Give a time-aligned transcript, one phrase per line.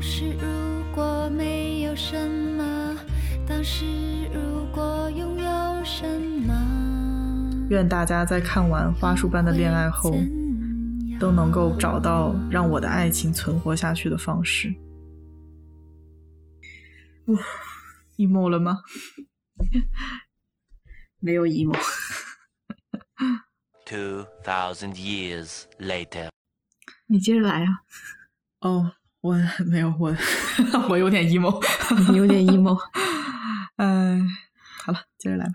[0.00, 2.96] 当时如果没有什么，
[3.46, 3.84] 当时
[4.32, 6.08] 如果拥有什
[6.46, 10.14] 么，愿大家在看完花束般的恋爱后，
[11.20, 14.74] 都能够找到让我的爱情存活下去的方式。
[18.16, 18.78] emo 了吗？
[21.20, 21.78] 没有 emo。
[23.84, 26.30] Two thousand years later.
[27.04, 27.82] 你接着来啊，
[28.60, 28.92] 哦，
[29.22, 29.34] 我
[29.66, 30.16] 没有，我
[30.88, 31.62] 我有点 emo。
[32.10, 32.78] 你有点 emo。
[33.76, 34.18] 哎，
[34.84, 35.52] 好了，接着来吧。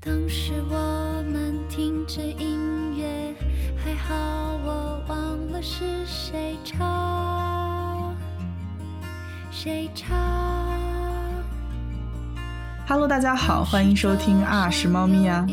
[0.00, 3.34] 当时我们听着音乐，
[3.76, 4.14] 还好
[4.64, 7.25] 我忘了是谁唱，
[9.66, 10.16] 谁唱。
[12.86, 15.44] Hello，大家好，欢迎收听啊是猫咪啊。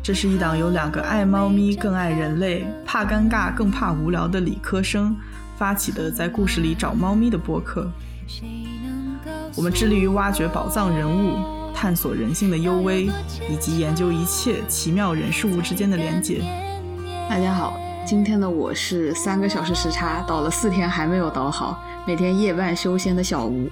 [0.00, 5.16] 这是一档由两个爱猫咪更爱人类、怕尴尬更怕无聊的理科生
[5.58, 7.90] 发起的在故事里找猫咪的播客。
[9.56, 13.10] 我们致力于挖掘宝藏人物，探索人性的幽微，
[13.50, 16.44] 以及研究一切奇妙人事物之间的连结。
[17.28, 23.70] 大家好，今天的我是三个小时时差，倒了四天还没有倒好，每天夜半修仙的小吴。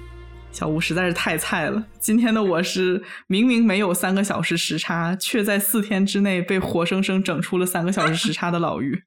[0.52, 1.84] 小吴实在是太菜了。
[1.98, 9.02] 今天的我是明明没有三个小时时差，却在四天之内被活生生整出了三个小时时差的老于。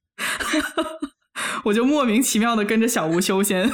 [1.63, 3.71] 我就莫名其妙的跟着小吴修仙。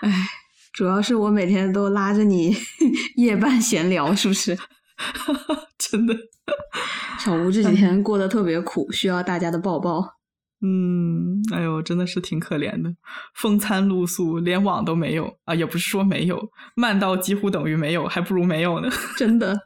[0.00, 0.28] 哎，
[0.72, 2.56] 主要是我每天都拉着你
[3.16, 4.56] 夜半闲聊，是不是？
[5.76, 6.14] 真的，
[7.18, 10.19] 小吴这几天过得特别苦，需要大家的抱抱。
[10.62, 12.92] 嗯，哎呦，真的是挺可怜的，
[13.34, 18.88] 风餐露宿，连网都没有啊，也不是说没有，慢到几乎等于没有，还不如没有呢。
[19.16, 19.58] 真的，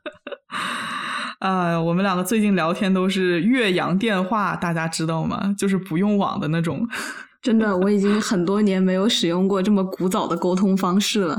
[1.41, 5.55] 啊，我们两个最近聊天都是越洋电话，大家知道吗？
[5.59, 6.87] 就是不用网的那种。
[7.43, 11.39] 真的，我已经很多年没有使用过这么古早的沟通方式了。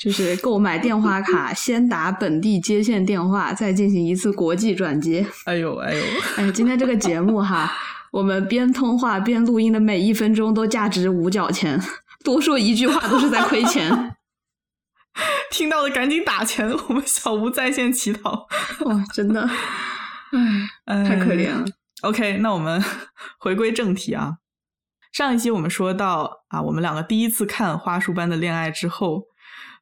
[0.00, 5.26] 就是购买电话卡，先打本地接线电话，再进行一次国际转接。
[5.44, 6.02] 哎呦哎呦，
[6.36, 7.70] 哎，今天这个节目哈，
[8.12, 11.80] 我们边通话边录音的每一分钟都价值五角钱，
[12.24, 14.16] 多说一句话都是在亏钱。
[15.50, 18.46] 听到的赶紧打钱，我们小吴在线乞讨。
[18.80, 21.64] 哇，真的，唉，哎太可怜了。
[22.02, 22.82] OK，那我们
[23.38, 24.36] 回归正题啊。
[25.12, 29.24] 上一期我们说到啊，我们两个第一次看《花束般的恋爱》之后，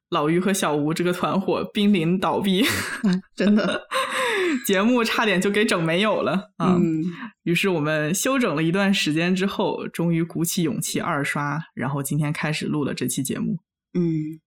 [0.09, 2.65] 老于和小吴这个团伙濒临倒闭，
[3.03, 3.83] 嗯真的，
[4.65, 6.75] 节目差点就给整没有了啊。
[6.75, 7.03] 嗯，
[7.43, 13.59] 于是我们休整了一段时间之后，终于鼓起勇气二刷，然后今天开始录了这期节目。
[13.93, 14.39] 嗯，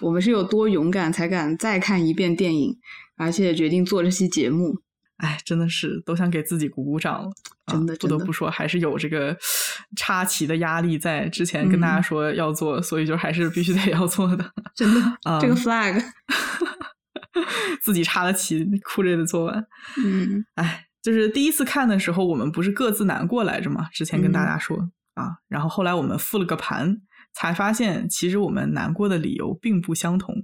[0.00, 2.76] 我们是有多勇敢才敢再看一遍电影，
[3.16, 4.80] 而且决定做这期节目。
[5.18, 7.30] 哎，真的是都想给自己鼓鼓掌了。
[7.66, 9.34] 真的啊不得不说，还是有这个
[9.96, 11.28] 插旗的压力在。
[11.28, 14.44] 之前跟大家嗯说要做，所以就还是必须得要做的。
[14.74, 16.02] 真的，啊这个 flag，
[17.82, 19.66] 自己插了旗，哭着也得做完。
[20.02, 23.88] 嗯哎，就是第一次看的时候，我们不是各自难过来着嘛？
[23.92, 24.76] 之前跟大家说、
[25.14, 26.98] 啊，然后后来我们复了个盘，
[27.32, 30.34] 才发现其实我们难过的理由并不相同。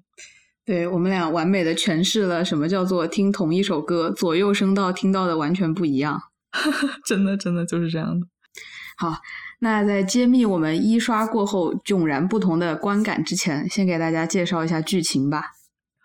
[0.65, 6.21] 对我们俩完美的诠释了什么叫做听同一首歌，左右声道听到的完全不一样。
[7.07, 8.27] 真的，真的就是这样的。
[8.97, 9.17] 好，
[9.61, 15.43] 那在揭秘我们一刷过后迥然不同的观感之前，先给大家介绍一下剧情吧。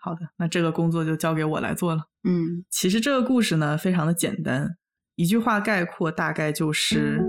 [0.06, 2.02] 好的，那这个工作就交给我来做了。
[2.22, 4.76] 嗯其实这个故事呢，非常的简单，
[5.16, 7.20] 一句话概括，大概就是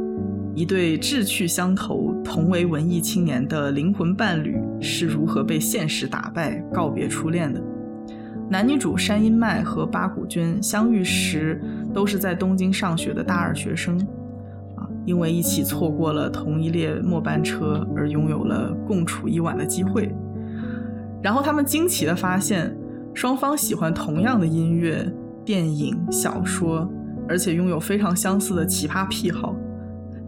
[0.53, 7.59] 一对志趣相投、同为文艺青年的灵魂伴侣是如何被现实打败、告别初恋的。
[8.47, 11.59] 男女主山阴麦和八谷君相遇时
[11.95, 13.97] 都是在东京上学的大二学生，
[14.75, 20.15] 啊，因为一起错过了同一列末班车而拥有了共处一晚的机会。
[21.21, 22.75] 然后他们惊奇的发现，
[23.13, 25.11] 双方喜欢同样的音乐、
[25.43, 26.89] 电影、小说，
[27.27, 29.55] 而且拥有非常相似的奇葩癖好，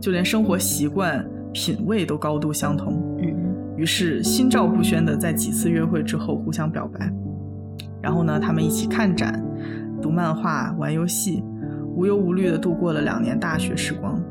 [0.01, 3.01] 就连生活习惯、品味都高度相同。
[3.21, 3.35] 嗯
[3.77, 7.09] 于是心照不宣的在几次约会之后互相表白。
[8.01, 9.41] 然后呢，他们一起看展、
[10.01, 11.41] 读漫画、玩游戏，
[11.95, 14.21] 无忧无虑的度过了两年大学时光，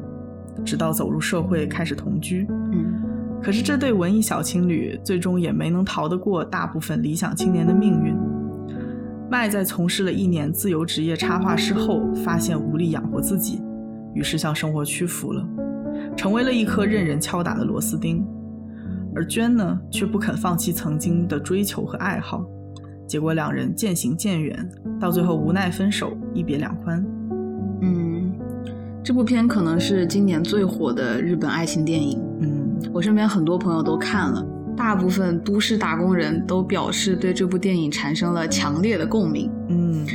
[0.67, 2.47] 直到走入社会开始同居。
[2.51, 2.98] 嗯
[3.43, 8.17] 可是这对文艺小情侣最终也没能逃得过大部分理想青年的命运。
[9.31, 13.61] 麦在从事了一年自由职业插画师后，发现无力养活自己，
[14.15, 15.47] 于是向生活屈服了，
[16.17, 18.27] 成为了一颗任人敲打的螺丝钉。
[19.15, 22.45] 而娟呢却不肯放弃曾经的追求和爱好，
[23.07, 24.69] 结果两人渐行渐远，
[24.99, 27.05] 到最后无奈分手，一别两宽。
[27.83, 28.33] 嗯，
[29.03, 32.19] 这部片可能是今年最火的日本爱情电影。
[32.41, 32.58] 嗯
[32.93, 34.45] 我身边很多朋友都看了，
[34.77, 39.51] 大部分都市打工人都表示对这部电影产生了强烈的共鸣。
[39.69, 40.07] 嗯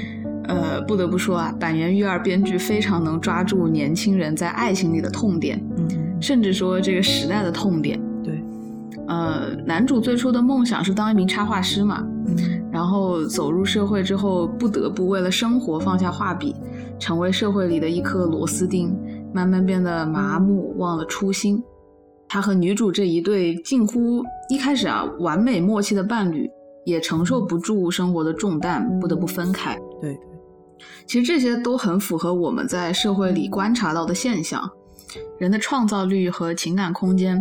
[0.45, 5.87] 呃，不得不说啊，板垣育二编剧非常能抓住年轻人在爱情里的痛点，嗯，
[6.19, 7.97] 甚至说这个时代的痛点。
[8.21, 8.43] 对，
[9.07, 12.35] 呃，男主最初的梦想是当一名插画师嘛，嗯
[12.69, 16.53] 然后走入社会之后，不得不为了生活放下画笔，
[16.99, 18.93] 成为社会里的一颗螺丝钉，
[19.33, 21.63] 慢慢变得麻木，忘了初心。
[22.33, 26.49] 他和女主这一对近乎一开始啊完美默契的伴侣，
[26.83, 29.79] 也承受不住生活的重担，不得不分开。
[30.01, 30.19] 对对，
[31.05, 34.67] 其实这些都很符合我们在社会里观察到的现象：
[35.37, 37.39] 人的创造力和情感空间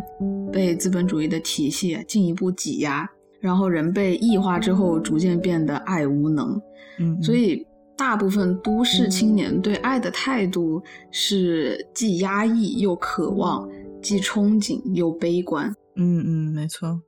[0.52, 3.08] 被资本主义的体系进一步挤压，
[3.40, 6.60] 然后人被异化之后，逐渐变得爱无能。
[6.98, 7.66] 嗯，所以，
[7.96, 13.66] 大部分都市青年对爱的态度是既压抑又渴望，
[14.02, 15.74] 既憧憬又悲观。
[15.96, 17.02] 嗯嗯，没错。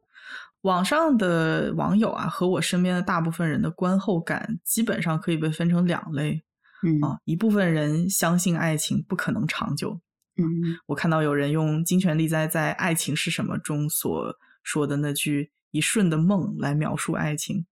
[0.63, 6.43] 网上的网友啊，和我身边的大部分人的观后感，基本上可以被分成两类
[6.83, 7.19] 嗯啊。
[7.25, 10.01] 一部分人相信爱情不可能长久，
[10.37, 17.67] 嗯我看到有人用金泉利哉在《爱情是什么》中所说的那句“一瞬的梦”来描述爱情，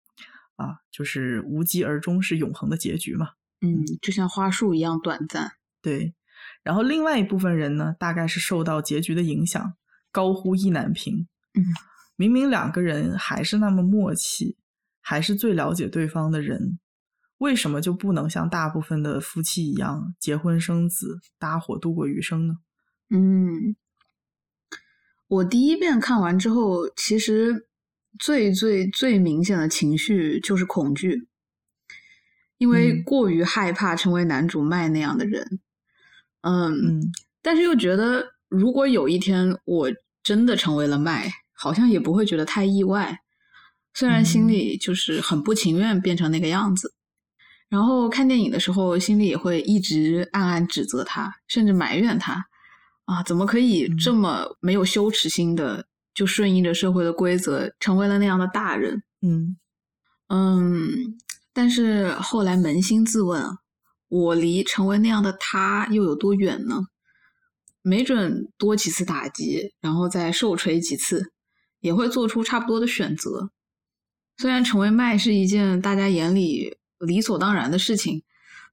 [0.56, 3.28] 啊，就是无疾而终是永恒的结局嘛。
[3.60, 5.52] 嗯，就像花束一样短暂。
[5.80, 6.12] 对，
[6.62, 9.74] 然后另外一部分人呢，大概是受到结局的影响，
[10.12, 11.26] 高呼意难平。
[11.54, 11.64] 嗯，
[12.16, 14.56] 明明两个人还是那么默契，
[15.00, 16.78] 还是最了解对方的人，
[17.38, 22.58] 为什么就不能像大部分的夫妻一样结婚生子，搭伙度过余生呢？
[23.08, 23.74] 嗯，
[25.28, 27.66] 我第一遍看完之后，其实
[28.18, 31.26] 最最最明显的情绪就是恐惧，
[32.58, 35.42] 因为嗯过于害怕成为男主麦那样的人。
[35.52, 35.60] 嗯，
[36.42, 37.00] 嗯
[37.42, 39.90] 但是又觉得，如果有一天我
[40.22, 43.18] 真的成为了麦，好像也不会觉得太意外。
[43.94, 46.94] 虽然心里就是很不情愿变成那个样子，
[47.68, 52.46] 然后看电影的时候，心里也会一直暗暗指责他，甚至埋怨他。
[53.06, 59.02] 啊，怎么可以这么没有羞耻心的，就顺应着社会的规则，成为了那样的大人。
[59.22, 59.56] 嗯。
[60.28, 61.18] 嗯，
[61.52, 63.58] 但是后来扪心自问啊，
[64.10, 66.82] 我离成为那样的他又有多远呢？
[67.80, 71.32] 没准多几次打击，然后再受锤几次，
[71.80, 73.50] 也会做出差不多的选择。
[74.36, 78.22] 虽然成为麦是一件大家眼里理所当然的事情，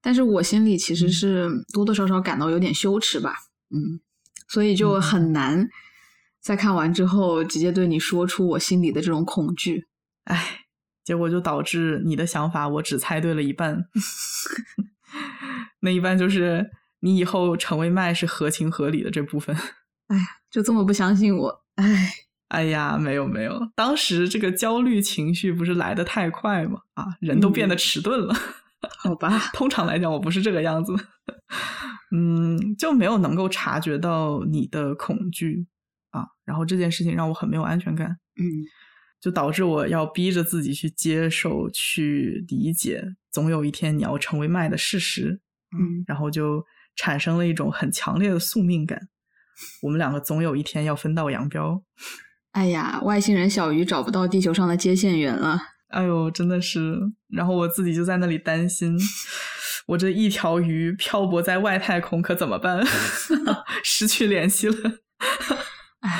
[0.01, 3.35] 但是我心里其实是多多少少感到有点羞耻吧。
[3.69, 4.01] 嗯，
[4.49, 5.69] 所以就很难
[6.41, 9.85] 在看完之后直接对你说出我心里的这种恐惧。
[10.23, 10.65] 唉，
[11.03, 13.85] 结果就导致你的想法我只猜对了一半，
[15.81, 16.69] 那一般就是
[17.01, 19.55] 你以后成为麦是合情合理的这部分。
[20.07, 22.11] 哎呀，就这么不相信我，哎，
[22.47, 26.79] 哎呀，没有没有，当时这个焦虑情绪不是来得太快吗？
[26.95, 28.33] 啊，人都变得迟钝了。
[28.99, 30.93] 好吧，通常来讲，我不是这个样子，
[32.15, 35.67] 嗯，就没有能够察觉到你的恐惧
[36.11, 38.07] 啊，然后这件事情让我很没有安全感，
[38.39, 38.45] 嗯
[39.19, 45.39] 就导致我要逼着自己去接受、去理解，总有一天你要成为麦的事实，
[45.77, 46.63] 嗯然后就
[46.95, 48.99] 产生了一种很强烈的宿命感，
[49.81, 51.83] 我们两个总有一天要分道扬镳。
[52.51, 55.59] 哎呀，外星人小鱼找不到地球上的接线员了。
[55.89, 56.97] 哎呦，真的是，
[57.29, 58.97] 然后我自己就在那里担心，
[59.87, 62.83] 我这一条鱼漂泊在外太空可怎么办？
[63.83, 64.75] 失去联系了。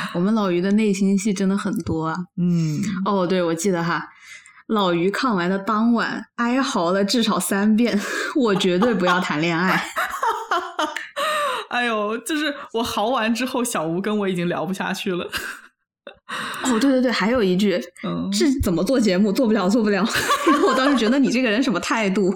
[0.07, 2.15] 哎，我们老于的内心戏真的很多啊。
[2.37, 4.07] 嗯，哦，对，我记得哈，
[4.67, 7.99] 老于看完的当晚哀嚎了至少三遍，
[8.35, 9.83] 我绝对不要谈恋爱。
[11.69, 15.29] 哎呦，就是我嚎完之后，小吴跟我已经聊不下去了。
[16.63, 19.97] 哦，对对对，还有一句嗯，是怎么做节目，做不了，做不了。
[20.51, 22.33] 然 后我当时觉得你这个人什么态度，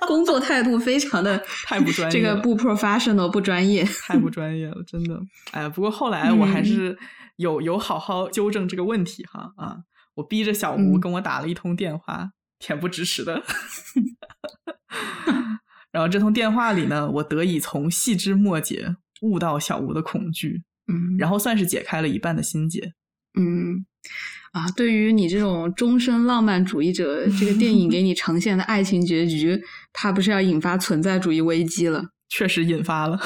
[0.06, 3.82] 工作态度非常的 太不专业这个不 professional 不专业。
[4.06, 5.20] 太不专业了，真的。
[5.52, 6.96] 哎呀，不过后来我还是
[7.36, 9.78] 有有好好纠正这个问题哈啊，
[10.14, 13.42] 我逼着小吴嗯跟我打了一通电话，恬不知耻的。
[15.90, 22.92] 然后这通电话里呢，我得以从细枝末节悟到小吴的恐惧，嗯然后算是解开了一半的心结。
[23.38, 23.86] 嗯，
[24.52, 29.60] 啊，对于你这种终身浪漫主义者，这个电影给你呈现的爱情结局，
[29.92, 32.10] 它不是要引发存在主义危机了？
[32.28, 33.18] 确实引发了，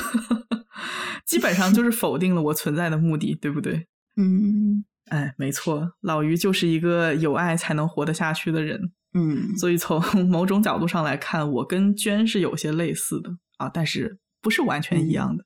[1.26, 3.86] 基本上就是否定了我存在的目的，对不对？
[4.16, 8.92] 嗯哎，没错，老于就是一个有爱才能活得下去的人。
[9.14, 15.44] 嗯所以从某种角度上来看，我跟娟是有些类似的啊，但是不是完全一样的。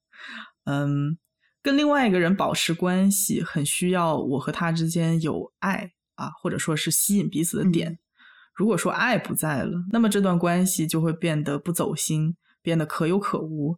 [0.66, 1.18] 嗯，
[1.66, 7.90] 跟另外一个人保持关系，很需要我和他之间有爱啊，或者说是吸引彼此的点。
[7.90, 7.98] 嗯
[8.54, 13.76] 如果说爱不在了，那么这段关系就会变得不走心，变得可有可无。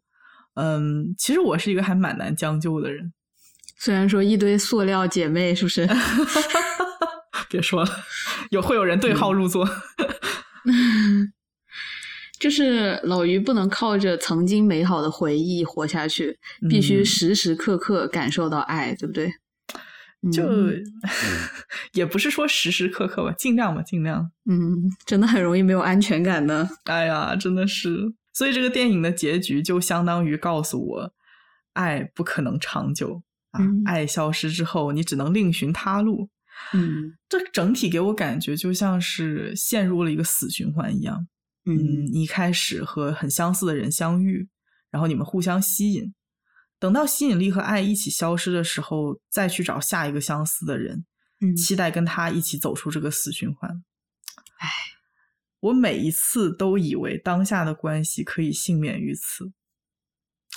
[0.55, 3.13] 嗯，其实我是一个还蛮难将就的人，
[3.79, 5.89] 虽然说一堆塑料姐妹，是不是？
[7.49, 7.91] 别说了，
[8.51, 9.67] 有会有人对号入座。
[12.39, 19.31] 就是老于不能靠着曾经美好的回忆活下去，必须嗯时时刻刻感受到爱，对不对？
[20.33, 20.83] 就、嗯
[21.95, 24.31] 也不是说时时刻刻吧，尽量吧，尽量。
[24.51, 26.69] 嗯，真的很容易没有安全感的。
[26.85, 27.97] 哎呀，真的是，
[28.35, 31.13] 所以这个电影的结局就相当于告诉我，
[31.75, 33.63] 爱不可能长久啊！
[33.63, 36.29] 嗯爱消失之后，你只能另寻他路。
[36.73, 41.29] 嗯这整体给我感觉就像是陷入了一个死循环一样。
[41.71, 44.49] 嗯，一开始和很相似的人相遇，
[44.91, 46.15] 然后你们互相吸引，
[46.79, 51.05] 等到吸引力和爱一起消失的时候，再去找下一个相似的人，
[51.43, 53.85] 嗯期待跟他一起走出这个死循环。
[54.61, 54.69] 唉，
[55.61, 59.53] 我每一次都以为当下的关系可以幸免于此，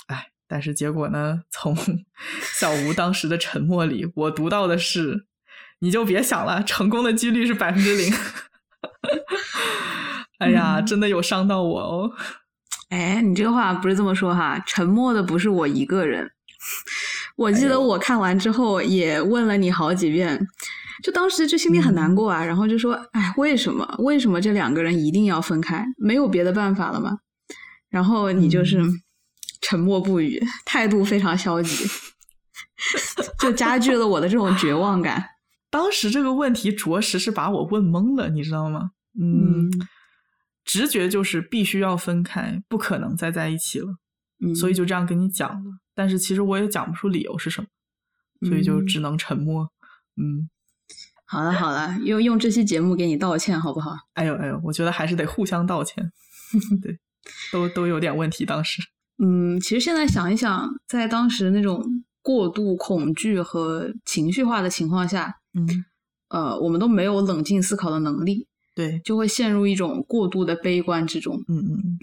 [0.06, 1.42] 唉，但是结果呢？
[1.50, 1.76] 从
[2.58, 5.26] 小吴当时的沉默里，我读到的是，
[5.80, 8.10] 你就别想了，成功的几率是百分之零。
[10.42, 12.10] 哎呀，嗯真的有伤到我哦。
[12.90, 16.30] 哎，你这个话不是这么说哈，沉默的不是我一个人。
[17.36, 20.38] 我记得我看完之后也问了你好几遍，
[21.02, 23.94] 就当时就心里很难过啊，然后就说，哎，为什么？
[23.98, 25.84] 为什么这两个人一定要分开？
[25.96, 27.18] 没有别的办法了吗？
[27.88, 29.00] 然后你就是嗯
[29.60, 31.86] 沉默不语，态度非常消极，
[33.40, 35.24] 就加剧了我的这种绝望感。
[35.70, 38.90] 当时这个问题着实是把我问懵了，你知道吗？
[39.20, 39.70] 嗯，
[40.64, 43.96] 直觉就是必须要分开，不可能再在一起了，
[44.44, 45.70] 嗯，所以就这样跟你讲了。
[45.94, 49.70] 但是其实我也讲不出理由是什么，所以就嗯只能沉默。
[50.16, 50.48] 嗯，
[51.26, 53.92] 好了好了，用用这期节目给你道歉好不好？
[54.14, 56.12] 哎呦哎呦，我觉得还是得互相道歉。
[56.82, 56.98] 对，
[57.50, 58.82] 都都有点问题，当时。
[59.22, 61.84] 嗯，其实现在想一想，在当时那种
[62.22, 65.84] 过度恐惧和情绪化的情况下，嗯，
[66.28, 71.36] 呃，我们都没有冷静思考的能力，对，就会陷入一种过度的悲观之中。
[71.48, 71.98] 嗯嗯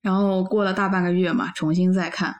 [0.00, 2.34] 然后过了大半个月嘛，重新再看，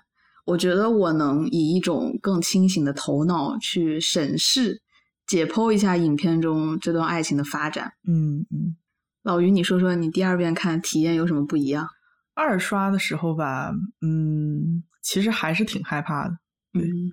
[0.44, 4.82] 我觉得我能以一种更清醒的头脑去审视、
[5.26, 7.92] 解剖一下影片中这段爱情的发展。
[8.06, 8.76] 嗯嗯。
[9.22, 11.88] 老于，你说说你第二遍看体验有什么不一样？
[12.34, 13.72] 二刷的时候吧，
[14.02, 16.36] 嗯，其实还是挺害怕的。
[16.72, 17.12] 对嗯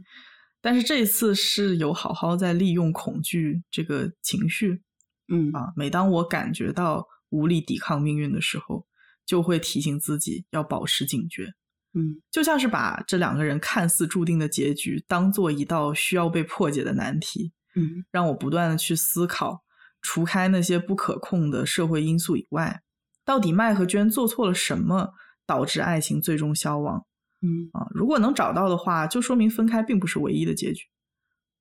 [0.64, 4.82] 但是这次是有好好在利用恐惧这个情绪
[5.32, 5.74] 嗯啊。
[5.76, 8.86] 每当我感觉到无力抵抗命运的时候，
[9.26, 11.54] 就会提醒自己要保持警觉，
[11.94, 19.64] 嗯就像是把这两个人看似注定的结局当做一道需要被破解的难题，嗯让我不断的去思考，
[20.02, 22.82] 除开那些不可控的社会因素以外，
[23.24, 25.14] 到底麦和娟做错了什么，
[25.46, 27.06] 导致爱情最终消亡
[27.42, 27.88] 嗯啊？
[27.92, 30.84] 如果能找到的话，就说明分开并不是唯一的结局。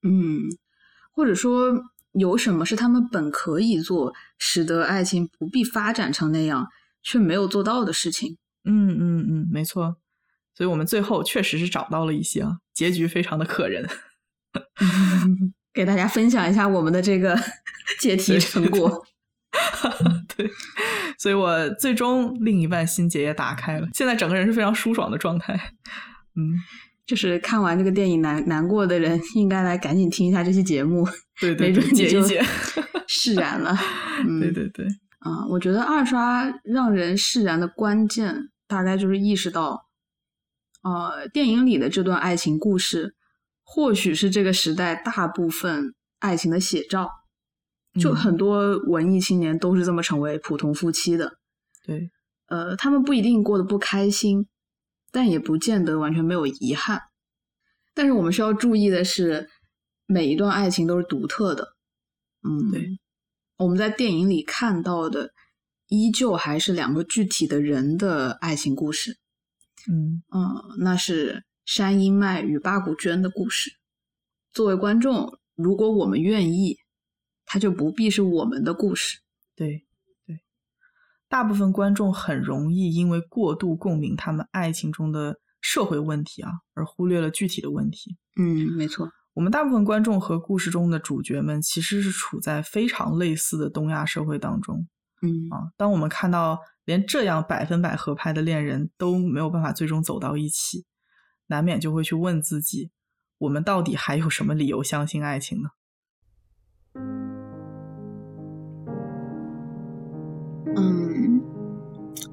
[0.02, 0.42] 嗯，
[1.12, 6.66] 或者说有什么是他们本可以做，使得爱情不必发展成那样，
[7.02, 8.36] 却没有做到的事情。
[8.64, 9.96] 嗯嗯嗯，没错。
[10.54, 13.88] 所以我们最后确实是找到了一些啊，结局非常的可人。
[15.72, 17.38] 给大家分享一下我们的这个
[18.00, 19.06] 解题成果。
[20.36, 20.50] 对，
[21.18, 25.54] 所以我最终另一半心结也打开了，现在整个人是非常舒爽的状态。
[26.34, 26.54] 嗯，
[27.10, 31.04] 就是看完这个电影难难过的人，应该来赶紧听一下这期节目，
[31.40, 32.44] 对对对，没准你就解一解。
[33.08, 33.76] 释然了。
[34.24, 34.86] 嗯，对对对，
[35.18, 38.36] 啊、我觉得二刷让人释然的关键，
[38.68, 39.86] 大概就是意识到，
[40.84, 43.16] 呃，电影里的这段爱情故事，
[43.64, 47.10] 或许是这个时代大部分爱情的写照。
[48.00, 51.38] 就嗯很多文艺青年都是这么成为普通夫妻的。
[51.84, 52.08] 对，
[52.46, 54.46] 呃，他们不一定过得不开心，
[55.10, 57.02] 但也不见得完全没有遗憾。
[57.94, 59.48] 但是我们需要注意的是，
[60.06, 61.76] 每一段爱情都是独特的。
[62.42, 62.98] 嗯，对，
[63.56, 65.32] 我们在电影里看到的，
[65.88, 69.18] 依旧还是两个具体的人的爱情故事。
[69.90, 73.72] 嗯嗯，那是山阴麦与八股娟的故事。
[74.52, 76.78] 作为观众，如果我们愿意，
[77.44, 79.18] 它就不必是我们的故事。
[79.56, 79.84] 对对，
[81.30, 88.16] 大部分观众很容易因为过度共鸣他们爱情中的社会问题啊，而忽略了具体的问题。
[88.36, 89.08] 嗯，没错。
[89.32, 94.88] 我们大部分观众和故事中的主角们其实是处在非常类似的东亚社会当中
[95.22, 95.70] 嗯啊。
[95.76, 100.84] 当我们看到连这样百分百合拍的恋人都没有办法最终走到一起，
[101.46, 102.90] 难免就会去问自己：
[103.38, 105.70] 我们到底还有什么理由相信爱情呢？
[110.76, 111.40] 嗯，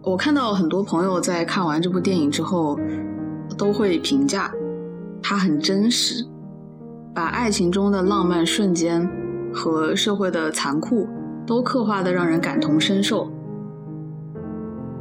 [0.01, 2.79] 我看到很多朋友在看完这部电影之后，
[3.57, 4.51] 都会评价
[5.21, 6.25] 它很真实，
[7.13, 9.09] 把爱情中的浪漫瞬间
[9.53, 11.07] 和社会的残酷
[11.45, 13.31] 都刻画的让人感同身受。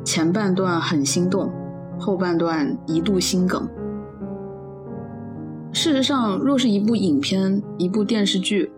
[0.05, 1.53] 前半段很心动，
[1.99, 3.69] 后半段一度心梗。
[5.73, 8.73] 事实上，若是一部影片、一部电视剧，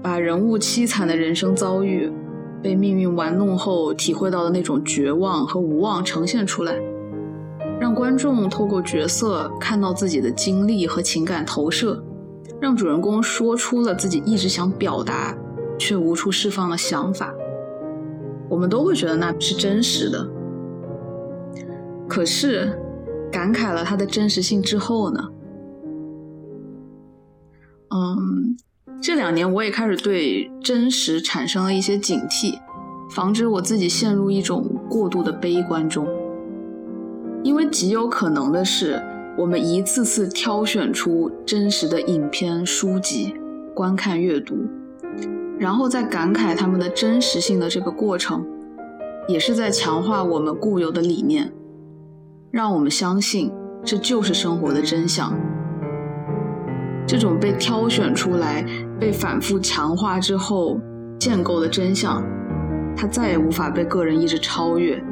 [0.00, 2.12] 把人物凄惨的人生遭遇、
[2.62, 6.74] 被命运玩弄后体会到的那种绝望和无望呈现出来，
[7.80, 12.02] 让观众透过角色看到自己的经历和情感投射，
[12.60, 15.36] 让主人公说出了自己一直想表达
[15.78, 17.34] 却无处释放的想法，
[18.48, 20.28] 我们都会觉得那是真实的。
[22.08, 22.78] 可是，
[23.32, 25.28] 感慨了它的真实性之后呢？
[27.88, 28.56] 嗯，
[29.02, 32.56] 这两年我也开始对真实产生了一些警惕，
[33.10, 36.06] 防止我自己陷入一种过度的悲观中。
[37.42, 39.02] 因为极有可能的是，
[39.36, 43.34] 我们一次次挑选出真实的影片、书籍，
[43.74, 44.54] 观看阅读，
[45.58, 48.46] 然后再感慨他们的真实性的这个过程，
[49.26, 51.52] 也是在强化我们固有的理念，
[52.52, 53.50] 让我们相信
[53.84, 55.36] 这就是生活的真相。
[57.04, 58.64] 这种被挑选出来、
[59.02, 60.78] 被反复强化之后
[61.18, 62.22] 建构的真相，
[62.96, 65.02] 它再也无法被个人意志超越，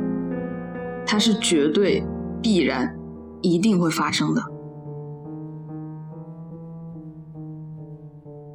[1.04, 2.00] 它是绝对、
[2.40, 2.96] 必然、
[3.42, 4.40] 一定会发生的。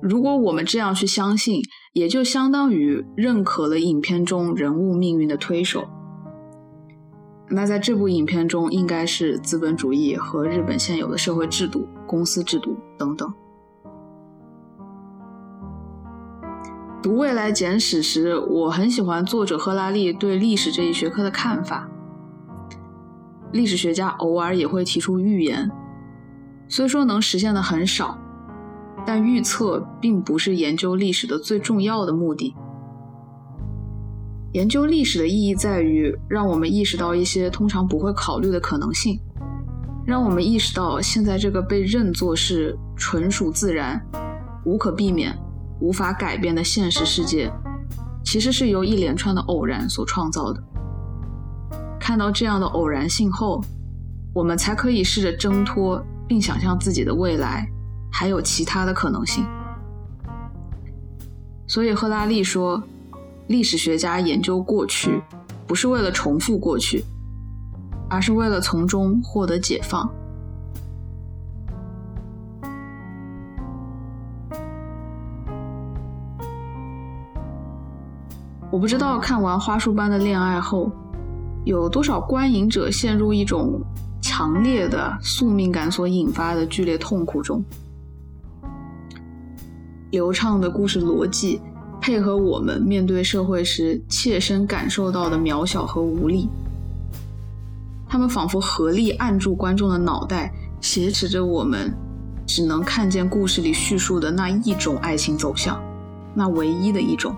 [0.01, 1.59] 如果我们这样去相信，
[1.91, 5.83] 也就相当于认可了影片中人物命运的推手。
[7.49, 13.29] 那在这部影片中，应该是资本主义和日本现有的社会制度、公司制度等等。
[17.05, 21.87] 读《未来简史》时，我很喜欢作者赫拉利对历史这一学科的看法。
[23.51, 25.69] 历史学家偶尔也会提出预言，
[26.67, 28.17] 虽说能实现的很少，
[29.05, 32.55] 但预测并不是研究历史的最重要的目的。
[34.53, 39.19] 研究历史的意义在于让我们意识到一些通常不会考虑的可能性，
[40.07, 44.03] 让我们意识到现在这个被认作是纯属自然、
[44.65, 45.37] 无可避免、
[45.79, 47.51] 无法改变的现实世界，
[48.23, 50.63] 其实是由一连串的偶然所创造的。
[51.99, 53.63] 看到这样的偶然性后，
[54.33, 57.67] 我们才可以试着挣脱，并想象自己的未来
[58.11, 59.45] 还有其他的可能性。
[61.67, 62.81] 所以赫拉利说。
[63.47, 65.21] 历史学家研究过去，
[65.67, 67.05] 不是为了重复过去，
[68.09, 70.11] 而是为了从中获得解放。
[78.75, 80.91] 我不知道看完《花束般的恋爱》后，
[81.63, 83.79] 有多少观影者陷入一种
[84.21, 87.63] 强烈的宿命感所引发的剧烈痛苦中。
[90.11, 91.61] 流畅的故事逻辑。
[92.01, 96.49] 配合我们面对社会时切身感受到的渺小和无力，
[98.09, 101.95] 他们仿佛合力按住观众的脑袋，挟持着我们，
[102.45, 105.81] 只能看见故事里叙述的那一种爱情走向，
[106.35, 107.33] 那唯一的一种，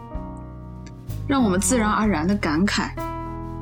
[1.27, 2.91] 让我们自然而然的感慨：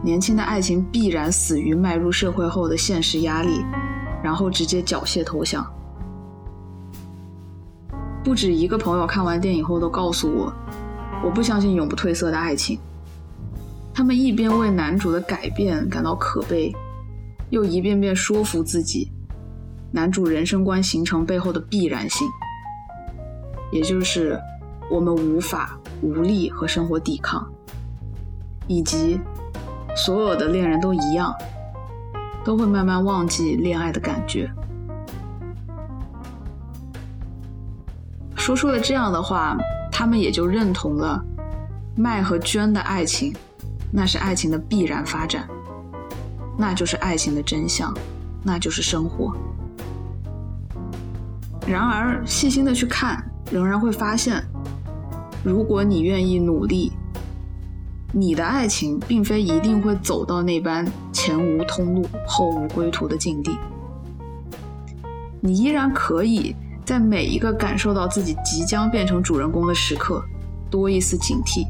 [0.04, 3.66] 年轻的爱情必然死于迈入社会后的现实压力，
[4.24, 5.66] 然后直接缴械投降。
[8.24, 10.54] 不止一个朋友看完电影后都告诉我。
[11.24, 12.78] 我不相信永不褪色的爱情。
[13.94, 16.72] 他们一边为男主的改变感到可悲，
[17.50, 19.12] 又一遍遍说服自己，
[19.92, 22.28] 男主人生观形成背后的必然性，
[23.72, 24.40] 也就是
[24.92, 27.48] 我们无法、无力和生活抵抗，
[28.68, 29.20] 以及
[29.96, 31.34] 所有的恋人都一样，
[32.44, 34.50] 都会慢慢忘记恋爱的感觉。
[38.36, 39.58] 说出了这样的话。
[39.98, 41.24] 他们也就认同了
[41.96, 43.34] 麦和娟的爱情，
[43.90, 45.48] 那是爱情的必然发展，
[46.58, 47.94] 那就是爱情的真相，
[48.44, 49.34] 那就是生活。
[51.66, 54.44] 然而，细心的去看，仍然会发现，
[55.46, 56.92] 如果你愿意努力，
[58.18, 63.52] 你的爱情并非一定会走到那般前无通路、后无归途的境地，
[65.42, 70.24] 你依然可以在每一个感受到自己即将变成主人公的时刻，
[70.72, 71.68] 多一丝警惕。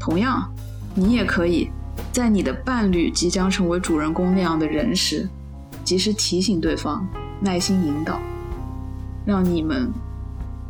[0.00, 0.52] 同样，
[0.96, 1.70] 你也可以
[2.10, 5.28] 在你的伴侣即将成为主人公那样的人时，
[5.84, 7.06] 及时提醒对方，
[7.38, 8.18] 耐心引导，
[9.24, 9.92] 让你们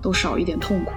[0.02, 0.92] 都少一点痛苦。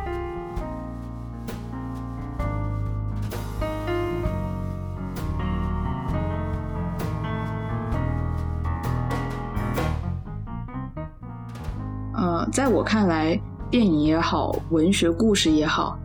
[12.70, 13.36] 在我看来，
[13.72, 15.98] 电影也好，文学故事也好，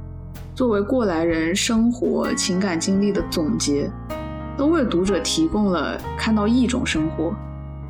[0.54, 3.90] 作为过来人生活情感经历的总结，
[4.56, 7.34] 都为读者提供了看到一种生活、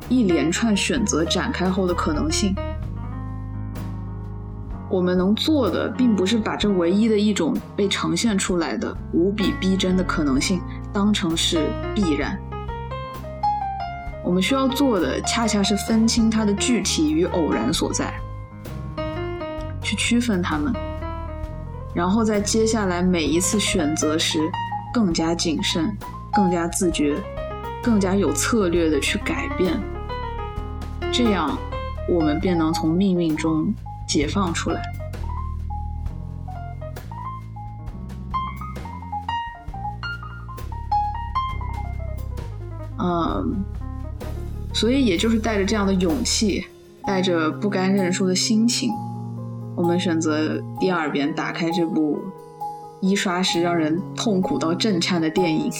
[0.09, 2.53] 一连串选择展开后的可能性。
[4.89, 10.59] 我们能做的，并不是把这唯一的一种被呈现出来的无比逼真的可能性
[10.91, 12.37] 当成是必然。
[14.21, 18.13] 我们需要做的，恰恰是分清它的具体与偶然所在，
[19.85, 20.73] 去区分它们，
[21.93, 24.39] 然后在接下来每一次选择时，
[24.91, 25.95] 更加谨慎、
[26.33, 27.15] 更加自觉、
[27.83, 29.79] 更加有策略的去改变，
[31.13, 31.55] 这样
[32.09, 33.71] 我们便能从命运中
[34.07, 34.81] 解放出来。
[42.97, 43.63] 嗯。
[44.73, 46.65] 所以，也就是带着这样的勇气，
[47.05, 48.91] 带着不甘认输的心情，
[49.75, 52.17] 我们选择第二遍打开这部
[53.01, 55.71] 一刷时让人痛苦到震颤的电影，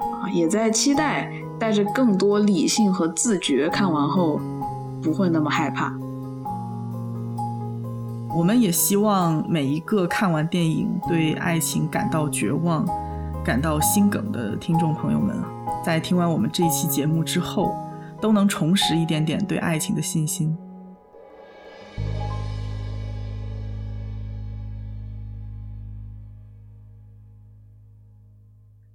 [0.00, 4.40] 啊，也在期待带着更多理性和自觉看完后
[5.02, 5.92] 不会那么害怕。
[8.36, 12.84] 我们也希望每一个看完电影对爱情感到绝望、
[13.44, 15.36] 感到心梗的听众朋友们。
[15.84, 17.74] 在听完我们这一期节目之后，
[18.20, 20.56] 都能重拾一点点对爱情的信心。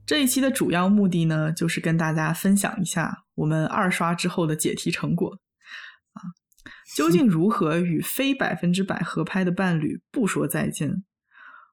[0.09, 5.37] 这一期的主要目的呢，就是跟大家分享一下我们二刷之后的解题成果。
[6.13, 6.33] 啊，
[6.95, 11.03] 究竟如何与非百分之百合拍的伴侣不说再见，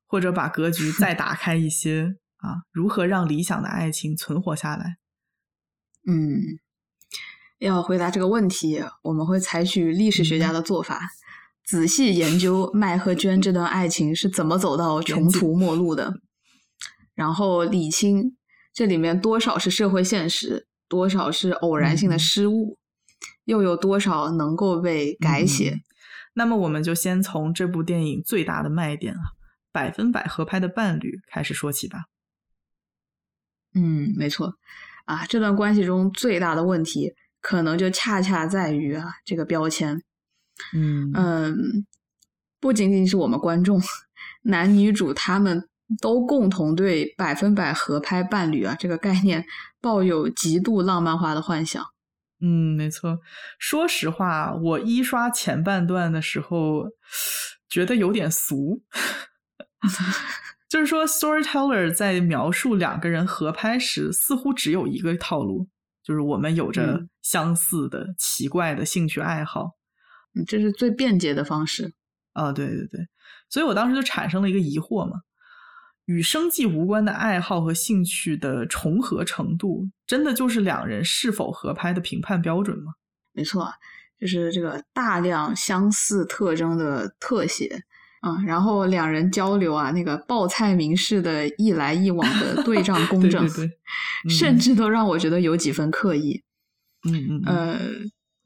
[0.06, 2.60] 或者把格局再打开一些啊？
[2.70, 4.98] 如何让理想的爱情存活下来？
[6.06, 6.42] 嗯，
[7.56, 11.00] 要回答这个问题，我们会采取历史学家的做法，
[11.64, 16.20] 仔细研究麦和娟这段爱情是怎么走到穷途末路的，
[17.16, 18.36] 然后理清
[18.72, 22.78] 这里面多少是社会现实，多少是偶然性的失误，
[23.44, 25.80] 又有多少能够被改写。
[26.34, 29.32] 那么，我们就先从这部电影最大的卖点啊——
[29.72, 32.04] 百分百合拍的伴侣开始说起吧。
[33.74, 34.54] 嗯，没错。
[35.06, 40.02] 啊，这段关系中最大的问题，可能就恰恰在于啊这个标签。
[40.74, 41.86] 嗯嗯，
[42.60, 43.80] 不仅仅是我们观众，
[44.42, 45.68] 男女主他们
[46.00, 49.44] 都共同对百分百合拍伴侣啊这个概念
[49.80, 51.84] 抱有极度浪漫化的幻想。
[52.40, 53.18] 嗯，没错。
[53.58, 56.84] 说实话，我一刷前半段的时候，
[57.68, 58.82] 觉得有点俗。
[60.68, 65.68] 就是说，storyteller 在描述两个人合拍时，似乎只有一个套路，
[66.02, 69.70] 就是我们有着相似的、奇怪的兴趣爱好，
[70.34, 71.94] 嗯，这是最便捷的方式。
[72.32, 73.00] 啊，对对对，
[73.48, 75.20] 所以我当时就产生了一个疑惑嘛：
[76.06, 82.94] 与生计无关的爱好和兴趣的重合程度，真的就是两人是否合拍的评判标准吗？
[83.32, 83.68] 没错，
[84.18, 87.84] 就是这个大量相似特征的特写。
[88.20, 93.70] 啊，然后两人交流啊，那个报菜名式的一来一往的 对仗工整，对对对，
[94.34, 96.42] 甚至都让我觉得有几分刻意。
[97.04, 97.78] 嗯嗯，呃，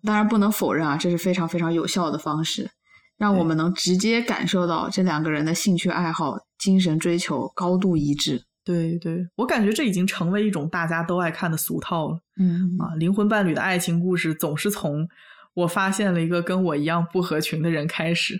[0.02, 2.68] 当然不能否认啊，这是非常非常有效的方式，
[3.16, 8.42] 让我们能直接感受到这两个人的兴趣爱好、精神追求高度一致。
[8.62, 12.20] 对对，我感觉这已经成为一种大家都爱看的俗套了。
[12.38, 15.08] 嗯啊，灵魂伴侣的爱情故事总是从
[15.54, 18.38] 我发现了一个跟我一样不合群的人开始。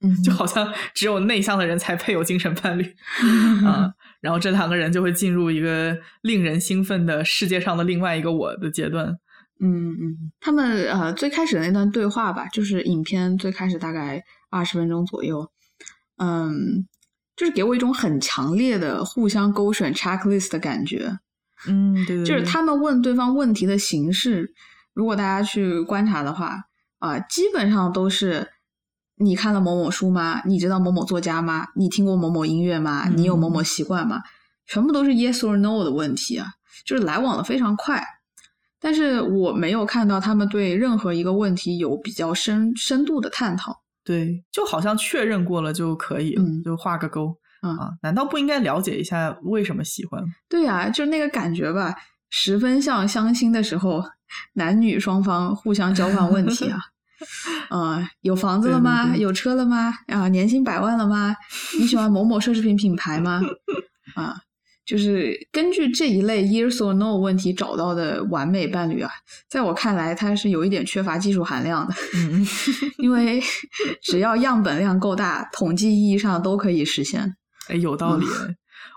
[0.00, 2.84] 嗯，就好像只有内向的人才配有精神伴侣
[3.66, 9.08] 啊，然后这两个人就会进入一个令人兴奋的世界上的另外一个我的阶段。
[9.58, 15.50] 嗯嗯，他们呃最开始的那段对话吧，就是影片最开始大概二十分钟左右，
[16.18, 16.86] 嗯，
[17.36, 21.18] 就是给我一种很强烈的互相勾选 checklist 的感觉。
[21.68, 24.54] 嗯，对对，就是他们问对方问题的形式，
[24.94, 26.64] 如果大家去观察的话
[26.98, 28.48] 啊，基本上都是。
[29.18, 30.42] 你看了某某书吗？
[30.44, 31.68] 你知道某某作家吗？
[31.74, 33.08] 你听过某某音乐吗？
[33.08, 34.20] 你有某某习惯吗？
[34.66, 36.48] 全部都是 yes or no 的问题啊，
[36.84, 38.04] 就是来往的非常快。
[38.78, 43.80] 但是我没有看到他们对任何一个问题有比较深深度的探讨。
[44.06, 47.90] 对，就好像确认过了就可以了，嗯就画个勾、嗯啊。
[48.02, 50.22] 难道不应该了解一下为什么喜欢？
[50.48, 51.92] 对呀、就那个感觉吧，
[52.30, 54.02] 十分像相亲的时候，
[54.54, 56.78] 男女双方互相交换问题啊。
[57.70, 59.04] 嗯，有房子了吗？
[59.04, 59.92] 对对对有车了吗？
[60.08, 61.34] 啊，年薪百万了吗？
[61.80, 63.40] 你喜欢某某奢侈品品牌吗？
[64.14, 64.36] 啊，
[64.86, 69.10] 就是根据这一类 yes or no 问题找到的完美伴侣啊，
[69.48, 71.94] 在我看来，它是有一点缺乏技术含量的，
[72.98, 73.42] 因为
[74.00, 77.36] 只要样本量够大，统计意义上都可以实现。
[77.68, 78.24] 哎，有道理。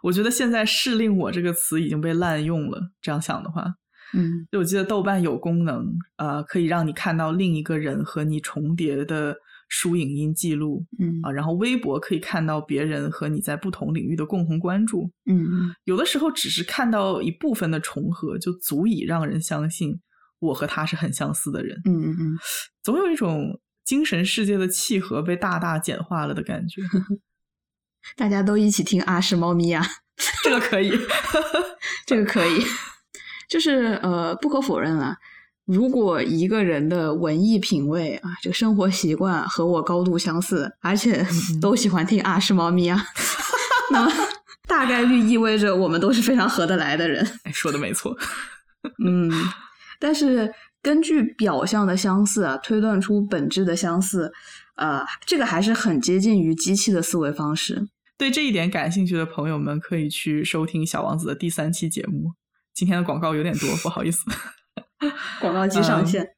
[0.03, 2.79] 我觉得现在“适令我”这个词已经被滥用了。
[3.01, 3.65] 这样想的话，
[4.13, 5.83] 嗯就我记得豆瓣有功能，
[6.17, 9.35] 呃，可以让你看到另一个人和你重叠的
[9.69, 15.09] 书影音记录嗯啊，然后微博可以看到别人和你在不同领域的共同关注。
[15.25, 20.01] 嗯有的时候只是看到一部分的重合，就足以让人相信
[20.39, 21.79] 我和他是很相似的人。
[21.85, 22.37] 嗯嗯嗯，
[22.83, 26.81] 总有一种精神世界的契合被大大简化了的感觉。
[28.17, 29.85] 大家都一起听啊是猫咪啊。
[30.43, 30.91] 这个可以，
[32.05, 32.61] 这个可以，
[33.47, 35.15] 就是呃，不可否认啊，
[35.71, 42.99] 如果一个人的文艺品味啊，这个生活习惯和我高度相似，而且嗯都喜欢听啊是猫咪啊，
[43.93, 44.11] 那么
[44.67, 47.23] 大概率意味着我们都是非常合得来的人。
[47.45, 48.17] 哎，说的没错。
[49.05, 49.31] 嗯，
[49.99, 50.51] 但是
[50.81, 54.33] 根据表象的相似啊，推断出本质的相似，
[54.75, 57.87] 呃，这个还是很接近于机器的思维方式。
[58.17, 62.31] 对这一点感兴趣的朋友们，可以去收听《小王子》的第三期节目。
[62.73, 64.23] 今天的广告有点多，不好意思。
[65.39, 66.29] 广告机上线。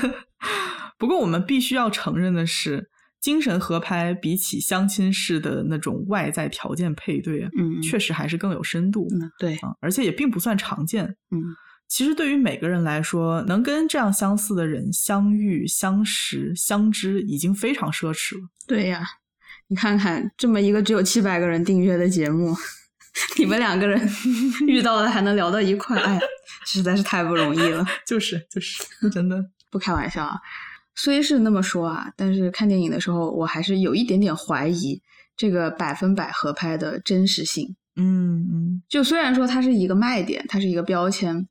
[0.98, 11.16] 不过我们必须要承认的是，精神合拍比起相亲式的那种外在条件配对啊，嗯，确实还是更有深度嗯，对，啊，而且也并不算常见。
[11.30, 11.42] 嗯
[11.86, 18.48] 其实对于每个人来说，能跟这样相似的人相遇、相识、相知，已经非常奢侈了。
[18.66, 19.04] 对呀，
[19.68, 22.56] 你看看这么一个只有七百个人订阅的节目，
[23.38, 24.00] 你们两个人
[24.66, 26.20] 遇到了还能聊到一块，哎呀，
[26.66, 27.84] 实在是太不容易了。
[28.06, 30.40] 就是就是，真的，不开玩笑啊，
[30.94, 35.00] 虽是那么说啊，但是看电影的时候，我还是有一点点怀疑
[35.36, 37.76] 这个百分百合拍的真实性。
[37.96, 41.46] 嗯嗯，就虽然说它是一个卖点，它是一个标签，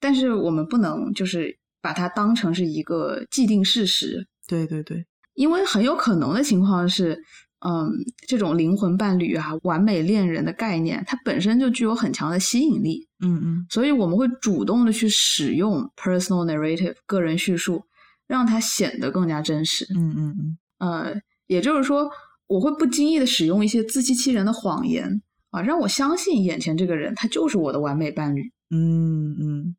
[0.00, 5.04] 但是我们不能就是把它当成是一个既定事实，对对对，
[5.34, 7.22] 因为很有可能的情况是，
[7.60, 7.90] 嗯，
[8.28, 17.82] 这种灵魂伴侣啊、完美恋人的概念，它本身就具有很强的吸引力，嗯嗯所以我们会主动的去使用 personal narrative 个人叙述，
[18.26, 19.86] 让它显得更加真实。
[19.96, 22.10] 嗯嗯嗯，呃，也就是说，
[22.46, 28.52] 我会不经意的使用一些自欺欺人的谎言啊，让我相信眼前这个人他就是我的完美伴侣。
[28.70, 29.76] 嗯嗯，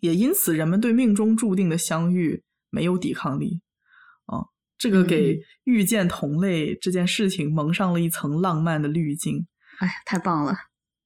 [0.00, 3.60] 也因此，人们对命中注定的相遇没有抵抗力。
[4.26, 9.46] 啊，这个嗯给遇见同类这件事情蒙上了一层浪漫的滤镜，
[9.78, 10.54] 哎，太棒了！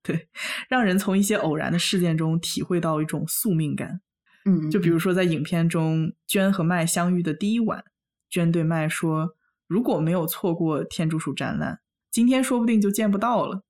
[0.02, 0.28] 对
[0.68, 4.00] 让人从一些偶然的事件中体会到一种宿命感。
[4.44, 7.84] 嗯，就比如说，在影片中，娟和麦相遇的第一晚，
[8.30, 13.64] 娟对麦说：“如果没有错过天竺鼠展览，今天说不定就见不到了。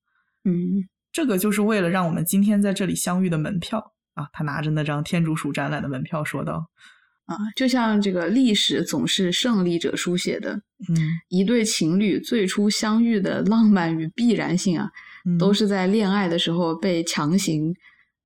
[0.44, 6.70] 嗯，这个就是为了让我们今天在这里相遇的门票啊！”他拿着那张天竺鼠展览的门票说道
[7.28, 10.96] 啊，就像这个历史总是胜利者书写的，：“嗯，
[11.28, 14.90] 一对情侣最初相遇的浪漫与必然性啊，
[15.26, 17.74] 嗯都是在恋爱的时候被强行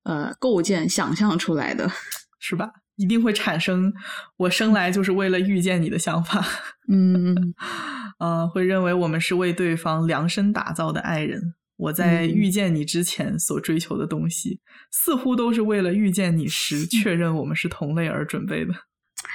[0.03, 1.91] 呃构建、想象出来的。
[2.39, 2.69] 是吧？
[2.95, 3.91] 一定会产生
[4.37, 6.45] 我生来就是为了遇见你的想法。
[6.89, 7.35] 嗯
[8.19, 11.41] 呃，会认为我们是为对方量身打造的爱人。
[11.75, 14.61] 我在嗯遇见你之前所追求的东西，
[14.91, 18.73] 似乎都是为了遇见你时 确认我们是同类而准备的。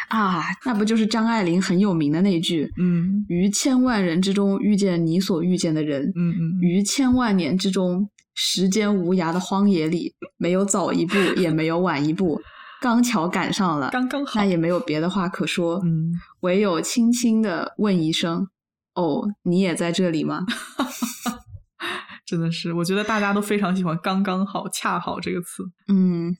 [0.08, 12.40] 啊，那不就是张爱玲很有名的那句嗯“于千万人之中遇见你所遇见的人，嗯嗯，于千万年之中，时间无涯的荒野里，没有早一步，也没有晚一步，
[12.80, 14.46] 刚巧赶上了，刚刚好那。
[14.46, 18.48] 也没有别的话可说，嗯，唯有轻轻的问一声
[18.94, 20.46] ：“哦，你也在这里吗
[22.24, 26.37] 真的是，我觉得大家都非常喜欢“刚刚好”“恰好”这个词。？”嗯，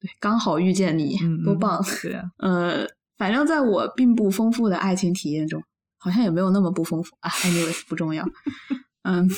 [0.00, 1.80] 对，刚好遇见你，多棒！
[2.02, 2.84] 对呀、呃，
[3.18, 5.62] 反正在我并不丰富的爱情体验中，
[5.98, 7.28] 好像也没有那么不丰富啊。
[7.30, 8.24] Anyways， 不重要。
[9.02, 9.28] 嗯，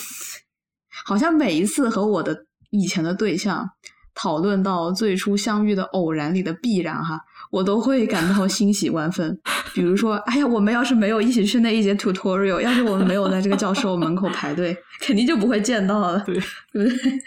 [1.04, 3.70] 好像每一次和我的以前的对象
[4.14, 9.40] 讨论到最初相遇的偶然里的必然哈，我都会感到欣喜万分。
[9.72, 16.18] 比如说，哎呀，我们要是没有一起去那一节 tutorial，要是我们没有在这个教授门口排队，肯定就不会见到了。
[16.26, 16.34] 对，
[16.72, 17.18] 对不对？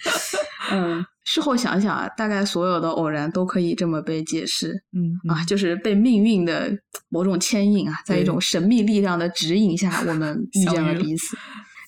[0.74, 6.72] 嗯， 事后想想啊，大概所有的偶然都可以这么被解释嗯啊，就是被命运的
[7.10, 11.38] 某种牵引啊，在一种神秘力量的指引下，我们遇见了了彼此。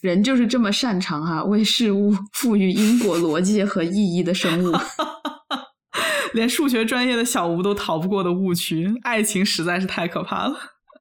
[0.01, 4.71] 人就是这么擅长哈、为事物赋予因果逻辑和意义的生物。
[6.33, 10.55] 连数学专业的小吴都逃不过的误区，爱情实在是太可怕了。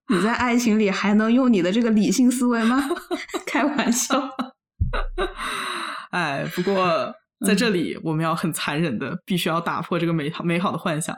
[0.08, 2.88] 你在爱情里还能用你的这个理性思维吗？
[3.46, 4.22] 开玩笑。
[6.10, 7.12] 哎，不过
[7.44, 11.16] 在这里我们要很残忍的，必须要打破这个美好美好的幻想。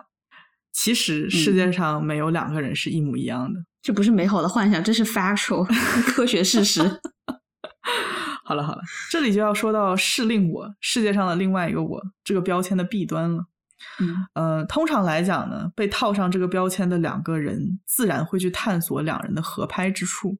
[0.73, 3.61] 其实世界上没有两个人是一模一样的。
[3.81, 5.65] 这不是美好的幻想，这是 factual
[6.07, 6.83] 科学事实。
[8.45, 13.47] 好了好了，这里就要说到是令我，世界上的另外一个我这个标签的弊端了。
[14.01, 20.39] 嗯呃，通常来讲呢，被套上这个标签的两个人，自然会去探索两人的合拍之处。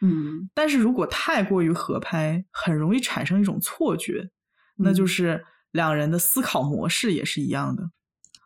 [0.00, 4.30] 嗯但是如果太过于合拍，很容易产生一种错觉，
[4.78, 7.90] 那就嗯是两人的思考模式也是一样的。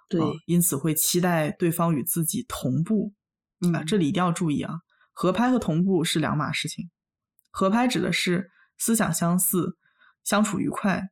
[0.08, 3.12] 对啊因此会期待对方与自己同步。
[3.72, 4.80] 啊，嗯这里一定要注意啊，
[5.12, 6.90] 合拍和同步是两码事情。
[7.50, 9.76] 合拍指的是思想相似、
[10.24, 11.10] 相处愉快，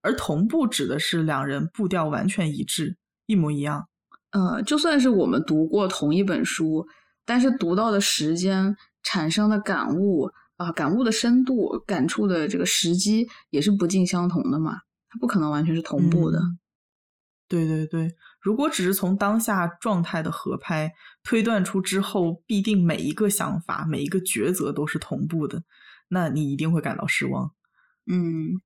[0.00, 3.88] 而同步指的是两人步调完全一致、一模一样。
[4.30, 6.86] 呃，就算是我们读过同一本书，
[7.24, 14.76] 但是读到的时间、产生的感悟啊、感悟的深度、感触的这个时机也是不尽相同的嘛，
[15.08, 16.38] 它不可能完全是同步的。
[16.38, 16.58] 嗯
[17.48, 18.08] 对对对，
[18.40, 20.90] 如果只是从当下状态的合拍
[21.22, 25.62] 推断出之后必定每一个想法、每一个抉择都是同步的，
[26.08, 27.52] 那你一定会感到失望。
[28.06, 28.58] 嗯，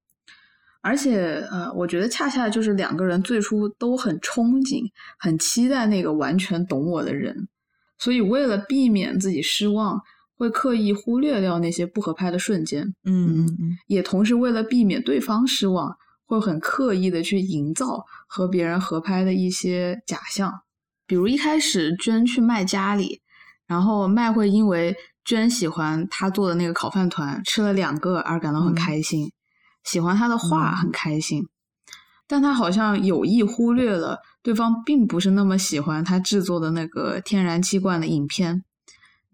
[0.83, 4.85] 而且呃，我觉得恰恰就是两个人最初都很憧憬、
[5.19, 7.49] 很期待那个完全懂我的人，
[7.99, 10.01] 所以为了避免自己失望，
[10.37, 12.83] 会刻意忽略掉那些不合拍的瞬间。
[13.05, 15.97] 嗯嗯嗯，也同时为了避免对方失望，
[16.27, 20.53] 会很刻意的去营造和别人合拍的一些假象。
[21.07, 23.21] 比如一开始娟去麦家里，
[23.67, 24.95] 然后麦会因为
[25.25, 29.33] 娟喜欢他做的那个烤饭团，吃了两个而感到很嗯开心，
[29.85, 31.47] 喜欢他的画嗯很开心，
[32.27, 38.65] 但他好像有意忽略了对方并不是那么喜欢他制作的那个天然气罐的影片。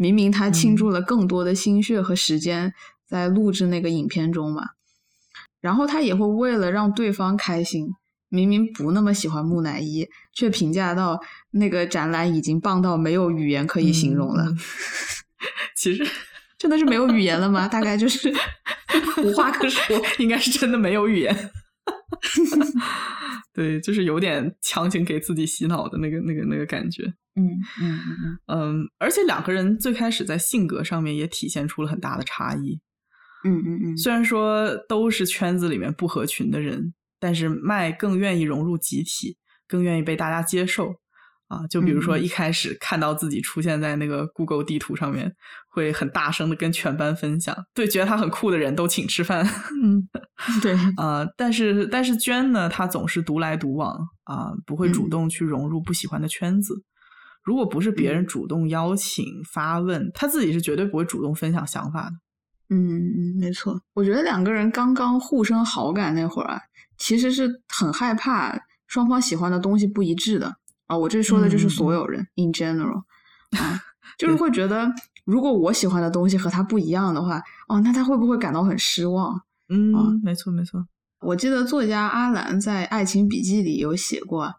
[0.03, 2.75] 明明他倾注了更多的心血和时间
[3.07, 4.71] 在录制那个影片中嘛，
[5.61, 7.93] 然后他也会为了让对方开心，
[8.29, 11.21] 明明不那么喜欢木乃伊，却评价到
[11.53, 14.43] 那个展览已经棒到没有语言可以形容了。
[14.49, 14.59] 嗯
[15.77, 16.05] 其实
[16.59, 17.69] 真的是没有语言了吗？
[17.69, 18.33] 大概就是
[19.23, 20.03] 无话可说。
[20.19, 21.51] 应该是真的没有语言。
[23.53, 27.05] 对，就是有点强行给自己洗脑的那个、那个、那个感觉。
[27.35, 27.49] 嗯
[27.81, 32.81] 嗯嗯嗯，而且两个人最开始在性格上面也体现出了很大的差异。
[33.45, 40.97] 嗯嗯嗯虽然说都是圈子里面不合群的人，但是麦更愿意融入集体，更愿意被大家接受
[41.53, 41.67] 啊。
[41.69, 45.33] 就比如说一开始看到自己出现在那个 Google 地图上面，
[45.69, 49.47] 会很大声的跟全班分享，对觉得他很酷的人都请吃饭。
[49.83, 50.09] 嗯，
[50.63, 56.83] 对，啊、但是但是娟呢，她总是独来独往啊、不会主嗯动去融入不喜欢的圈子。
[57.45, 62.13] 如果不是别人嗯主动邀请、发问，她自己是绝对不会主动分享想法的。
[62.71, 63.79] 嗯嗯，没错。
[63.95, 66.61] 我觉得两个人刚刚互生好感那会儿啊，
[66.97, 70.55] 其实是很害怕双方喜欢的东西不一致的
[70.93, 70.97] 啊。
[70.99, 73.03] 我这说的就是所有人、in general
[73.59, 73.81] 啊，
[74.19, 74.91] 就是会觉得
[75.25, 79.41] 如果我喜欢的东西和他不一样的话，哦，那他会不会感到很失望？
[79.69, 80.85] 嗯，啊没错没错。
[81.21, 84.53] 我记得作家阿兰在《爱情笔记》里有写过，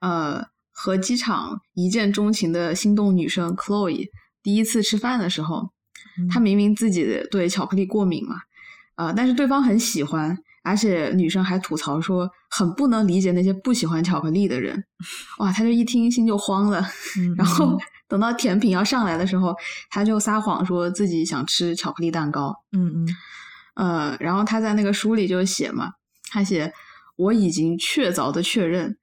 [0.00, 4.08] 呃，和机场一见钟情的心动女生 Chloe
[4.42, 5.70] 第一次吃饭的时候，
[6.18, 8.36] 嗯她明明自己对巧克力过敏嘛，
[8.96, 14.82] 啊、但是对方很喜欢，而且女生还吐槽说很不能理解那些不喜欢巧克力的人，
[15.38, 16.80] 哇，她就一听心就慌了，
[17.18, 17.34] 嗯。
[17.36, 19.54] 然后 等到甜品要上来的时候，
[19.90, 23.08] 她就撒谎说自己想吃巧克力蛋糕，嗯嗯。
[23.74, 25.90] 呃，然后他在那个书里就写嘛，
[26.30, 26.72] 他写
[27.16, 28.96] 我已经确凿的确认，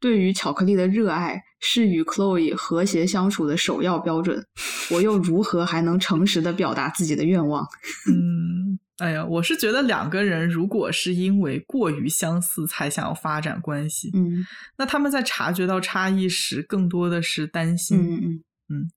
[0.00, 4.46] 对于巧克力的热爱是与 Chloe 和谐相处的首要标准，
[4.92, 7.66] 我又如何还能诚实的表达自己的愿望？
[8.08, 18.90] 嗯，哎呀，我是觉得两个人如果是因为过于相似才想要发展关系，嗯那他们在察觉到差异时，更多的是担心，嗯嗯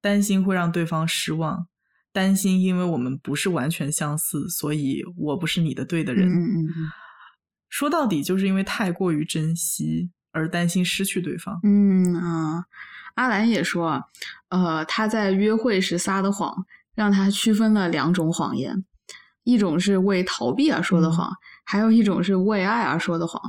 [0.00, 1.66] 担心会让对方失望，
[2.12, 6.28] 担心因为我们不是完全相似，所以我不是你的对的人。
[6.28, 6.90] 嗯嗯嗯
[7.68, 11.58] 说到底，就是因为太过于珍惜而担心失去对方。
[11.62, 12.64] 嗯啊，
[13.14, 14.02] 阿兰也说啊，
[14.50, 18.84] 呃，他在约会时撒的谎，让他区分了两种谎言。
[19.46, 21.32] 一种是为逃避而说的谎，
[21.64, 23.40] 还有一种是为爱而说的谎。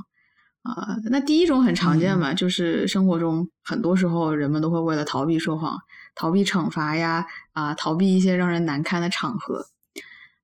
[0.61, 5.79] 啊、那第一种很常见嘛，就是生活中很多时候人们都会为了逃避说谎，
[6.13, 9.65] 逃避惩罚呀，啊、逃避一些让人难堪的场合。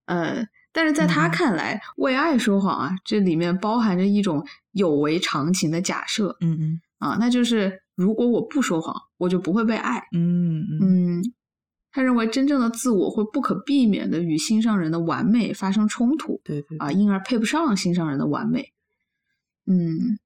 [0.06, 10.08] 呃，但是在他嗯看来，为爱说谎啊，这里面包含着一种有违常情的假设嗯嗯啊，那就是如果我不说谎，我就不会被爱。
[10.16, 11.34] 嗯嗯嗯，
[11.94, 18.74] 他认为真正的自我会不可避免的与心上人的完美发生冲突对对啊，因而配不上心上人的完美。
[19.68, 20.18] 嗯，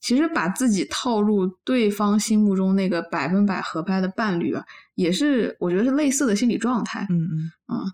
[0.00, 4.62] 其实把自己套入对方心目中那个百分百合拍的伴侣啊，
[4.94, 7.06] 也是我觉得是类似的心理状态。
[7.08, 7.84] 嗯嗯啊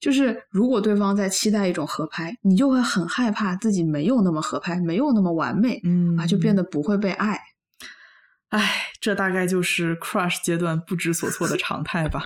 [0.00, 7.38] 就是如果对方在期待一种合拍，你就会很害怕自己没有那么合拍，没有那么完美嗯啊，就变得不会被爱。
[8.50, 12.22] 唉，这大概就是 crush 阶段不知所措的常态吧。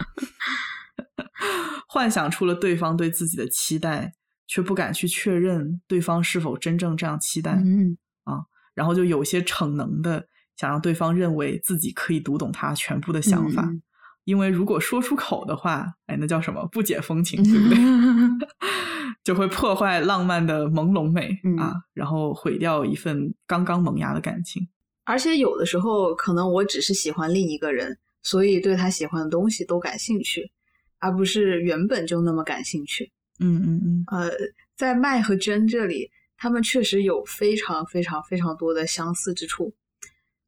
[1.89, 4.13] 幻想出了对方对自己的期待，
[4.47, 8.43] 却不敢去确认对方是否真正这样期待，嗯啊
[8.75, 13.63] 然后就有些逞能的想让对方认为自己可以读懂他全部的想法。
[13.63, 13.83] 嗯
[14.25, 17.77] 因为如果说出口的话，哎，那叫什么不解风情，对不对？
[19.23, 24.67] 就会破坏浪漫的朦胧美、嗯啊，然后毁掉一份刚刚萌芽的感情。
[25.05, 30.51] 而且有的时候，可能我只是喜欢另一个人，所以对他喜欢的东西都感兴趣，
[30.99, 33.13] 而不是原本就那么感兴趣。
[33.41, 34.31] 嗯嗯嗯呃，
[34.77, 39.75] 在麦和娟这里，他们确实有非常非常非常多的相似之处，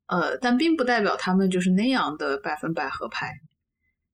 [0.06, 3.32] 呃，但并不代表他们就是那样的百分百合拍。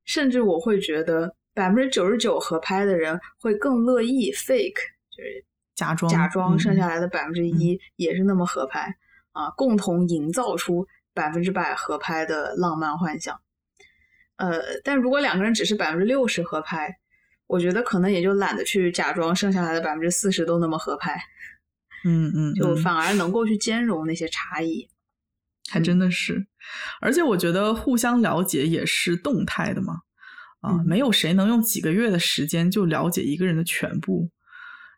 [0.04, 4.80] 甚至我会觉得，百分之九十九合拍的人会更乐意 fake，
[5.16, 5.44] 就是
[5.76, 8.92] 假装假装嗯剩下来的百分之一也是那么合拍、
[9.32, 13.40] 啊，共同营造出百分之百合拍的浪漫幻想。
[14.36, 16.98] 呃，但如果两个人只是百分之六十合拍，
[17.46, 21.22] 我觉得可能也就懒得去假装剩下来的百分之四十都那么合拍，
[22.04, 24.88] 嗯嗯，嗯就反而能够去兼容那些差异。
[25.70, 26.46] 还真的是，
[27.00, 30.00] 而且我觉得互相了解也是动态的嘛，
[30.60, 34.30] 啊，嗯没有谁能用几个月的时间就了解一个人的全部，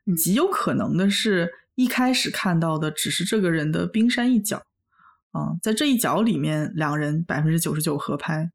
[0.06, 4.62] 嗯极有可能的是一开始看到的只是这个人的冰山一角，
[5.32, 8.50] 啊，在这一角里面，两人百分之九十九合拍，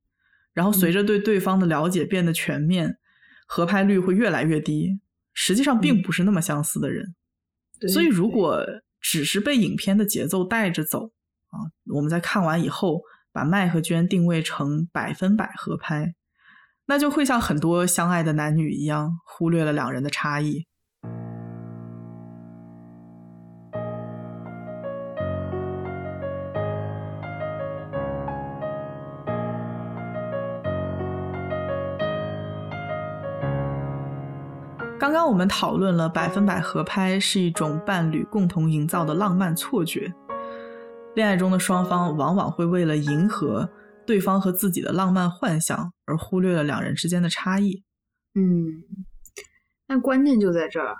[0.53, 2.97] 然后随着对对方的了解变得全面，
[3.47, 4.99] 合拍率会越来越低，
[5.33, 7.13] 实际上并不是那么相似的人。
[7.79, 8.65] 对所以，如果
[9.01, 11.11] 只是被影片的节奏带着走
[11.49, 11.59] 啊，
[11.93, 13.01] 我们在看完以后
[13.33, 16.15] 把麦和娟定位成百分百合拍，
[16.85, 20.68] 那就会像很多相爱的男女一样，忽略了两人的差异。
[35.29, 40.11] 我们讨论了百分百合拍是一种伴侣共同营造的浪漫错觉。
[41.15, 43.69] 恋爱中的双方往往会为了迎合
[44.07, 47.83] 对方和自己的浪漫幻想，而忽略了两人之间的差异。
[48.33, 48.83] 嗯，
[49.85, 50.95] 但关键就在这儿，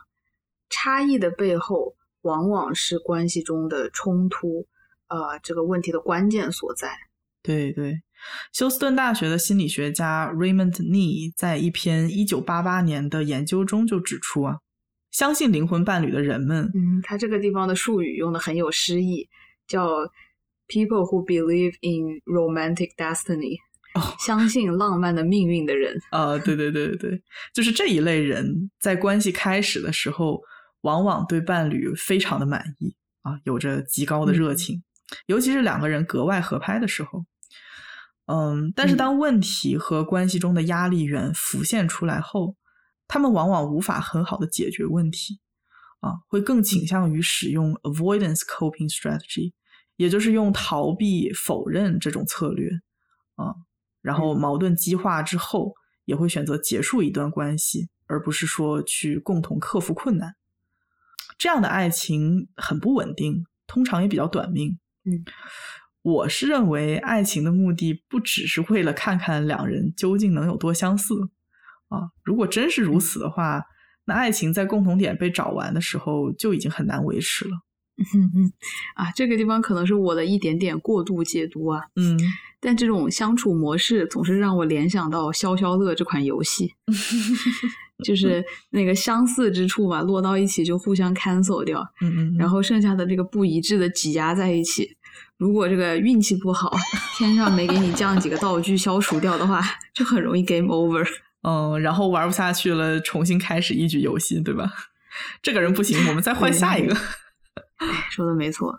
[0.70, 4.68] 差异的背后往往是关系中的冲突，
[5.08, 6.92] 呃，这个问题的关键所在。
[7.42, 8.04] 对对，
[8.54, 14.58] 休斯顿大学的心理学家 Raymond Nee 在一篇1988年的研究中就指出啊，
[15.12, 19.28] 相信灵魂伴侣的人们，嗯，他这个地方的术语用的很有诗意，
[19.68, 19.88] 叫
[20.68, 23.58] “people who believe in romantic destiny”，、
[23.96, 25.98] 哦相信浪漫的命运的人。
[26.12, 27.22] 呃，对对对对对，
[27.54, 30.40] 就是这一类人在关系开始的时候，
[30.82, 34.84] 往往对伴侣非常的满意啊，有着极高的热情，
[35.26, 37.26] 尤其是两个人格外合拍的时候。
[38.32, 42.56] 嗯，但是当问题和关系中的压力源浮现出来后，
[43.08, 45.40] 他们往往无法很好的解决问题，
[46.00, 49.54] 啊，会更倾向于使用 avoidance coping strategy，
[49.96, 52.70] 也就是用逃避、否认这种策略，
[53.34, 53.56] 啊，
[54.04, 55.74] 然后矛盾激化之后，
[56.06, 60.36] 也会选择结束一段关系，而不是说去共同克服困难。
[61.40, 64.78] 这样的爱情很不稳定，通常也比较短命。
[65.06, 65.24] 嗯，
[66.12, 71.14] 我是认为爱情的目的不只是为了看看两人究竟能有多相似
[71.90, 72.10] 啊。
[72.24, 73.62] 如果真是如此的话，
[74.06, 77.52] 那爱情在共同点被找完的时候就已经很难维持了。
[78.16, 78.52] 嗯
[78.96, 81.82] 啊，这个地方可能是我的一点点过度解读啊。
[81.96, 82.18] 嗯，
[82.62, 86.74] 但这种相处模式总是让我联想到消消乐这款游戏，
[88.06, 94.96] 就是那个相似之处嘛，落到一起就互相 cancel 掉，嗯嗯，然后剩下的这个不一致的挤压在一起。
[95.40, 96.70] 如果这个运气不好，
[97.18, 99.62] 天上没给你降几个道具消除掉的话，
[99.96, 101.08] 就很容易 game over。
[101.44, 104.70] 嗯，然后玩不下去了，重新开始一局游戏，对吧？
[105.42, 106.94] 这个人不行，我们再换下一个。
[107.78, 108.72] 哎，说的没错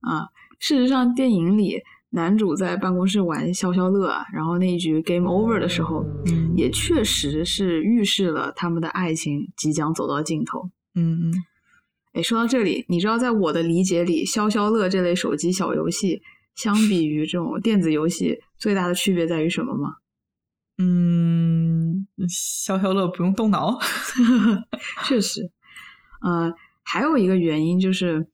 [0.00, 0.28] 啊。
[0.60, 1.80] 事实上，电影里
[2.10, 10.70] 男主在办公室玩消消乐啊，然后那一局 game over 的时候，嗯也确实是预示了他们的爱情即将走到尽头。
[10.94, 11.34] 嗯嗯，
[12.14, 16.22] 哎，说到这里，你知道在我的理解里，消消乐这类手机小游戏，
[16.54, 19.96] 相比于这种电子游戏，最大的区别在于什么吗？
[20.78, 23.78] 嗯，消消乐不用动脑。
[25.06, 25.50] 确实，
[26.22, 26.54] 呃，
[26.84, 28.28] 还有一个原因就是，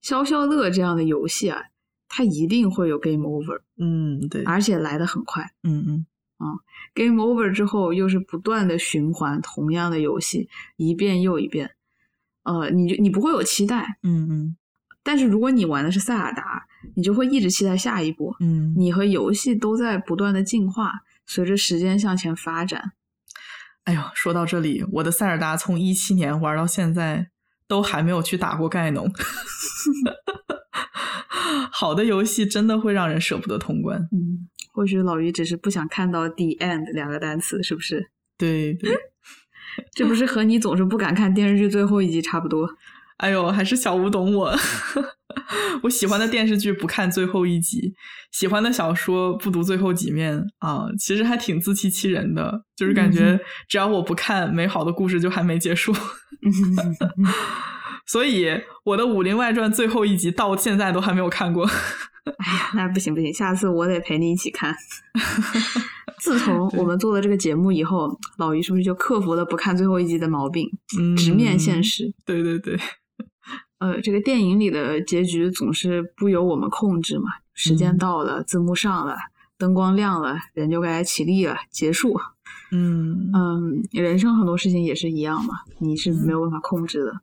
[0.00, 1.60] 消消乐这样的游戏啊，
[2.08, 5.44] 它一定会有 game over，嗯，对，而且来的很快。
[5.62, 6.06] 嗯嗯
[6.94, 11.72] game over 之后，又是不断的循环同样的游戏，一遍又一遍。
[12.58, 14.56] 呃，你就你不会有期待，嗯嗯
[15.02, 16.62] 但是如果你玩的是塞尔达，
[16.94, 18.34] 你就会一直期待下一步。
[18.40, 20.92] 嗯，你和游戏都在不断的进化，
[21.26, 22.92] 随着时间向前发展。
[23.84, 27.28] 哎呦，说到这里，我的塞尔达从一七年玩到现在，
[27.66, 29.10] 都还没有去打过盖农。
[31.72, 33.98] 好的游戏真的会让人舍不得通关。
[34.12, 38.10] 嗯，或许老于只是不想看到 “the end” 两个单词，是不是？
[38.36, 38.94] 对对，
[39.92, 42.68] 这不是和你总是不敢看电视剧最后一集差不多？
[43.18, 44.54] 哎呦，还是小吴懂我。
[45.82, 47.92] 我喜欢的电视剧不看最后一集，
[48.32, 52.62] 喜欢的小说不读最后几面啊，其实还挺自欺欺人的。
[52.74, 55.94] 就是感觉只要我不看，美好的故事就还没结束。
[58.06, 58.48] 所以
[58.84, 61.68] 我的《武林外传》最后一集到现在都还没有看过。
[62.38, 64.74] 哎呀，那不行不行，下次我得陪你一起看。
[66.20, 71.82] 自从我们做了这个节目以后，老于是不是就克服了不看最后一集的毛病，嗯直面现。
[71.82, 72.12] 实？
[72.26, 72.78] 对对对，
[73.80, 79.16] 呃，这个电影里的结局总是不由我们控制嘛，时间嗯到了，字幕上了，
[79.56, 82.20] 灯光亮了，人就该起立了，结束。
[82.72, 87.12] 嗯嗯，人生很多事情也是一样嘛，你是没有办法控制的。
[87.12, 87.20] 嗯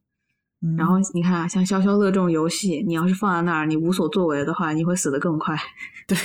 [0.78, 5.56] 然后你看啊，像消消乐这种游戏，你要是放在那儿，你无所作为的话，你会死得更快。
[6.08, 6.18] 对，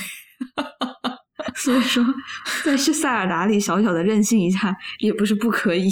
[1.55, 2.05] 所以说，
[2.65, 5.91] 在塞尔达里小小的任性一下也不是不可以。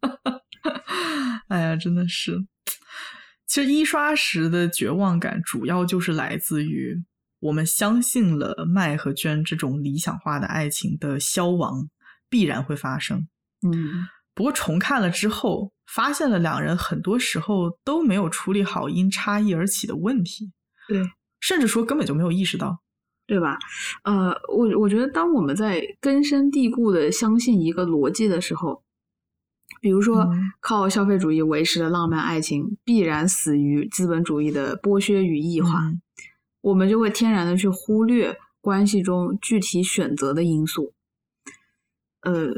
[1.48, 2.46] 哎呀，真的是。
[3.46, 7.04] 其实一刷时的绝望感，主要就是来自于
[7.40, 11.88] 我们相信了麦和娟这种理想化的爱情的消亡
[12.28, 13.28] 必然会发生。
[13.66, 20.52] 嗯不过重看了之后，发现了两人很多时候都没有处理好因差异而起的问题，
[20.88, 21.02] 对，
[21.40, 22.80] 甚至说根本就没有意识到。
[23.28, 23.58] 对吧？
[24.04, 28.84] 呃，我我觉得，当我们在根深蒂固的相信一个逻辑的时候，
[29.80, 36.00] 比如说嗯靠消费主义维持的浪漫爱情必然死于资本主义的剥削与异化，嗯
[36.60, 40.94] 我们就会天然的去忽略关系中具体选择的因素。
[42.20, 42.52] 呃，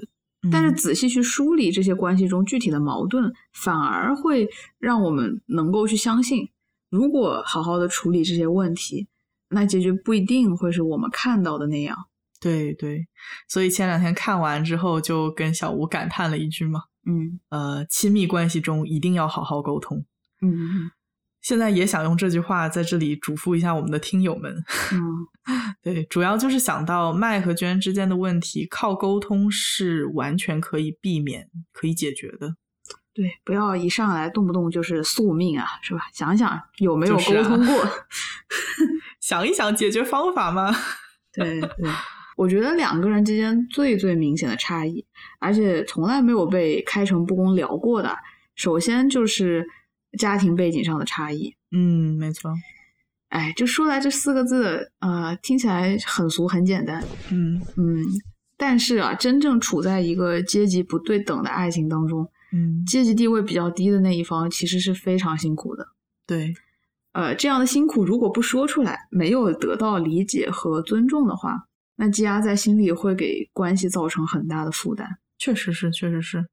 [0.52, 6.48] 但是嗯仔细去梳理这些关系中具体的矛盾，反而会让我们能够去相信，
[6.90, 9.08] 如果好好的处理这些问题，
[9.50, 11.96] 那结局不一定会是我们看到的那样。
[12.40, 13.08] 对对，
[13.48, 20.04] 所以前两天看完之后，就跟小吴感叹了一句嘛，嗯呃，亲密关系中一定要好好沟通。
[20.40, 20.88] 嗯
[21.40, 24.52] 现在也想用这句话在这里嘱咐一下我们的听友们。
[24.92, 25.00] 嗯
[25.82, 32.56] 对，主要就是想到麦和娟之间的问题，靠沟通是完全可以避免、可以解决的。
[33.14, 36.02] 对，不要一上来动不动就是宿命啊，是吧？
[36.12, 37.88] 想想有没有沟通过。
[39.20, 40.74] 想一想解决方法吗。
[41.32, 41.68] 对对，
[42.36, 45.04] 我觉得两个人之间最最明显的差异，
[45.40, 48.16] 而且从来没有被开诚布公聊过的，
[48.54, 49.66] 首先就是
[50.16, 51.54] 家庭背景上的差异。
[51.72, 52.54] 嗯，没错。
[53.28, 58.02] 哎，就说来这四个字，呃，听起来很俗很简单，嗯嗯，
[58.56, 65.86] 但是啊，真正处在一个阶级不对等的爱情当中，嗯，阶级地位比较低的那一方其实是非常辛苦的。
[66.26, 66.54] 对，
[67.12, 75.06] 呃，这样的辛苦如果不说出来，没有得到理解和尊重的话，那积压在心里会给关系造成很大的负担。
[75.36, 76.46] 确实是，确实是。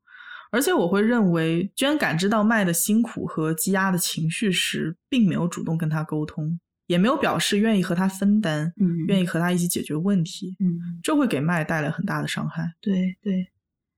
[0.56, 12.64] 而且我会认为，娟感知到麦的辛苦和积压的情绪时，并没有主动跟他沟通，也没有表示愿意和他分担，嗯愿意和他一起解决问题，嗯，这会给麦带来很大的伤害。
[12.80, 13.46] 对对，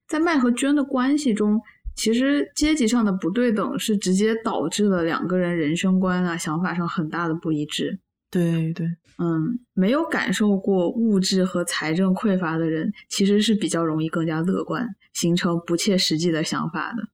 [0.08, 1.62] 在麦和娟的关系中，
[1.96, 8.00] 其实阶级上的不对等是直接导致了两个人人生观啊、想法上很大的不一致。
[8.30, 8.86] 对对，
[9.20, 14.86] 嗯，没有感受过物质和财政匮乏的人，其实是比较容易更加乐观，
[15.18, 17.10] 形成不切实际的想法的。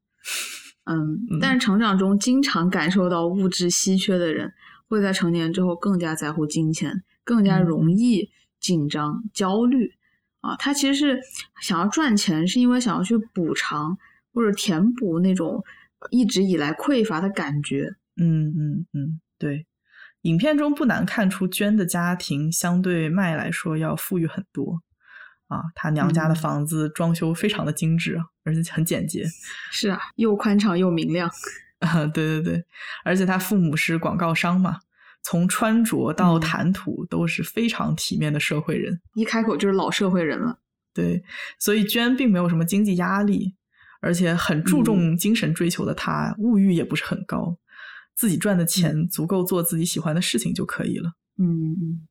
[0.83, 4.51] 嗯，嗯但是成长中经常感受到物质稀缺的人，
[4.89, 8.29] 会在成年之后更加在乎金钱，更加容易
[8.59, 9.93] 紧张、焦虑。
[10.41, 11.21] 啊，他其实是
[11.61, 13.97] 想要赚钱，是因为想要去补偿
[14.33, 15.63] 或者填补那种
[16.11, 17.95] 一直以来匮乏的感觉。
[18.17, 19.65] 嗯嗯嗯，对。
[20.23, 24.81] 影片中不难看出，娟的家庭相对麦来说要富裕很多
[25.53, 25.61] 啊。
[25.75, 29.25] 她娘家的嗯房子装修非常的精致，而且很简洁。
[29.71, 31.29] 是啊，又宽敞又明亮。
[31.79, 32.65] 啊， 对对对，
[33.03, 34.79] 而且他父母是广告商嘛，
[35.21, 39.01] 从穿着到嗯谈吐都是非常体面的社会人。
[39.15, 40.59] 一开口就是老社会人了。
[40.93, 41.23] 对，
[41.59, 43.55] 所以娟并没有什么经济压力，
[43.99, 47.57] 而且很注嗯重精神追求的她，物欲也不是很高，
[48.15, 51.11] 自己赚的钱足够做自己喜欢的事情就可以了。
[51.39, 52.07] 嗯嗯，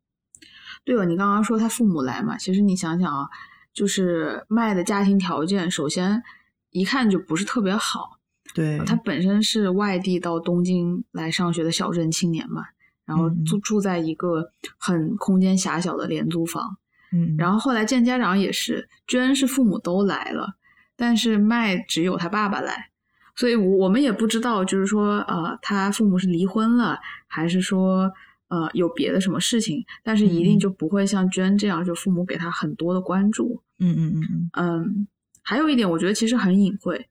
[0.84, 3.28] 对了，你刚刚说他父母来嘛，其实你想想啊，
[3.72, 6.22] 就是麦的家庭条件，首先
[6.70, 8.18] 一看就不是特别好。
[8.54, 12.64] 对，他本身是外地到东京来上学的小镇青年嘛，
[13.06, 16.76] 然后嗯住住在一个很空间狭小的廉租房。
[17.12, 20.54] 嗯，然后后来见家长也是，居然是父母都来了，
[20.96, 22.90] 但是麦只有他爸爸来，
[23.36, 28.10] 所以我们也不知道，就是说，呃，他父母是离婚了，还是说，
[28.52, 33.62] 呃，有别的什么事情，但是一定嗯就不会像娟这样，就父母给他很多的关注。
[33.78, 35.08] 嗯嗯嗯嗯嗯，
[35.42, 37.06] 还有一点，我觉得其实很隐晦，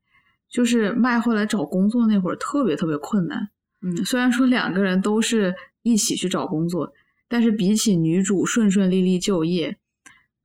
[0.51, 3.49] 就是麦后来找工作那会儿特别特别困难。
[3.81, 6.93] 嗯， 虽然说两个人都是一起去找工作，
[7.27, 9.75] 但是比起女主顺顺利利就业，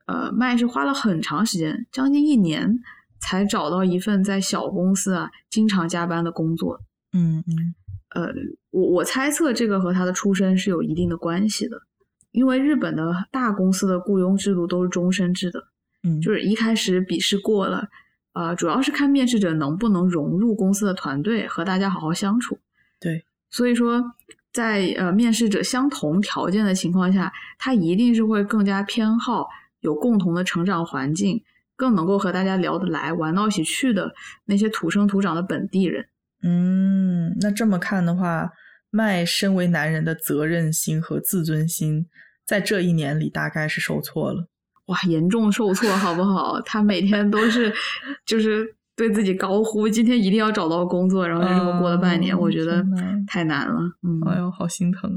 [0.06, 2.78] 呃，麦是花了很长时间，将近一年
[3.20, 6.80] 才找到一份在小公司啊经常加班的工作。
[7.12, 7.74] 嗯嗯
[8.16, 8.32] 呃，
[8.70, 11.76] 我我猜测这个和他的出身是有一定的关系的，
[12.32, 15.68] 因为日本的大公司的雇佣制度都是终身制的。
[16.02, 17.88] 嗯，就是一开始笔试过了，
[18.32, 22.58] 呃，主要是看面试者能不能融入公司的团队，和大家好好相处。
[22.98, 24.02] 对，所以说
[24.50, 29.46] 在呃面试者相同条件的情况下，他一定是会更加偏好
[29.80, 31.42] 有共同的成长环境，
[31.76, 34.14] 更能够和大家聊得来、玩到一起去的
[34.46, 36.06] 那些土生土长的本地人。
[36.42, 38.50] 嗯，那这么看的话，
[38.90, 42.06] 麦身为男人的责任心和自尊心，
[42.44, 44.48] 在这一年里大概是受挫了。
[44.86, 46.60] 哇，严重受挫，好不好？
[46.60, 47.72] 他每天都是
[48.24, 48.64] 就是
[48.94, 52.84] 对自己高呼，今天一定要找到工作，然后就这么过了半年，哦我觉得
[53.26, 53.80] 太难了。
[54.02, 55.10] 嗯，哎呦，好心疼。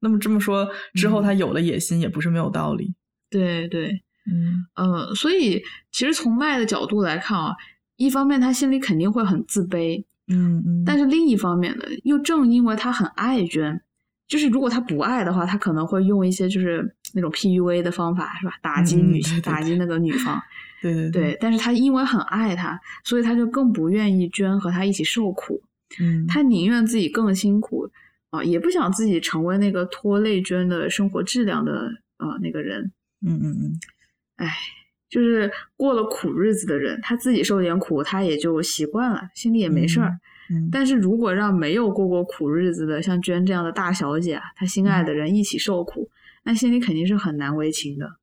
[0.00, 2.94] 那么这么说之后，嗯他有了野心也不是没有道理。
[3.28, 3.90] 对对，
[4.30, 5.60] 嗯呃，所以
[5.90, 7.52] 其实从麦的角度来看啊，
[7.96, 13.80] 一方面他心里肯定会很自卑，嗯嗯，但是另一方面呢，又正因为他很爱娟，
[14.26, 18.52] 就是如果他不爱的话，他可能会用一些就是那种 PUA 的方法，是吧？
[18.62, 20.40] 打击女性，嗯对对打击那个女方。
[20.80, 25.60] 对对对，，但是他因为很爱她，所以他就更不愿意娟和他一起受苦，
[25.98, 27.90] 嗯，他宁愿自己更辛苦
[28.30, 32.92] 啊、也不想自己成为那个拖累娟的生活质量的呃那个人。
[33.26, 33.80] 嗯嗯嗯，
[34.36, 34.54] 唉，
[35.08, 40.18] 就是过了苦日子的人，他自己受点苦，他也就习惯了，心里也没事儿。
[40.50, 46.10] 嗯，但是如果让没有过过苦日子的，像娟这样的大小姐啊，她心爱的人一起受苦，
[46.44, 48.16] 那心里肯定是很难为情的。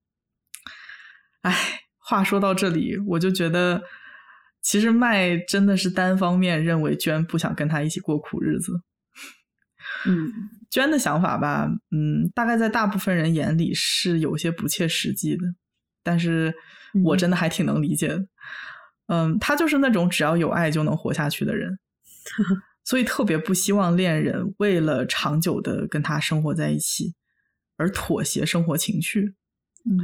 [1.41, 1.53] 哎，
[1.97, 3.83] 话说到这里，我就觉得，
[4.61, 8.81] 其实麦真的是单方面认为娟不想跟他一起过苦日子。
[10.07, 10.31] 嗯
[10.71, 15.43] 娟的想法吧，嗯，大概在大部分人眼里是有些不切实际的，
[16.05, 16.53] 但是
[17.03, 18.25] 我嗯真的还挺能理解的。
[19.07, 21.77] 嗯，他就是那种只要有爱就能活下去的人，
[22.85, 27.13] 所以特别不希望恋人为了长久的跟他生活在一起
[27.77, 29.35] 而妥协生活情趣。
[29.83, 29.99] 嗯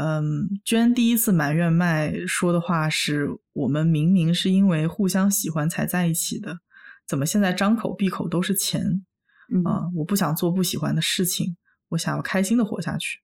[0.00, 6.60] 嗯，娟第一次埋怨麦说的话是：“我们明明是因为互相喜欢才在一起的，
[7.04, 9.04] 怎么现在张口闭口都是钱？
[9.52, 11.56] 嗯，啊、我不想做不喜欢的事情，
[11.88, 13.18] 我想要开心的活下去。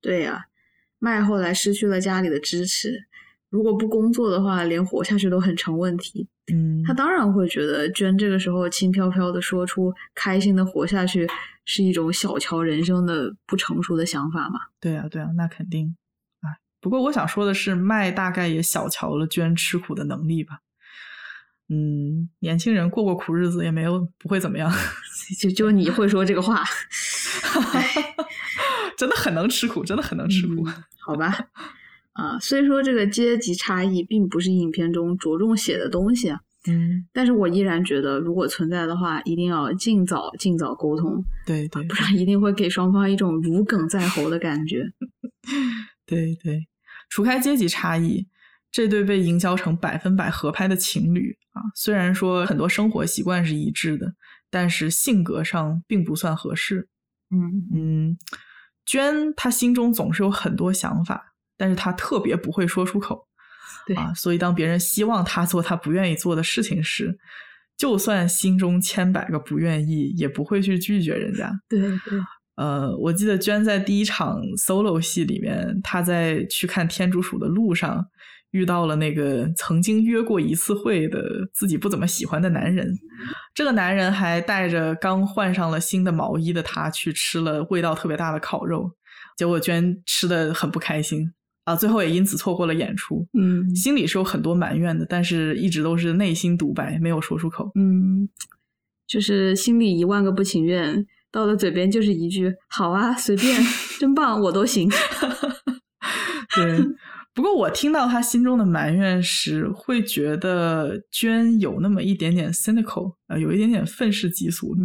[0.00, 0.46] 对呀、
[1.04, 2.98] 麦后来失去了家里的支持，
[3.50, 6.26] 如果不工作的话，连活下去都很成问题。
[6.50, 11.28] 嗯，他当然会觉得娟这个时候轻飘飘的说出“开心的活下去”
[11.66, 14.60] 是一种小瞧人生的不成熟的想法嘛。
[14.80, 15.94] 对啊，对啊，那肯定。
[16.40, 16.48] 哎，
[16.80, 20.60] 不过我想说的是，麦大概也小瞧了娟吃苦的能力吧。
[21.68, 24.70] 嗯，年轻人过过苦日子也没有不会怎么样，
[25.40, 26.62] 就就你会说这个话，
[28.96, 30.66] 真的很能吃苦，真的很能吃苦。
[30.66, 30.74] 嗯
[31.04, 31.36] 好吧？
[32.14, 44.90] 啊，虽说这个阶级差异并不是影片中着重写的东西啊，嗯，但是我依然觉得，如果存在的话，一定要尽早尽早沟通，对对不然一定会给双方一种如鲠在喉的感觉。
[46.06, 46.66] 对对，
[47.10, 48.26] 除开阶级差异，
[48.70, 54.14] 这对被营销成百分百合拍的情侣啊，虽然说很多生活习惯是一致的，
[54.48, 56.88] 但是性格上并不算合适。
[57.30, 58.18] 嗯嗯，
[58.86, 63.26] 娟她心中总是有很多想法，但是她特别不会说出口。
[63.86, 67.18] 对啊，所以当别人希望她做她不愿意做的事情时，
[67.76, 71.52] 就算心中千百个不愿意，也不会去拒绝人家。
[71.68, 72.18] 对对，
[72.56, 78.06] 呃，我记得娟在第一场 solo 戏里面，她在去看天竺鼠的路上
[78.54, 81.20] 遇到了那个曾经约过一次会的
[81.52, 82.88] 自己不怎么喜欢的男人。
[83.52, 88.88] 这个男人还带着刚换上了新的毛衣的他去吃了味道特别大的烤肉，
[89.36, 91.32] 结果居然吃的很不开心
[91.64, 93.26] 啊，最后也因此错过了演出。
[93.36, 97.72] 嗯心里是有很多埋怨的，但是一直都是内心独白，没有说出口。
[97.74, 98.28] 嗯，
[99.08, 103.60] 就是心里一万个不情愿，到了嘴边就是一句“好啊，随便，
[103.98, 104.88] 真棒，我都行”。
[106.54, 106.78] 对，
[107.34, 114.76] 不过我听到他心中的埋怨时，会觉得娟有那么一点点 cynical，呃，有一点点愤世嫉俗。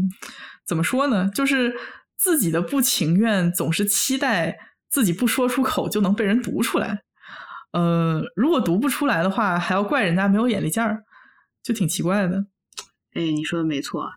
[0.65, 1.29] 怎么说呢？
[1.33, 1.73] 就是
[2.17, 4.57] 自己的不情愿，总是期待
[4.89, 7.03] 自己不说出口就能被人读出来。
[7.71, 11.03] 呃，如果读不出来的话，还要怪人家没有眼力劲儿，
[11.61, 12.47] 就挺奇怪的。
[13.13, 14.09] 哎，你说的没错。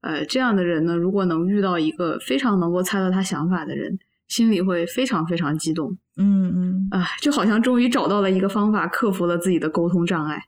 [0.00, 3.98] 呃，这样的人呢，如果能遇到一个非常能够猜到他想法的人，
[4.28, 10.42] 心里会非常非常激动嗯嗯，啊、就好像终于找到了一个方法，克服了自己的沟通障碍。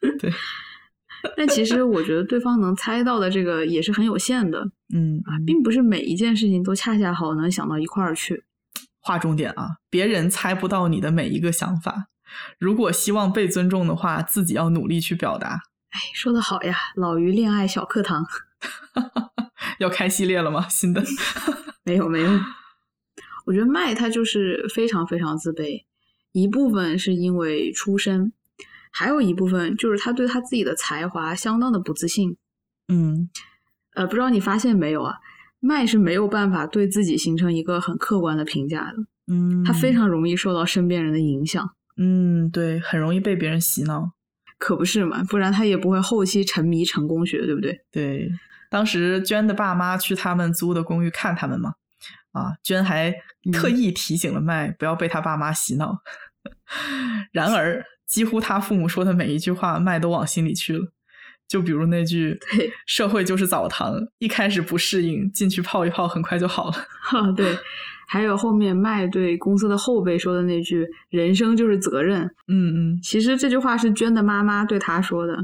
[0.18, 0.32] 对，
[1.36, 4.60] 但其实我觉得对方能猜到的这个也是很有限的
[4.94, 8.44] 嗯啊，并不是每一件事情都恰恰好能想到一块儿去。
[9.00, 12.08] 划重点啊，别人猜不到你的每一个想法。
[12.58, 15.60] 如果希望被尊重的话，自己要努力去表达。
[15.90, 18.26] 哎，说的好呀，老于恋爱小课堂。
[19.78, 20.66] 要开系列了吗？
[20.68, 21.02] 新的？
[21.84, 22.30] 没 有没有，
[23.48, 25.84] 我觉得麦他就是非常非常自卑，
[26.32, 28.30] 一部分是因为出身，
[28.92, 32.36] 还有一部分就是他对他自己的才华相当的不自信。
[32.88, 33.30] 嗯
[33.94, 35.14] 呃，不知道你发现没有啊？
[35.60, 38.98] 麦是没有办法对自己形成一个很客观的评价的，
[39.32, 41.70] 嗯，他非常容易受到身边人的影响。
[41.96, 44.12] 嗯，对，很容易被别人洗脑。
[44.58, 47.80] 可不是嘛，不然他也不会后期沉迷成功学，对不对？
[47.90, 48.30] 对，
[48.68, 51.72] 当时娟的爸妈去他们租的公寓看他们嘛，
[52.32, 53.14] 啊，娟还
[53.52, 55.98] 特意提醒了麦不要被他爸妈洗脑。
[57.32, 60.86] 然而，几乎他父母说的每一句话，麦都往心里去了。
[61.46, 66.72] 就比如那句对“社会就是澡堂”，一开始不适应，进去泡一泡，很快就好了。
[67.02, 67.56] 哈，对。
[68.06, 75.34] 还有后面麦对公司的后辈说的那句“人生就是责任”，嗯嗯，其实这句话是娟的妈妈对他说的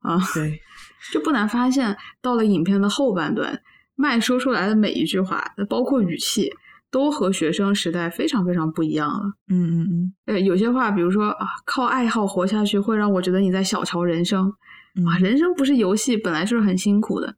[0.00, 0.18] 啊。
[0.32, 0.58] 对，
[1.12, 3.60] 就不难发现，到了影片的后半段，
[4.00, 6.48] 麦说出来的每一句话，包括语气，
[6.88, 9.32] 都和学生时代非常非常不一样了。
[9.48, 14.54] 嗯嗯嗯呃，有些话，比如说啊，靠爱好活下去，会让我觉得你在小瞧人生
[14.94, 17.34] 嗯啊，人生不是游戏，本来就是很辛苦的。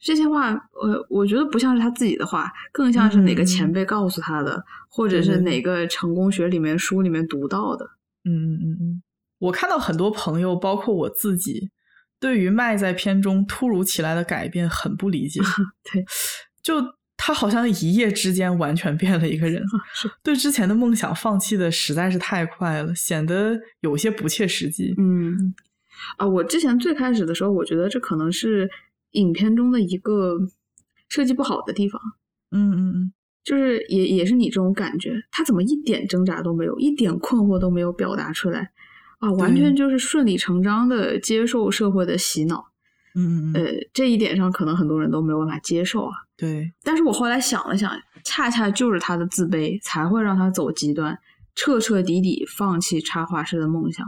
[0.00, 7.86] 这些话，呃，我觉得不像是他自己的话，更像是哪个前辈告诉他的，或者是哪个成功学里面书里面读到的。
[8.24, 9.02] 嗯嗯嗯嗯，
[9.38, 11.70] 我看到很多朋友，包括我自己，
[12.24, 15.42] 对于麦在片中突如其来的改变很不理解。
[15.92, 16.02] 对，
[16.62, 16.82] 就
[17.18, 19.62] 他好像一夜之间完全变了一个人，
[19.92, 24.94] 是对之前的梦想放弃的实在是太快了，显得有些不切实际。
[24.96, 25.54] 嗯，
[26.16, 28.70] 啊，我之前最开始的时候，我觉得这可能是
[29.10, 30.38] 影片中的一个
[31.10, 32.00] 设计不好的地方，
[32.52, 33.12] 嗯嗯嗯，
[33.44, 38.70] 就是也也是你这种感觉，他怎么一点挣扎都没有，一点困惑都没有表达出来
[39.24, 42.70] 啊，完全就是顺理成章的接受社会的洗脑。
[43.16, 46.12] 嗯嗯嗯，呃，这一点上可能很多人都没有办法接受啊。
[46.36, 47.92] 对，但是我后来想了想，
[48.24, 51.16] 恰恰就是他的自卑才会让他走极端，
[51.54, 54.04] 彻彻底底放弃插画师的梦想。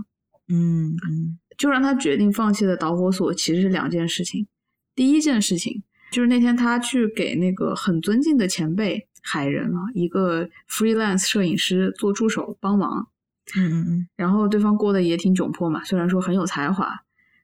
[0.49, 4.47] 嗯嗯就让他决定放弃的导火索其实是两件事情。
[4.95, 13.09] 第一件事情就是那天他去给那个很尊敬的前辈海人啊，一个 freelance 摄影师做助手帮忙，
[13.55, 16.93] 嗯嗯嗯然后对方过得也挺窘迫嘛，虽然说很有才华，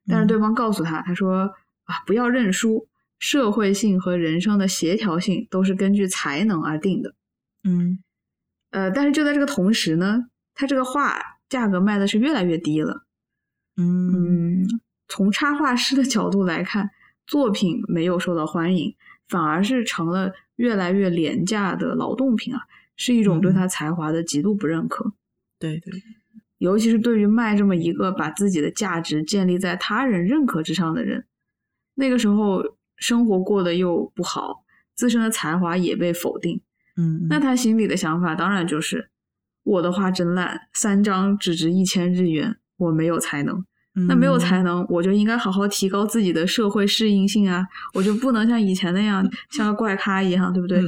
[0.09, 1.53] 但是对方告诉他，他说
[1.85, 2.89] 啊，不要认输，
[3.19, 7.15] 社会性和人生的协调性都是根据才能而定的。
[7.63, 8.03] 嗯
[8.71, 10.25] 呃，但是就在这个同时呢，
[10.55, 13.05] 他这个画价格卖的是越来越低了。
[13.77, 16.91] 嗯嗯，从插画师的角度来看，
[17.27, 18.97] 作品没有受到欢迎，
[19.29, 22.63] 反而是成了越来越廉价的劳动品啊，
[22.97, 25.13] 是一种对他才华的极度不认可。
[25.71, 26.03] 对对，
[26.59, 31.25] 尤其是对于麦这么一个把自己的价值建立在他人认可之上的人，
[31.95, 32.63] 那个时候
[32.97, 36.61] 生活过得又不好，自身的才华也被否定，
[36.97, 39.11] 嗯那他心里的想法当然就是：
[39.63, 43.65] 我的画真烂，三张只值一千日元，我没有才能。
[44.09, 47.63] 那没有才能，我就应该好好提高自己的社会适应性啊！
[47.93, 50.81] 我就不能像以前那样像个怪咖一样，对不对？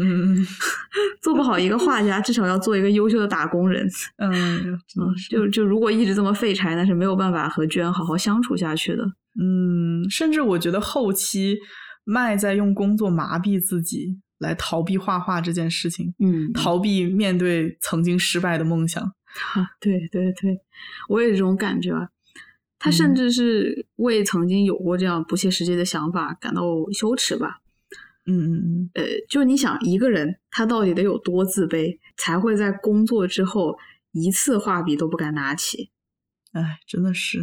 [1.21, 3.87] 做不好一个画家，至少要做一个优秀的打工人。
[4.17, 4.79] 嗯，嗯，
[5.31, 9.05] 就就如果一直这么废柴，那是没有办法和娟好好相处下去的。
[9.39, 11.59] 嗯，甚至我觉得后期
[12.05, 19.03] 麦在用工作麻痹自己，来逃避画画这件事情，嗯，逃避面对曾经失败的梦想。
[19.03, 20.57] 啊，对对对，
[21.09, 22.09] 我也有这种感觉啊。
[22.79, 26.62] 他甚嗯至是为曾经有过这样不切实际的想法感到
[26.93, 27.61] 羞耻吧？
[28.27, 33.77] 嗯嗯嗯，呃，就你想一个人他到底得有多自卑，才会在工作之后
[34.12, 35.91] 一次画笔都不敢拿起？
[36.53, 37.41] 哎，真的是，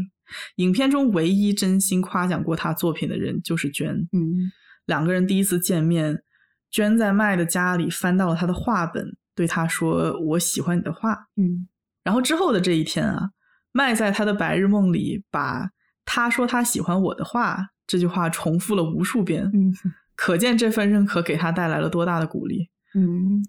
[0.55, 4.07] 影片中唯一真心夸奖过他作品的人就是娟。
[4.11, 4.51] 嗯
[4.88, 6.23] 两个人第一次见面，
[6.69, 11.27] 娟在麦的家里翻到了他的画本，对他说：“我喜欢你的画。
[11.38, 11.67] 嗯”
[12.03, 13.29] 然后之后的这一天啊，
[13.72, 15.72] 麦在他的白日梦里把
[16.05, 19.74] “他说他喜欢我的话”这句话重复了无数遍，嗯
[20.15, 22.69] 可见这份认可给他带来了多大的鼓励。
[22.93, 23.43] 嗯，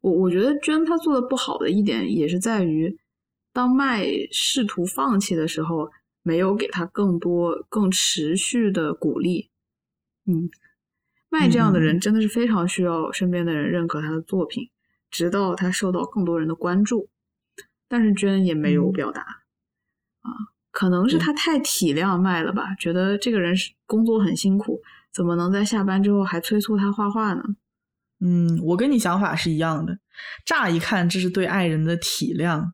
[0.00, 2.98] 我我觉得娟她做的不好的一点也是在于，
[3.52, 5.90] 当麦试图放弃的时候，
[6.22, 9.50] 没有给他更多、更持续的鼓励。
[10.26, 10.50] 嗯，
[11.28, 14.70] 麦这样的人真的是非常需要身边的人认可他的作品，
[15.10, 17.08] 直到他受到更多人的关注。
[17.88, 20.30] 但是娟也没有嗯表达，啊，
[20.70, 24.80] 可能是对他太体谅麦了吧，觉得这个人是工作很辛苦，
[25.12, 27.42] 怎么能在下班之后还催促他画画呢？
[28.20, 29.98] 嗯，我跟你想法是一样的。
[30.46, 32.70] 乍一看，这是对爱人的体谅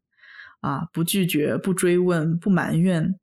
[0.61, 3.19] 啊，不拒绝、不追问、不埋怨。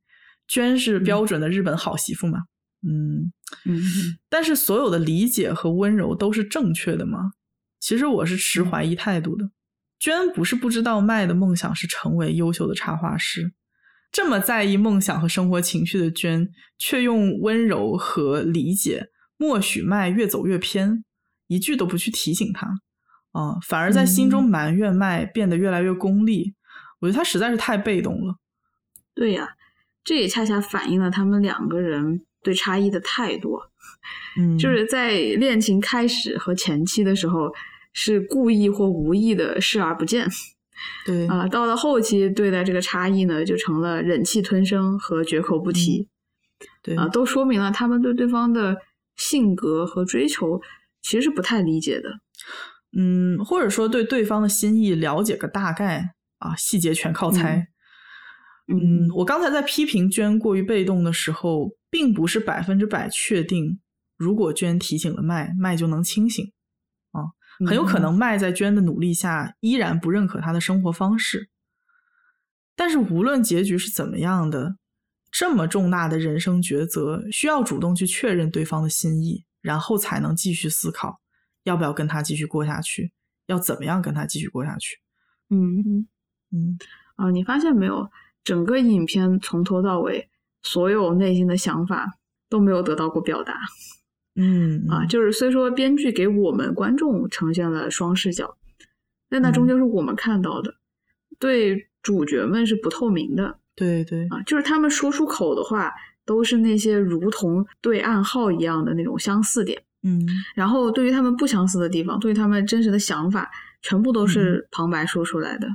[0.47, 2.45] 娟是标准的日本好媳妇嘛，
[2.81, 3.31] 嗯，
[3.65, 3.81] 嗯
[4.29, 7.33] 但是所有的理解和温柔都是正确的吗？
[7.79, 9.49] 其实我是持怀疑态度的。
[9.99, 13.51] 娟不是不知道麦的梦想是成为优秀的插画师，
[14.11, 21.03] 这么在意梦想和生活情绪的娟，却用温柔和理解默许麦越走越偏，
[21.47, 22.67] 一句都不去提醒他，
[23.31, 26.53] 啊、反而在心中嗯埋怨麦变得越来越功利。
[26.99, 28.35] 我觉得他实在是太被动了。
[29.13, 29.49] 对呀、
[30.03, 33.59] 这也恰恰反映了他们两个人对差异的态度。
[34.37, 37.53] 嗯，就是在恋情开始和前期的时候，
[37.99, 40.27] 是故意或无意的视而不见
[41.03, 46.07] 对啊、到了后期，对待这个差异呢，就成了忍气吞声和绝口不提
[46.83, 48.77] 对啊、都说明了他们对对方的
[49.15, 50.61] 性格和追求
[51.01, 52.09] 其实是不太理解的。
[52.95, 57.67] 嗯，或者说对对方的心意了解个大概啊，细节全靠猜。
[58.67, 63.79] 嗯，我刚才在批评娟过于被动的时候，并不是百分之百确定，
[64.17, 66.51] 如果娟提醒了麦，麦就能清醒。
[67.65, 71.49] 啊，很有可能麦在娟的努力下依然不认可他的生活方式。
[72.75, 74.77] 但是无论结局是怎么样的，
[75.31, 81.19] 这么重大的人生抉择，需要主动去确认对方的心意，然后才能继续思考
[81.63, 83.11] 要不要跟他继续过下去，
[83.47, 84.99] 要怎么样跟他继续过下去。
[85.49, 86.07] 嗯嗯
[86.51, 86.79] 嗯
[87.15, 88.11] 啊，你发现没有？
[88.43, 90.29] 整个影片从头到尾，
[90.61, 93.53] 所有内心的想法都没有得到过表达。
[94.37, 98.55] 嗯啊，就是虽说编剧给我们观众呈现了双视角，
[99.29, 99.67] 但那终嗯。
[99.67, 100.75] 究是我们看到的，
[101.39, 103.57] 对主角们是不透明的。
[103.75, 105.91] 对对，啊，就是他们说出口的话
[106.25, 110.25] 都是那些如同对暗号一样的那种相似点，嗯。
[110.55, 113.49] 然后对于他们不相似的地方，对于他们真实的想法，
[113.81, 115.67] 全部都是旁白说出来的。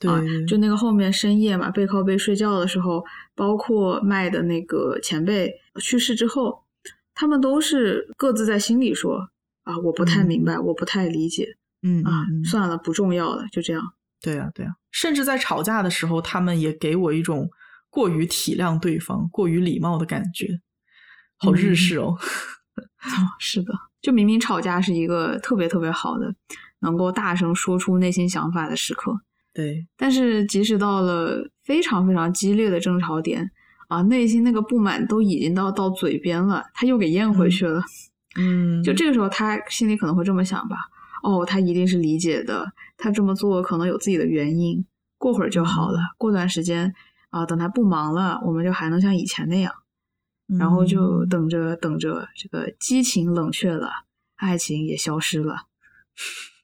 [0.00, 3.04] 对，就那个后面深夜嘛，背靠背睡觉的时候，
[3.34, 6.62] 包括麦的那个前辈去世之后，
[7.20, 9.28] 他们都是各自在心里说
[9.64, 13.82] 啊，我不太明白，我不太理解嗯啊算了，不重要了，就这样。
[14.20, 17.50] 对呀、对呀、甚至在吵架的时候，他们也给我一种
[17.90, 20.60] 过于体谅对方、过于礼貌的感觉，
[21.38, 22.16] 好日式哦。
[22.76, 23.10] 哦，
[23.40, 26.32] 是的，就明明吵架是一个特别特别好的，
[26.78, 29.12] 能够大声说出内心想法的时刻，
[29.52, 33.50] 对，但是即使到了非常非常激烈的争吵点
[33.88, 37.82] 啊，内心那个不满都已经到到嘴边了，他又给咽回去了。
[38.38, 40.76] 嗯，就这个时候，他心里可能会这么想吧：
[41.22, 44.86] 哦，他一定是理解的，他这么做可能有自己的原因，
[45.16, 45.98] 过会儿就好了。
[46.16, 46.94] 过段时间
[47.30, 49.72] 啊，等他不忙了，我们就还能像以前那样。
[50.58, 53.90] 然后就嗯等着等着，这个激情冷却了，
[54.36, 55.66] 爱情也消失了。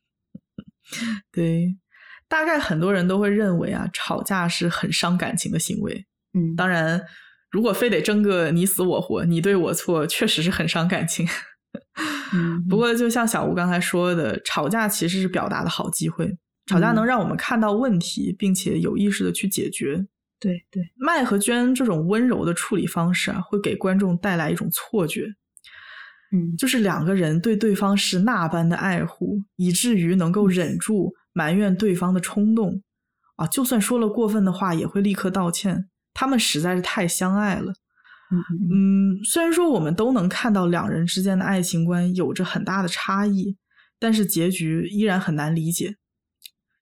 [1.32, 1.76] 对，
[2.28, 6.06] 大概很多人都会认为啊，吵架是很伤感情的行为。
[6.34, 7.00] 嗯，当然，
[7.50, 11.26] 如果非得争个你死我活、你对我错，确实是很伤感情。
[12.34, 16.36] 嗯不过，就像小吴刚才说的，吵架其实是表达的好机会。
[16.66, 20.06] 吵架能嗯让我们看到问题，并且有意识的去解决。
[20.40, 25.26] 对对，麦和娟这种温柔的处理方式啊，会给观众带来一种错觉，
[26.32, 32.82] 嗯就是两个人对对方是那般的爱护，以至于能够忍住埋怨对方的冲动
[33.36, 35.88] 啊，就算说了过分的话，也会立刻道歉。
[36.14, 37.74] 他们实在是太相爱了。
[38.30, 43.56] 嗯虽然说我们都能看到两人之间的爱情观有着很大的差异，
[44.00, 45.96] 但是结局依然很难理解。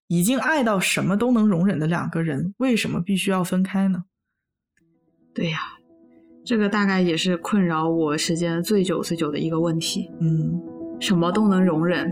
[0.06, 4.04] 已经爱到什么都能容忍的两个人，为什么必须要分开呢？
[5.34, 5.58] 对呀，
[6.44, 10.10] 这个大概也是困扰我时间最久最久的一个问题。
[10.20, 10.60] 嗯
[11.00, 12.10] 什么都能容忍，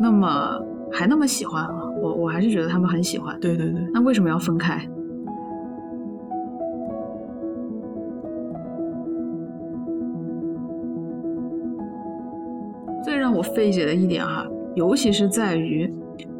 [0.00, 0.60] 那么
[0.92, 1.90] 还那么喜欢啊？
[2.02, 3.38] 我我还是觉得他们很喜欢。
[3.40, 4.86] 对对对，那为什么要分开？
[13.36, 15.92] 我费解的一点哈、尤其是在于，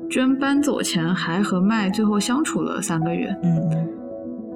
[0.08, 3.88] 娟搬走前还和麦最后相处了三个月，嗯嗯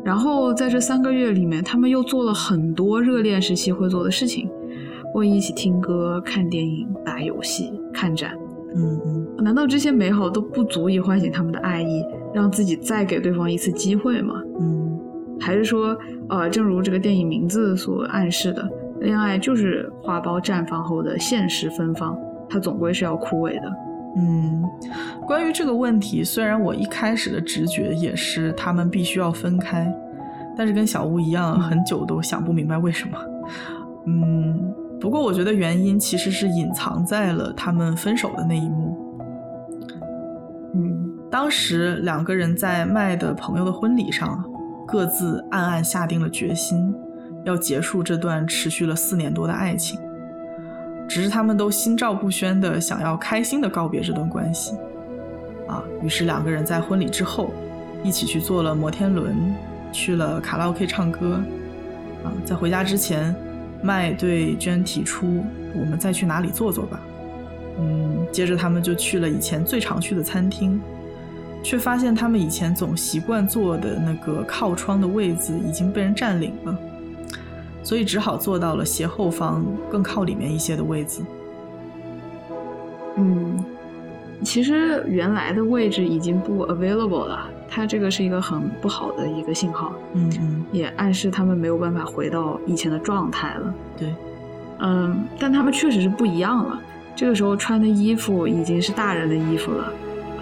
[0.03, 4.49] 然后在这三个月里面，他们又做了很多热恋时期会做的事情，
[5.13, 8.33] 会一起听歌、看电影、打游戏、看展。
[8.75, 14.35] 嗯嗯，难道这些美好都不足以唤醒他们的爱意，让自己再给对方一次机会吗？
[14.59, 14.99] 嗯
[15.39, 15.97] 还是说，
[16.29, 18.69] 呃，正如这个电影名字所暗示的，
[19.01, 22.17] 恋爱就是花苞绽放后的现实芬芳，
[22.51, 23.73] 它总归是要枯萎的。
[24.17, 24.65] 嗯，
[25.25, 29.89] 关于这个问题，虽然我一开始的直觉也是他们必须要分开，
[30.57, 33.17] 但是跟小吴一样，嗯很久都想不明白为什么。
[34.07, 38.99] 嗯，不过我觉得原因其实是隐藏在了他们分手的那一幕。
[40.75, 44.45] 嗯当时两个人在麦的朋友的婚礼上，
[44.89, 46.93] 各自暗暗下定了决心，
[47.45, 50.01] 要结束这段持续了四年多的爱情。
[51.11, 54.77] 只是他们都心照不宣的想要开心的告别这段关系，
[55.67, 57.51] 啊，于是两个人在婚礼之后，
[58.05, 59.35] 一起去坐了摩天轮，
[59.91, 61.43] 去了卡拉 OK 唱歌，
[62.23, 63.35] 啊，在回家之前，
[63.83, 65.43] 麦对娟提出
[65.75, 67.01] 我们再去哪里坐坐吧，
[67.81, 70.81] 嗯，接着他们就去了以前最常去的餐厅，
[71.61, 76.79] 却发现他们以前总习惯坐的那个靠窗的位子已经被人占领了。
[77.83, 81.23] 所以只好坐到了斜后方更靠里面一些的位子。
[83.17, 83.65] 嗯，
[84.43, 93.75] 其实原来的位置已经不 available 了，它这个是一个很不好的一个信号，嗯嗯，也暗示他们没有办法回到以前的状态了。
[93.99, 94.15] 对，
[94.79, 96.81] 嗯，但他们确实是不一样了。
[97.17, 99.93] 这个时候穿的衣服已经是大人的衣服了，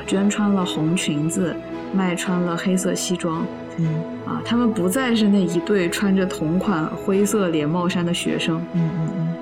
[0.07, 1.57] 娟穿了红裙子，
[1.93, 3.45] 麦穿了黑色西装。
[3.79, 3.87] 嗯
[4.26, 8.61] 啊，他们不再是那一对穿着同款灰色连帽衫的学生。
[8.74, 9.35] 嗯嗯嗯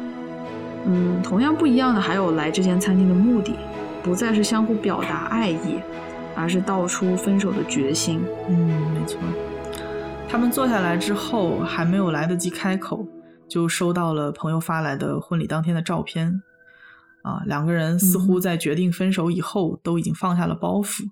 [0.88, 3.54] 嗯，同样不一样的还有来这间餐厅的目的，
[4.02, 5.80] 不再是相互表达爱意，
[6.36, 8.20] 而是道出分手的决心。
[8.48, 8.56] 嗯，
[8.92, 9.18] 没错。
[10.28, 13.06] 他们坐下来之后，还没有来得及开口，
[13.48, 16.42] 就收到了朋友发来的婚礼当天的照片。
[17.22, 21.02] 啊，两个人似乎在决定分手以后，都已经放下了包袱，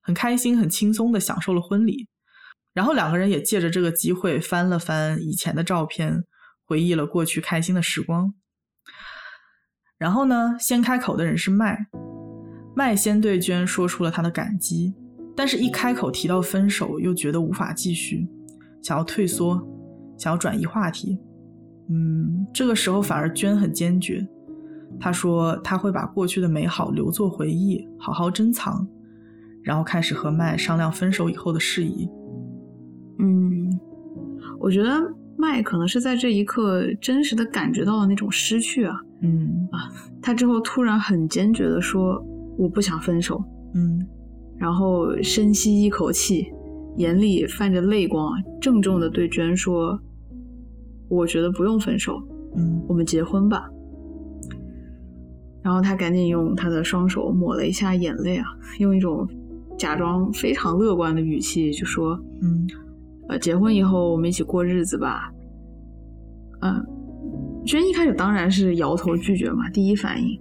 [0.00, 2.06] 很开心、很轻松的享受了婚礼。
[2.72, 6.24] 然后两个人也借着这个机会翻了翻以前的照片，
[6.64, 8.32] 回忆了过去开心的时光。
[9.98, 11.86] 然后呢，先开口的人是麦，
[12.74, 14.94] 麦先对娟说出了他的感激，
[15.36, 18.26] 但是一开口提到分手，又觉得无法继续，
[18.82, 19.60] 想要退缩，
[20.16, 21.18] 想要转移话题。
[21.90, 24.26] 嗯，这个时候反而娟很坚决，
[25.00, 28.88] 她说她会把过去的美好留作回忆，好好珍藏，
[29.62, 32.08] 然后开始和麦商量分手以后的事宜。
[33.20, 33.78] 嗯，
[34.58, 35.00] 我觉得
[35.36, 39.00] 麦可能是在这一刻真实的感觉到了那种失去啊。
[39.22, 39.92] 嗯啊
[40.22, 42.18] 他之后突然很坚决的说
[42.56, 43.42] ：“我不想分手。”
[43.74, 44.00] 嗯
[44.58, 46.46] 然后深吸一口气，
[46.96, 49.98] 眼里泛着泪光，郑重的对娟说
[51.08, 52.22] ：“我觉得不用分手，
[52.56, 53.68] 嗯我们结婚吧。”
[55.62, 58.46] 然后他赶紧用他的双手抹了一下眼泪啊，
[58.78, 59.28] 用一种
[59.78, 62.66] 假装非常乐观的语气就说：“嗯
[63.30, 65.32] 呃，结婚以后我们一起过日子吧。”
[66.62, 66.84] 嗯，
[67.64, 70.38] 娟一开始当然是摇头拒绝嘛，第一反应。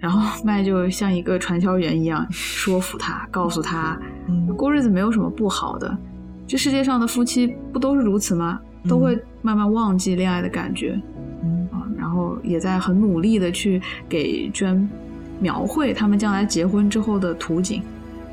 [0.00, 5.96] 然后 麦就像一个传销员一样说服他，告诉他，嗯过日子没有什么不好的，
[6.46, 8.58] 这世界上的夫妻不都是如此吗？
[8.88, 10.98] 都会慢慢忘记恋爱的感觉
[11.44, 14.88] 嗯啊，然后也在很努力的去给娟
[15.38, 17.82] 描绘他们将来结婚之后的图景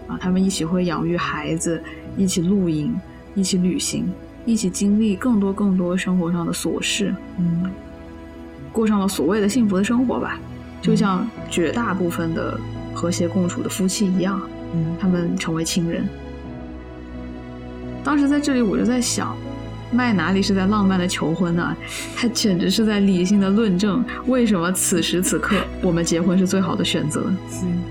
[0.07, 1.83] 啊，他们一起会养育孩子，
[2.17, 2.95] 一起露营，
[3.37, 4.11] 一起旅行，
[4.45, 7.69] 一起经历更多更多生活上的琐事，嗯
[8.71, 10.39] 过上了所谓的幸福的生活吧，
[10.81, 12.59] 就像绝大部分的
[12.95, 14.41] 和谐共处的夫妻一样，
[14.73, 16.03] 嗯他们成为亲人。
[18.03, 19.37] 当时在这里我就在想，
[19.91, 21.77] 麦哪里是在浪漫的求婚呢？
[22.15, 27.31] 他简直是在理性的论证为什么此时此刻我们结婚是最好的选择。
[27.61, 27.83] 嗯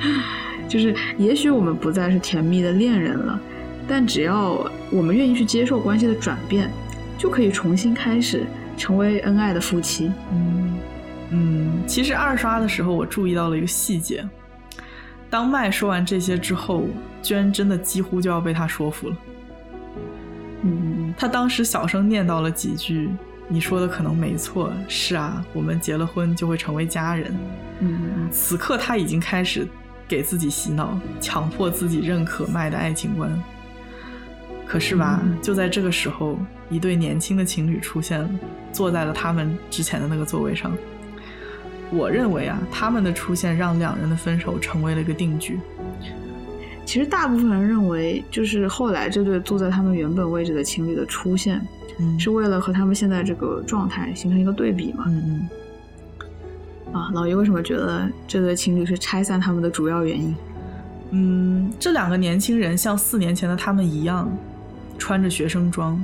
[0.66, 3.38] 就是也许我们不再是甜蜜的恋人了，
[3.88, 6.70] 但只要我们愿意去接受关系的转变，
[7.18, 10.10] 就可以重新开始成为恩爱的夫妻。
[10.32, 10.78] 嗯
[11.30, 14.26] 嗯，其实二刷的时候我注意到了一个细节，
[15.28, 16.86] 当麦说完这些之后，
[17.22, 19.16] 居然真的几乎就要被他说服了。
[20.62, 23.10] 嗯他当时小声念叨了几句
[23.48, 27.34] ：“你说的可能没错，是啊，我们结了婚就会成为家人。”
[27.80, 29.66] 嗯此刻他已经开始
[30.08, 33.30] 给自己洗脑，强迫自己认可麦的爱情观。
[34.66, 36.38] 可是吧，嗯就在这个时候，
[36.70, 38.28] 一对年轻的情侣出现了，
[38.72, 40.72] 坐在了他们之前的那个座位上。
[41.90, 45.60] 我认为啊，他们的出现让两人的分手成为了一个定局。
[46.84, 51.60] 其实大部分人认为，就是后来这对坐在他们原本位置的情侣的出现，
[51.98, 55.04] 嗯，是为了和他们现在这个状态形成一个对比嘛？
[55.06, 55.48] 嗯
[56.90, 60.34] 嗯，啊，老爷为什么觉得这对情侣是拆散他们的主要原因？
[61.10, 64.28] 嗯，这两个年轻人像四年前的他们一样，
[64.98, 66.02] 穿着学生装，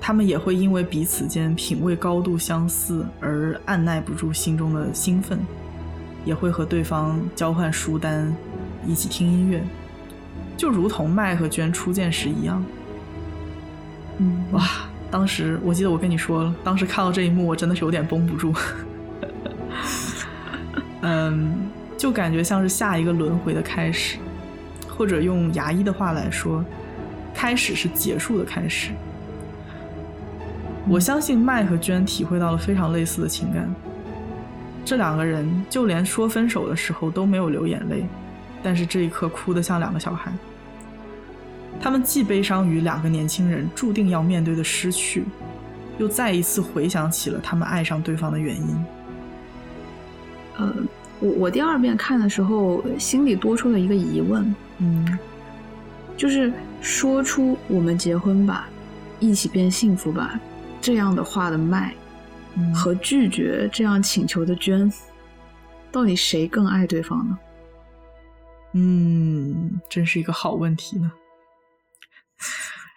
[0.00, 5.38] 他们也会因为彼此间品味高度相似而按耐不住心中的兴奋，
[6.24, 8.34] 也会和对方交换书单，
[8.86, 9.62] 一起听音乐，
[10.56, 12.64] 就如同麦和娟初见时一样。
[14.18, 14.68] 嗯，哇，
[15.10, 18.54] 当时我记得我跟你说了，当时看到这一幕，我真的是有点绷不住。
[21.00, 24.18] 嗯，就感觉像是下一个轮回的开始，
[24.88, 26.64] 或者用牙医的话来说，
[27.34, 28.90] 开始是结束的开始。
[30.88, 33.72] 我相信麦和娟体会到了非常类似的情感。
[34.84, 38.04] 这两个人就连说分手的时候都没有流眼泪，
[38.62, 40.32] 但是这一刻哭得像两个小孩。
[41.80, 45.24] 他们既悲伤于两个年轻人注定要面对的失去，
[45.98, 48.84] 又再一次回想起了他们爱上对方的原因。
[50.58, 50.74] 呃，
[51.20, 55.18] 我我第二遍看的时候，心里多出了一个疑问，嗯
[56.16, 56.52] 就是
[56.82, 58.68] 说出“我们结婚吧，
[59.20, 60.38] 一起变幸福吧”
[60.82, 61.94] 这样的话的麦，
[62.56, 64.92] 嗯和拒绝这样请求的娟，
[65.92, 67.38] 到底谁更爱对方呢？
[68.74, 71.12] 嗯，真是一个好问题呢。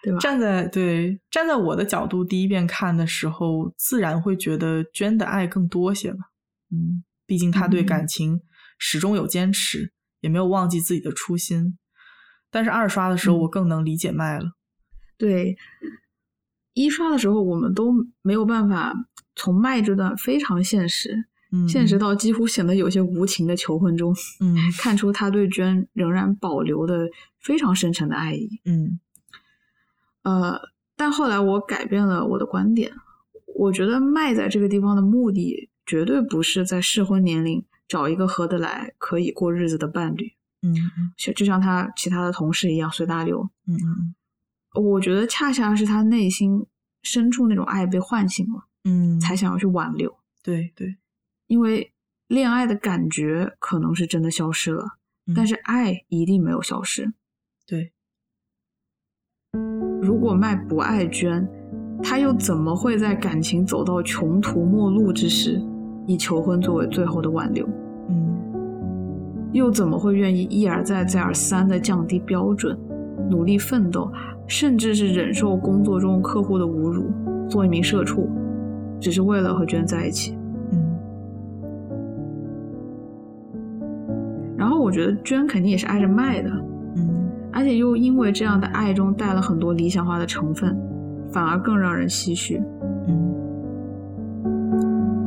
[0.02, 0.18] 对吧？
[0.18, 6.18] 站在对站在我的角度，第一遍看的时候，自然会觉得娟的爱更多些吧。
[6.72, 8.40] 嗯，毕竟他对嗯感情
[8.78, 11.78] 始终有坚持，也没有忘记自己的初心。
[12.50, 14.52] 但是二刷的时候，嗯我更能理解麦了。
[15.18, 15.56] 对，
[16.74, 17.92] 一刷的时候我们都
[18.22, 18.94] 没有办法
[19.34, 27.08] 从麦这段非常现实、嗯，现实到几乎显得有些无情的求婚中， 嗯看出他对娟仍然保留的
[27.40, 28.60] 非常深沉的爱意。
[28.64, 29.00] 嗯
[30.22, 30.60] 呃，
[30.96, 32.92] 但后来我改变了我的观点，
[33.56, 40.32] 我觉得麦在这个地方的目的绝对不是在适婚年龄找一个合得来、可以过日子的伴侣，
[40.62, 43.48] 嗯嗯就就像他其他的同事一样随大流。
[43.66, 44.14] 嗯嗯
[44.74, 46.66] 我觉得恰恰是他内心
[47.02, 50.14] 深处那种爱被唤醒了，嗯，才想要去挽留。
[50.42, 50.96] 对对，
[51.46, 51.92] 因为
[52.28, 54.84] 恋爱的感觉可能是真的消失了，
[55.26, 57.12] 嗯但是爱一定没有消失。
[57.66, 57.92] 对，
[60.02, 61.48] 如果麦不爱娟，
[62.02, 65.60] 他又怎么会在感情走到穷途末路之时，
[66.06, 67.66] 以求婚作为最后的挽留？
[69.56, 72.78] 嗯又怎么会愿意一而再、再而三的降低标准，
[73.30, 74.12] 努力奋斗，
[74.46, 77.06] 甚至是忍受工作中客户的侮辱，
[77.48, 78.28] 做一名社畜，
[79.00, 80.36] 只是为了和娟在一起？
[80.72, 80.96] 嗯
[84.58, 86.50] 然后我觉得娟肯定也是爱着麦的，
[86.96, 90.78] 嗯而且又因为这样的爱中带了很多理想化的成分，
[91.32, 92.62] 反而更让人唏嘘。
[93.08, 93.32] 嗯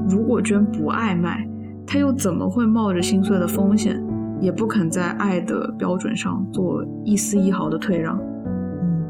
[0.07, 1.47] 如果娟不爱麦，
[1.87, 3.99] 他又怎么会冒着心碎的风险，
[4.39, 8.17] 也不肯在爱的标准上做一丝一毫的退让？
[8.17, 9.07] 嗯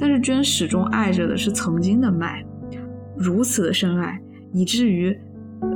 [0.00, 2.44] 但是娟始终爱着的是曾经的麦，
[3.16, 4.20] 如此的深爱，
[4.52, 5.18] 以至于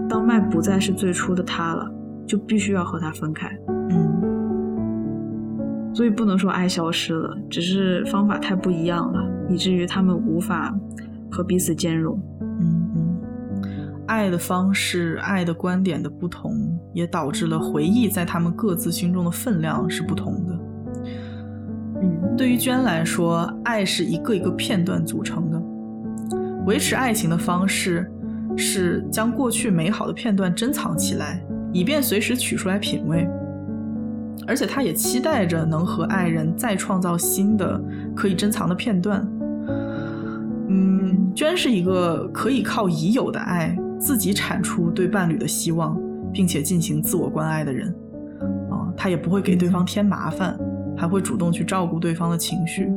[0.08, 1.92] 当麦不再是最初的他了，
[2.26, 3.48] 就必须要和他分开。
[3.90, 4.22] 嗯
[5.94, 10.74] 所以不能说爱消失了，只是方法太不一样了，以至于他们无法
[11.30, 12.18] 和彼此兼容。
[12.40, 13.14] 嗯嗯，
[14.06, 20.58] 爱的方式、爱的观点的不同，也导致了回忆在他们各自心中的分量是不同的。
[22.02, 25.62] 嗯对于娟来说，爱是一个一个片段组成的。
[26.66, 28.10] 维持爱情的方式
[28.56, 33.28] 是将过去美好的片段珍藏起来，以便随时取出来品味。
[34.46, 37.80] 而且，她也期待着能和爱人再创造新的
[38.16, 39.24] 可以珍藏的片段。
[40.68, 46.00] 嗯，娟是一个可以靠已有的爱自己产出对伴侣的希望，
[46.32, 47.88] 并且进行自我关爱的人。
[48.70, 50.58] 啊、他也不会给对方添麻烦，
[50.96, 52.90] 还会主动去照顾对方的情绪。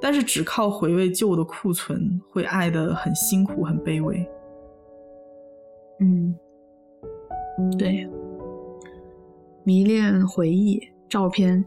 [0.00, 4.26] 但是只靠回味旧的库存，会爱得很辛苦、很卑微。
[6.00, 6.34] 嗯，
[7.78, 8.08] 对，
[9.62, 11.62] 迷恋回忆、照片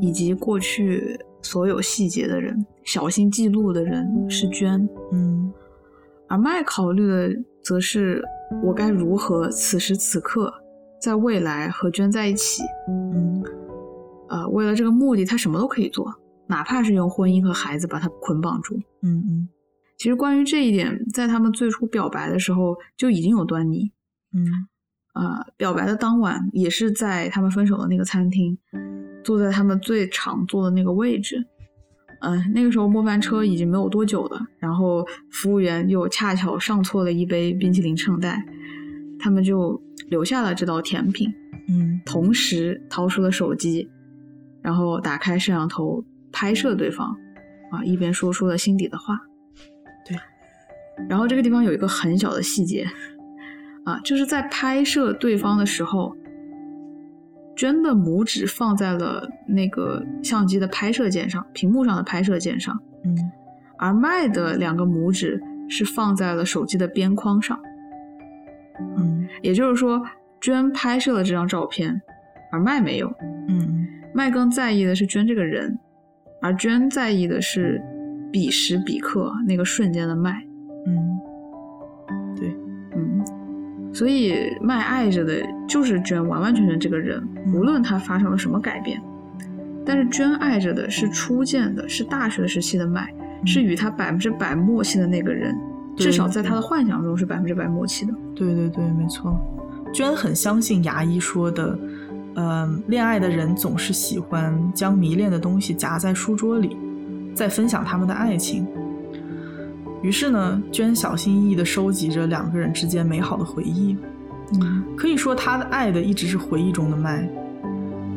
[0.00, 4.88] 以及过去所有细节的人，小心记录的人是娟。
[5.12, 5.52] 嗯
[6.26, 7.30] 而麦考虑的
[7.62, 8.24] 则是
[8.62, 10.52] 我该如何此时此刻
[11.00, 12.62] 在未来和娟在一起。
[12.88, 13.42] 嗯
[14.28, 16.12] 呃，为了这个目的，他什么都可以做，
[16.46, 18.74] 哪怕是用婚姻和孩子把他捆绑住。
[19.02, 19.48] 嗯嗯
[19.96, 23.92] 其实关于这一点，在他们最初表白的时候就已经有端倪。
[24.32, 24.46] 嗯
[25.14, 28.58] 呃，表白的当晚也是在他们分手的那个餐厅，
[29.22, 31.46] 坐在他们最常坐的那个位置。
[32.24, 38.44] 嗯、那个时候末班车已经没有多久了，然后服务员又恰巧上错了一杯冰淇淋圣代，
[39.18, 41.32] 他们就留下了这道甜品，
[41.68, 43.88] 嗯同时掏出了手机，
[44.62, 47.14] 然后打开摄像头拍摄对方，
[47.70, 49.18] 啊，一边说出了心底的话。
[50.06, 50.16] 对，
[51.08, 52.86] 然后这个地方有一个很小的细节，
[53.84, 56.16] 啊，就是在拍摄对方的时候，
[57.56, 63.16] 娟的拇指放在了那个相机的拍摄键上，屏幕上的拍摄键上，嗯
[63.76, 67.60] 而麦的两个拇指是放在了手机的边框上。
[68.96, 70.02] 嗯也就是说，
[70.40, 72.00] 娟拍摄了这张照片，
[72.50, 73.12] 而麦没有。
[73.48, 75.78] 嗯麦更在意的是娟这个人，
[76.40, 77.82] 而娟在意的是
[78.32, 80.44] 彼时彼刻那个瞬间的麦。
[80.86, 81.18] 嗯，
[83.94, 89.00] 所以麦爱着的就是娟完完全全这个人，嗯无论他发生了什么改变。
[89.86, 93.08] 但是娟爱着的是初见的，是大学时期的麦，
[93.44, 95.54] 是与他百分之百默契的那个人，
[95.96, 98.12] 至少在他的幻想中是百分之百默契的。
[98.34, 99.38] 对对对，没错。
[99.92, 101.78] 娟很相信牙医说的，
[102.34, 106.76] 嗯、恋爱的人总是喜欢将迷恋的东西夹在书桌里，
[107.32, 108.66] 再分享他们的爱情。
[110.04, 113.96] 于是呢，娟小心翼翼地收集着两个人之间美好的回忆。
[114.52, 117.26] 嗯可以说，她的爱的一直是回忆中的麦，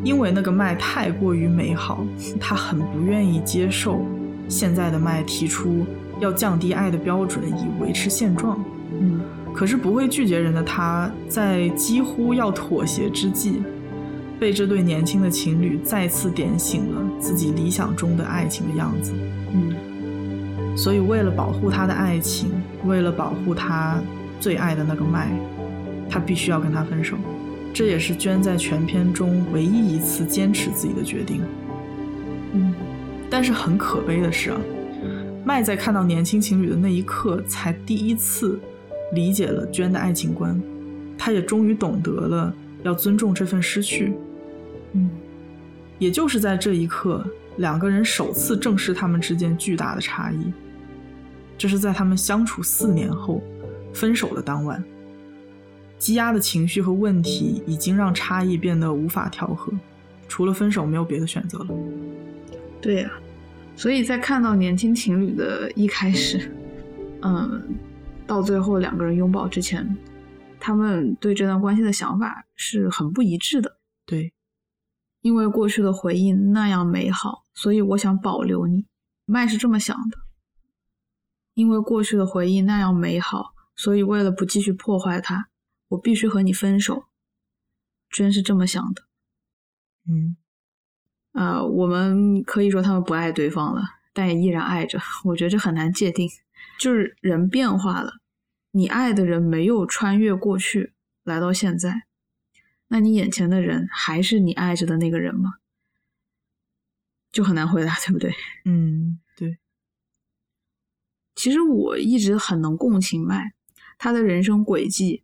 [0.03, 2.05] 因为那个麦太过于美好，
[2.41, 4.05] 她很不愿意接受
[4.49, 5.85] 现在的麦提出
[6.19, 8.61] 要降低爱的标准，以维持现状。
[8.99, 9.22] 嗯
[9.53, 13.61] 可是不会拒绝人的她，在几乎要妥协之际，
[14.38, 19.14] 被这对年轻的情侣再次点醒了自己理想中的爱情的样子。
[19.53, 19.73] 嗯
[20.88, 22.49] 所以，为了保护他的爱情，
[22.85, 24.01] 为了保护他
[24.39, 25.30] 最爱的那个麦，
[26.09, 27.18] 他必须要跟他分手。
[27.73, 31.41] 这也是娟在全片中唯一一次坚持自己的决定。
[32.53, 32.73] 嗯
[33.30, 34.57] 但是很可悲的是啊，
[35.43, 38.57] 麦在看到年轻情侣的那一刻，才第一次
[39.11, 40.57] 理解了娟的爱情观，
[41.18, 42.53] 他也终于懂得了
[42.84, 44.14] 要尊重这份失去。
[44.93, 45.09] 嗯
[45.99, 47.26] 也就是在这一刻，
[47.57, 50.53] 两个人首次正视他们之间巨大的差异。
[51.58, 53.42] 这是在他们相处四年后，
[53.94, 54.84] 分手的当晚。
[55.98, 59.74] 积压的情绪和问题已经让差异变得无法调和，
[60.28, 61.68] 除了分手没有别的选择了。
[62.80, 63.12] 对呀、
[63.76, 66.52] 所以在看到年轻情侣的一开始，
[67.24, 67.76] 嗯，
[68.28, 69.98] 到最后两个人拥抱之前，
[70.60, 73.78] 他们对这段关系的想法是很不一致的。
[74.06, 74.32] 对，
[75.22, 78.86] 因为过去的回忆那样美好，所以我想保留你。
[79.26, 80.27] 麦是这么想的。
[81.58, 85.50] 因为过去的回忆那样美好，所以为了不继续破坏它，
[85.88, 87.06] 我必须和你分手。
[88.12, 89.02] 娟是这么想的。
[90.08, 90.38] 嗯
[91.32, 93.82] 啊、我们可以说他们不爱对方了，
[94.14, 95.00] 但也依然爱着。
[95.24, 96.30] 我觉得这很难界定，
[96.80, 98.14] 就是人变化了，
[98.70, 100.94] 你爱的人没有穿越过去
[101.24, 102.04] 来到现在，
[102.90, 105.56] 那你眼前的人还是你爱着的那个人吗？
[107.32, 108.32] 就很难回答，对不对？
[108.66, 109.27] 嗯，对，
[111.38, 113.53] 其实我一直很能共情麦，
[113.99, 115.23] 他的人生轨迹，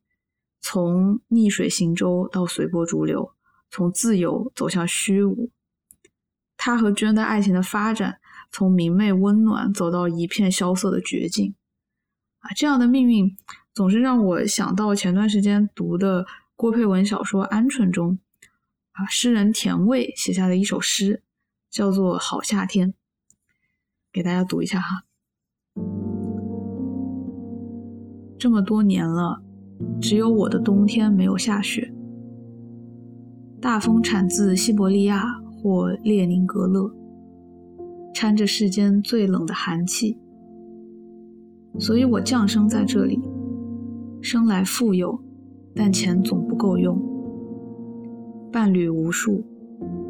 [0.61, 3.33] 从逆水行舟到随波逐流，
[3.71, 5.49] 从自由走向虚无。
[6.55, 8.19] 他和娟的爱情的发展，
[8.51, 11.55] 从明媚温暖走到一片萧瑟的绝境。
[12.41, 13.35] 啊，这样的命运
[13.73, 18.19] 总是让我想到前段时间读的郭佩文小说《鹌鹑》中，
[18.91, 21.23] 啊，诗人田蔚写下的一首诗，
[21.71, 22.89] 叫做《好夏天》，
[24.11, 25.05] 给大家读一下哈。
[28.43, 29.41] 这么多年了，
[30.01, 31.93] 只有我的冬天没有下雪。
[33.61, 35.23] 大风产自西伯利亚
[35.55, 36.93] 或列宁格勒，
[38.13, 40.17] 掺着世间最冷的寒气。
[41.79, 43.17] 所以我降生在这里，
[44.21, 45.17] 生来富有，
[45.73, 47.01] 但钱总不够用。
[48.51, 49.41] 伴侣无数，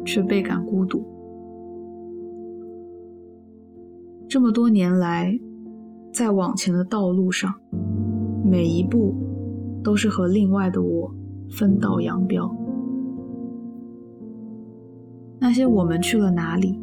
[0.04, 1.04] 却倍感孤独。
[4.28, 5.38] 这么多年来，
[6.12, 7.54] 在往前的道路上，
[8.44, 9.14] 每一步
[9.82, 11.10] 都是和另外的我
[11.50, 12.54] 分道扬镳。
[15.40, 16.78] 那些我们去了哪里？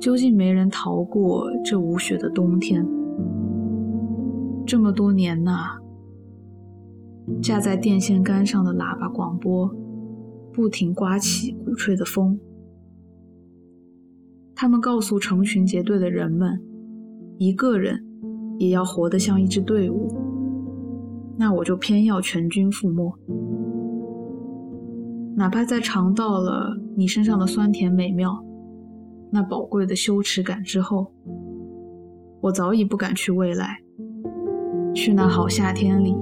[0.00, 2.86] 究竟没人逃过这无雪的冬天？
[4.66, 5.78] 这么多年呐，
[7.42, 9.70] 架在电线杆上的喇叭广播，
[10.52, 12.40] 不停刮起鼓吹的风。
[14.54, 16.62] 他们告诉成群结队的人们，
[17.40, 17.98] 一个人
[18.58, 20.14] 也要活得像一支队伍。
[21.38, 23.10] 那我就偏要全军覆没，
[25.36, 28.44] 哪怕在尝到了你身上的酸甜美妙。
[29.30, 31.10] 那宝贵的羞耻感之后，
[32.42, 33.78] 我早已不敢去未来，
[34.94, 36.14] 去那好夏天里，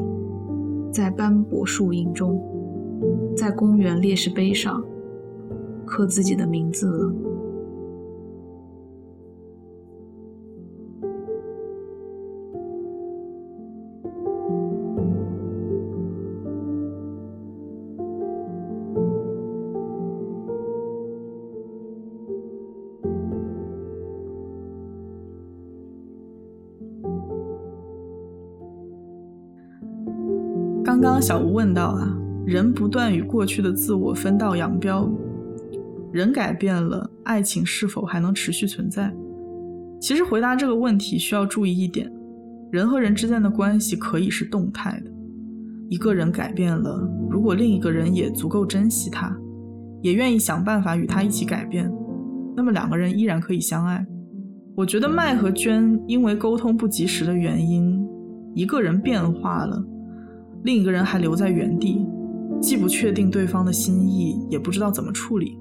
[0.93, 2.41] 在斑驳树荫中，
[3.37, 4.81] 在公园烈士碑上
[5.85, 7.13] 刻自己的名字了。
[31.21, 32.17] 小吴问到啊，
[32.47, 35.11] 人不断与过去的自我分道扬镳，
[36.13, 39.13] 人改变了，爱情是否还能持续存在？
[40.01, 42.11] 其实回答这个问题需要注意一点，
[42.71, 45.11] 人和人之间的关系可以是动态的。
[45.89, 49.37] 一个人改变了，如果另一个人也足够珍惜他，
[50.03, 51.91] 也愿意想办法与他一起改变，
[52.57, 54.07] 那么两个人依然可以相爱。
[54.77, 58.07] 我觉得麦和娟因为沟通不及时的原因，
[58.55, 59.85] 一个人变化了。
[60.65, 62.07] 另一个人还留在原地，
[62.61, 65.59] 既不确定对方的心意，也不知道怎么处理。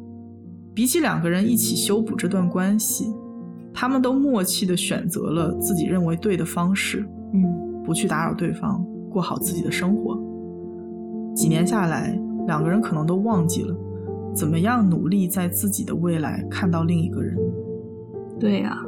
[0.73, 3.13] 比起两个人一起修补这段关系，
[3.73, 10.19] 他们都默契地选择了自己认为对的方式，嗯，不去打扰对方，过好自己的生活。
[11.35, 13.75] 几年下来，两个人可能都忘记了
[14.35, 17.37] 怎么样努力在自己的未来看到另一个人。
[18.39, 18.83] 对呀，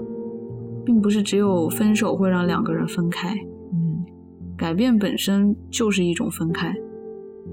[0.85, 3.35] 并不是只有分手会让两个人分开。
[4.59, 6.75] 改变本身就是一种分开，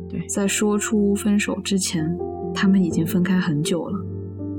[0.09, 2.19] 对，在说出分手之前，
[2.53, 4.05] 他们已经分开很久了。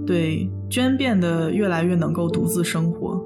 [0.05, 3.21] 对，娟变得越来越能够独自生活，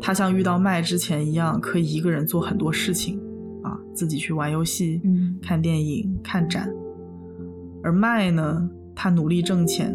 [0.00, 3.20] 她像遇到麦之前一样，可以一个人做很多事情，
[3.62, 6.72] 啊，自己去玩游戏、嗯，看电影、看展。
[7.82, 9.94] 而麦呢，他努力挣钱，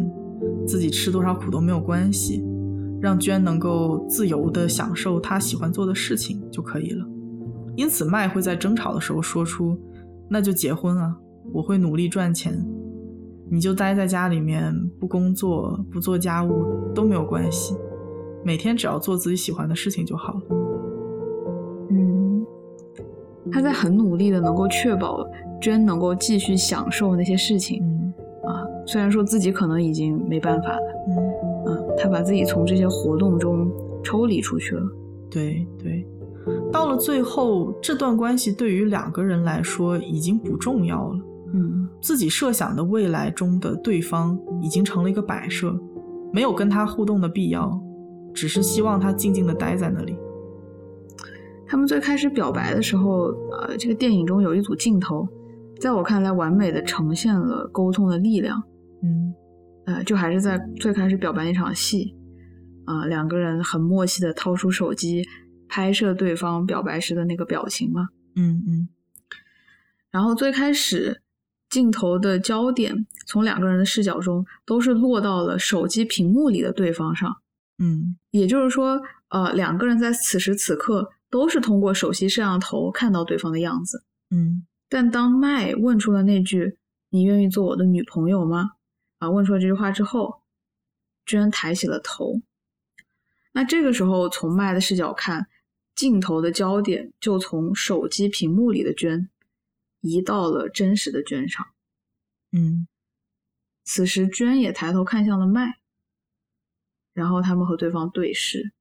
[0.67, 2.43] 自己吃多少苦都没有关系，
[3.01, 7.03] 让娟能够自由的享受她喜欢做的事情就可以了。
[7.75, 9.77] 因此，麦会在争吵的时候说出
[10.29, 11.15] ：“那就结婚啊！
[11.51, 12.53] 我会努力赚钱，
[13.49, 17.75] 你就待在家里面不工作、不做家务都没有关系，
[18.43, 20.41] 每天只要做自己喜欢的事情就好了。”
[21.89, 22.45] 嗯，
[23.51, 25.27] 他在很努力的能够确保
[25.61, 27.81] 娟能够继续享受那些事情。
[27.83, 28.13] 嗯
[28.47, 30.81] 啊，虽然说自己可能已经没办法了。
[31.07, 31.17] 嗯
[31.65, 33.71] 嗯，他把自己从这些活动中
[34.03, 34.83] 抽离出去了。
[35.29, 36.05] 对对。
[36.71, 41.19] 到了最后，这段关系对于两个人来说已经不重要了。
[41.53, 45.79] 嗯，自己设想的未来中的对方已经成了一个摆设，
[46.33, 47.79] 没有跟他互动的必要，
[48.33, 50.17] 只是希望他静静的待在那里。
[51.67, 55.27] 他们最开始表白的时候，呃，这个电影中有一组镜头，
[55.79, 58.61] 在我看来完美的呈现了沟通的力量。
[59.03, 59.33] 嗯，
[59.85, 62.15] 呃，就还是在最开始表白那场戏，
[62.85, 65.23] 啊，两个人很默契的掏出手机。
[65.73, 68.09] 拍摄对方表白时的那个表情吗？
[68.35, 68.87] 嗯嗯。
[70.11, 71.23] 然后最开始
[71.67, 77.37] 镜头的焦点从两个人的视角中都是落到了手机屏幕里的对方上。
[77.79, 84.03] 嗯，也就是说，呃，两个人在此时此刻都是通过手机摄像头看到对方的样子。
[84.29, 84.67] 嗯。
[84.87, 86.77] 但当麦问出了那句
[87.09, 88.73] “你愿意做我的女朋友吗？”
[89.17, 90.43] 啊，问出了这句话之后，
[91.25, 92.43] 居然抬起了头。
[93.53, 95.47] 那这个时候从麦的视角看。
[95.95, 99.29] 镜头的焦点就从手机屏幕里的娟
[100.01, 101.65] 移到了真实的娟上。
[102.51, 102.87] 嗯，
[103.83, 105.79] 此时娟也抬头看向了麦，
[107.13, 108.71] 然后他们和对方对视，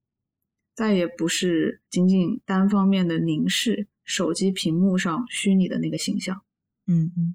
[0.74, 6.42] 再也不是仅仅单方面的凝视手机屏幕上虚拟的那个形象。
[6.86, 7.34] 嗯嗯，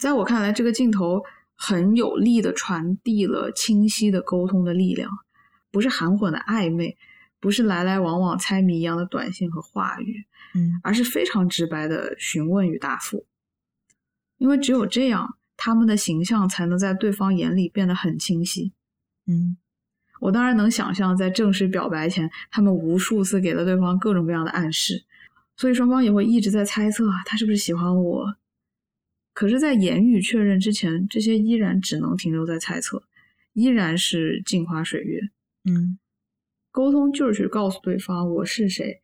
[0.00, 1.22] 在我看来，这个镜头
[1.54, 5.10] 很有力的传递了清晰的沟通的力量，
[5.70, 6.96] 不是含混的暧昧。
[7.40, 10.24] 不是来来往往猜谜一样的短信和话语，
[10.54, 13.26] 嗯，而是非常直白的询问与答复。
[14.38, 18.72] 因为只有这样，他们的形象才能在对方眼里变得很清晰。
[19.26, 19.56] 嗯，
[20.20, 25.04] 我当然能想象，在正式表白前，他们无数次给了对方各种各样的暗示，
[25.56, 28.36] 所以双方也会一直在猜测他是不是喜欢我。
[29.32, 33.04] 可是，在言语确认之前，这些依然只能停留在猜测，
[33.52, 35.20] 依然是镜花水月。
[35.64, 35.98] 嗯
[36.78, 39.02] 沟通就是去告诉对方我是谁，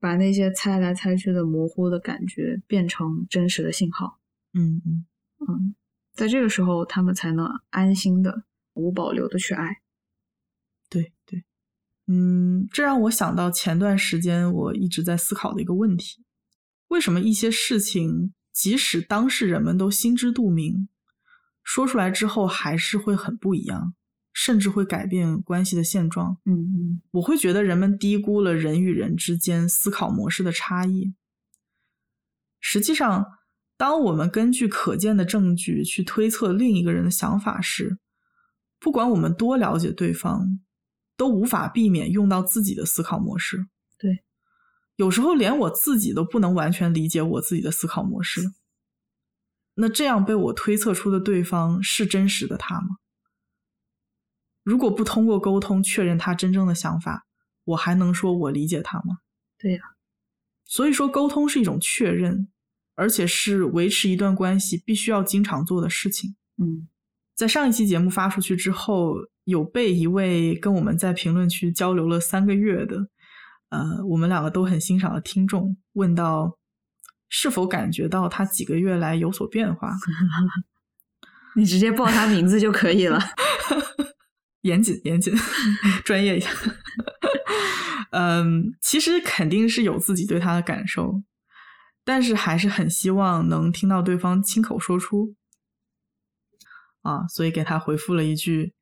[0.00, 4.18] 把那些猜来猜去的模糊的感觉变成真实的信号。
[4.54, 5.06] 嗯嗯
[5.38, 5.76] 嗯，
[6.14, 8.42] 在这个时候，他们才能安心的、
[8.74, 9.76] 无保留的去爱。
[10.90, 11.44] 对对，
[12.08, 16.24] 嗯，这让我想到前段时间我一直在思考的一个问题：
[16.88, 20.88] 为什么一些事情，即使当事人们都心知肚明，
[21.62, 23.94] 说出来之后还是会很不一样，
[24.38, 26.36] 甚至会改变关系的现状？
[26.44, 31.14] 嗯嗯我会觉得人们低估了人与人之间思考模式的差异。
[32.60, 33.24] 实际上，
[33.78, 37.96] 当我们根据可见的证据去推测另一个人的想法时，
[38.78, 40.60] 不管我们多了解对方，
[41.16, 43.66] 都无法避免用到自己的思考模式。
[43.98, 44.22] 对，
[44.96, 48.52] 有时候连我自己都不能完全理解我自己的思考模式。
[49.76, 52.98] 那这样被我推测出的对方是真实的他吗？
[54.66, 57.24] 如果不通过沟通确认他真正的想法，
[57.62, 59.18] 我还能说我理解他吗？
[59.56, 59.80] 对呀、
[60.64, 62.48] 所以说，沟通是一种确认，
[62.96, 66.34] 而且是维持一段关系必须要经常做的事情。
[66.60, 66.88] 嗯
[67.36, 69.14] 在上一期节目发出去之后，
[69.44, 73.06] 有被一位跟我们在评论区交流了三个月的，
[73.68, 76.58] 呃，我们两个都很欣赏的听众问到，
[77.28, 79.92] 是否感觉到他几个月来有所变化？
[81.54, 83.20] 你直接报他名字就可以了。
[84.66, 85.34] 严谨严谨，
[86.04, 86.50] 专业一下。
[88.12, 91.22] 嗯，其实肯定是有自己对他的感受，
[92.04, 95.34] 但是还是很希望能听到对方亲口说出。
[97.02, 98.74] 啊，所以给他回复了一句：“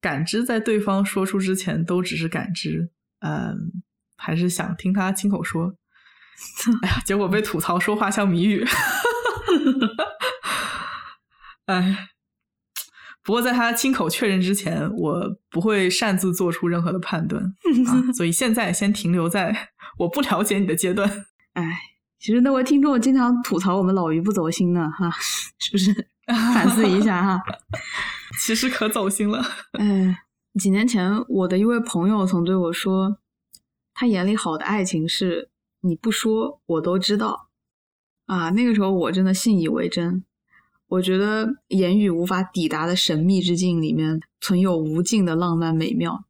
[0.00, 2.90] 感知在对方说出之前都只是感知。”
[3.20, 3.82] 嗯，
[4.16, 5.74] 还是想听他亲口说。
[6.82, 8.66] 哎呀，结果被吐槽说话像谜语。
[11.66, 12.08] 哎。
[13.30, 17.40] 不过，在他亲口确认之前，我不会擅自做出任何的判断
[17.86, 21.08] 啊，所以现在先停留在我不了解你的阶段。
[21.52, 21.64] 哎，
[22.18, 25.08] 其实那位听众经常吐槽我们老于不走心呢，哈，
[25.60, 26.08] 是不是？
[26.26, 27.40] 反思一下哈。
[28.44, 29.40] 其实可走心了。
[29.74, 30.24] 哎，
[30.58, 33.18] 几年前我的一位朋友曾对我说，
[33.94, 35.50] 他眼里好的爱情是
[35.82, 37.50] 你不说我都知道
[38.26, 38.50] 啊。
[38.50, 40.24] 那个时候我真的信以为真。
[40.90, 46.24] 我觉得言语无法抵达的神秘之境里面存有无尽的浪漫美妙，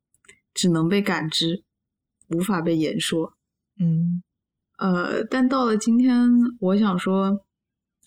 [0.52, 1.64] 只能被感知，
[2.28, 3.32] 无法被言说。
[3.78, 4.22] 嗯，
[4.76, 6.28] 呃，但到了今天，
[6.60, 7.40] 我想说，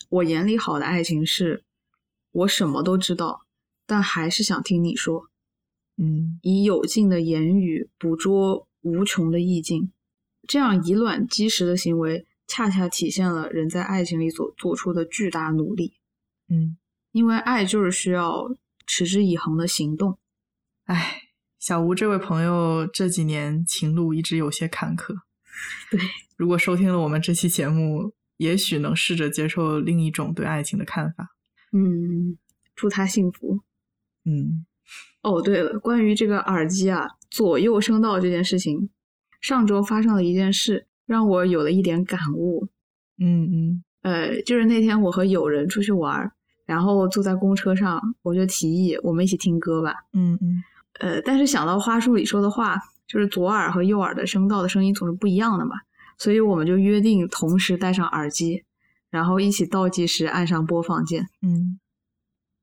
[0.09, 1.63] 我眼里好的爱情是，
[2.31, 3.47] 我什么都知道，
[3.87, 5.31] 但还是想听你说。
[5.97, 9.91] 嗯，以有尽的言语捕捉无穷的意境，
[10.47, 15.93] 这样以卵击石的行为，恰恰体现了人在爱情里所做出的巨大努力。
[16.53, 16.77] 嗯，
[17.11, 18.55] 因为爱就是需要
[18.85, 20.19] 持之以恒的行动。
[20.85, 21.21] 哎，
[21.59, 25.15] 小吴这位朋友这几年情路一直有些坎坷。
[25.89, 25.99] 对，
[26.37, 31.29] 如果收听了我们这期节目，也许能试着接受另一种对爱情的看法。
[31.71, 32.37] 嗯，
[32.75, 33.61] 祝他幸福。
[34.25, 34.65] 嗯，
[35.21, 38.89] 哦，对了，关于这个耳机啊，左右声道这件事情，
[39.41, 42.69] 上周发生了一件事，让我有了一点感悟。
[43.19, 46.31] 嗯嗯呃，就是那天我和友人出去玩，
[46.65, 49.93] 然后坐在公车上，我就提议我们一起听歌吧。
[50.13, 50.63] 嗯嗯
[50.99, 52.77] 呃，但是想到花束里说的话，
[53.07, 55.75] 就是左耳和右耳的声道的声音总是不一样的嘛，
[56.17, 58.63] 所以我们就约定同时戴上耳机，
[59.09, 61.79] 然后一起倒计时按上播放键，嗯，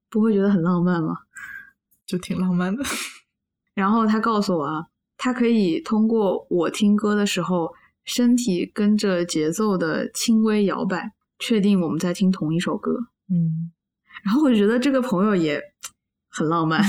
[0.09, 1.17] 不会觉得很浪漫吗？
[2.07, 2.83] 就挺浪漫的。
[3.75, 4.87] 然后他告诉我啊，
[5.17, 7.73] 他可以通过我听歌的时候，
[8.05, 12.93] 身体跟着节奏的轻微摇摆，确定我们在听同一首歌。
[13.29, 13.73] 嗯
[14.25, 15.61] 然后我觉得这个朋友也
[16.29, 16.83] 很浪漫，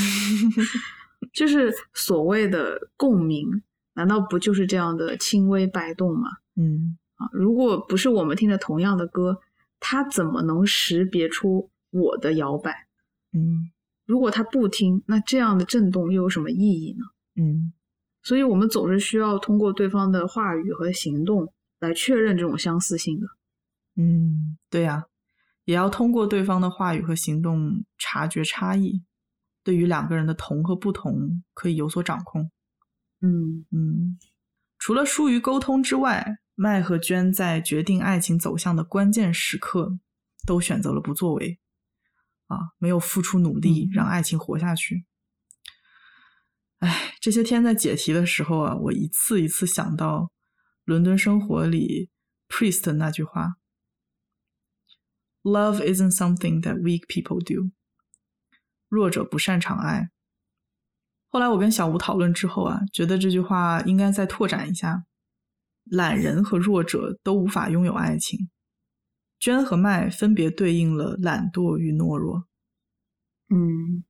[1.34, 3.64] 就是所谓的共鸣，
[3.94, 6.30] 难道不就是这样的轻微摆动吗？
[6.56, 9.40] 嗯啊，如果不是我们听着同样的歌，
[9.80, 12.88] 他怎么能识别出我的摇摆？
[13.34, 13.72] 嗯
[14.06, 17.06] 如果他不听，那这样的震动又有什么意义呢？
[17.42, 17.72] 嗯
[18.24, 23.28] 所以我们总是需要通过对方的话语和行动来确认这种相似性的。
[23.96, 25.06] 嗯，对呀、
[25.72, 29.06] 也要通过对方的话语和行动察觉差异，
[29.64, 32.52] 对于两个人的同和不同可以有所掌控。
[33.22, 34.20] 嗯嗯，
[34.78, 39.98] 除了疏于沟通之外，麦和娟在决定爱情走向的关键时刻，
[40.46, 41.58] 都选择了不作为，
[42.48, 45.06] 啊，没有付出努力嗯让爱情活下去。
[46.80, 50.20] 哎，这些天在解题的时候啊，我一次一次想到
[50.84, 52.10] 《伦敦生活》里
[52.50, 53.54] Priest 那句话
[55.44, 57.72] ：“Love isn't something that weak people do。”
[58.90, 60.10] 弱者不擅长爱。
[61.30, 65.06] 后来我跟小吴讨论之后啊，觉得这句话应该再拓展一下：
[65.86, 68.50] 懒人和弱者都无法拥有爱情。
[69.40, 72.48] 娟和麦分别对应了懒惰与懦弱。
[73.50, 74.04] 嗯，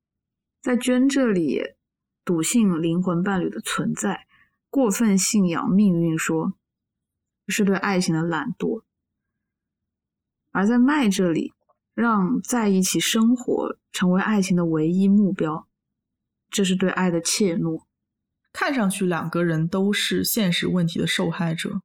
[0.61, 1.61] 在娟这里，
[2.25, 4.27] 笃信灵魂伴侣的存在，
[4.69, 6.53] 过分信仰命运说，
[7.47, 8.83] 是对爱情的懒惰；
[10.51, 11.53] 而在麦这里，
[11.93, 15.67] 让在一起生活成为爱情的唯一目标。
[16.49, 17.83] 这是对爱的怯懦。
[18.53, 21.81] 看上去两个人都是现实问题的受害者，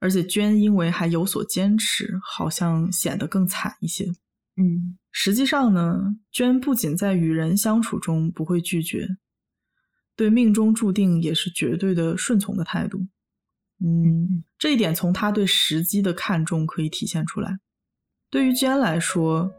[0.00, 4.06] 而且娟因为还有所坚持，好像显得更惨一些。
[4.56, 9.06] 嗯，实际上呢，娟不仅在与人相处中不会拒绝，
[10.16, 13.06] 对命中注定也是绝对的顺从的态度。
[13.82, 17.58] 嗯，这一点从他对时机的看重可以体现出来。
[18.30, 19.52] 对于娟来说。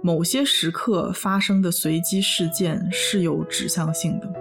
[0.00, 4.32] 某些时刻发生的随机事件是有指向性的，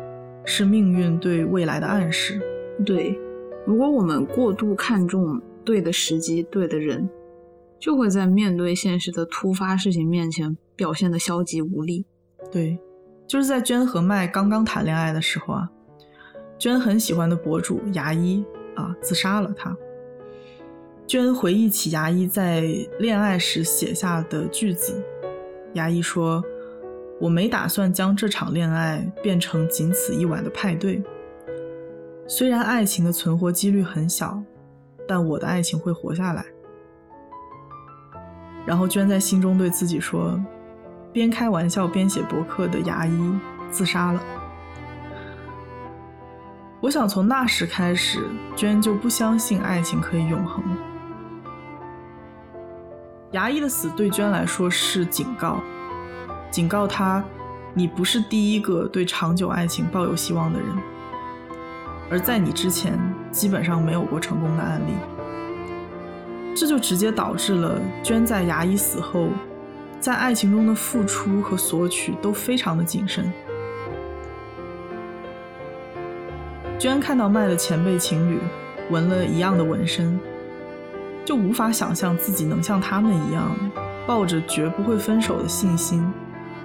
[0.45, 2.39] 是命运对未来的暗示。
[2.85, 3.18] 对，
[3.65, 7.09] 如果我们过度看重对的时机、对的人，
[7.80, 12.05] 就会在面对现实的突发事情面前表现的消极无力。
[12.51, 12.77] 对，
[13.27, 15.68] 就是在娟和麦刚刚谈恋爱的时候啊，
[16.59, 18.45] 娟很喜欢的博主牙医
[18.78, 19.54] 啊自杀了。
[19.58, 19.76] 他，
[21.06, 22.62] 娟回忆起牙医在
[22.99, 25.04] 恋爱时写下的句子。
[25.74, 26.44] 牙医说
[27.20, 31.02] ：“我没打算将这场恋爱变成仅此一晚的派对。
[32.28, 34.41] 虽然爱情的存活几率很小，
[35.08, 36.45] 但我的爱情会活下来。”
[38.66, 40.40] 然后娟在心中对自己说
[41.14, 43.40] ：“边开玩笑边写博客的牙医
[43.72, 44.22] 自杀了。”
[46.88, 50.64] 我想从那时开始，娟就不相信爱情可以永恒。
[53.31, 55.59] 牙医的死对娟来说是警告，
[56.49, 57.22] 警告他，
[57.73, 60.69] 你不是第一个对长久爱情抱有希望的人，
[62.09, 62.97] 而在你之前
[63.31, 64.93] 基本上没有过成功的案例。
[66.55, 69.27] 这就直接导致了娟在牙医死后，
[69.99, 73.30] 在爱情中的付出和索取都非常的谨慎。
[76.80, 78.40] 娟看到麦的前辈情侣
[78.90, 80.20] 纹了一样的纹身。
[81.26, 83.54] 就无法想象自己能像他们一样，
[84.06, 86.10] 抱着绝不会分手的信心，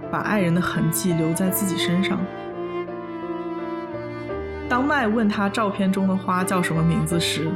[0.09, 2.21] 把爱人的痕迹留在自己身上。
[4.69, 7.51] 当麦问他照片中的花叫什么名字时，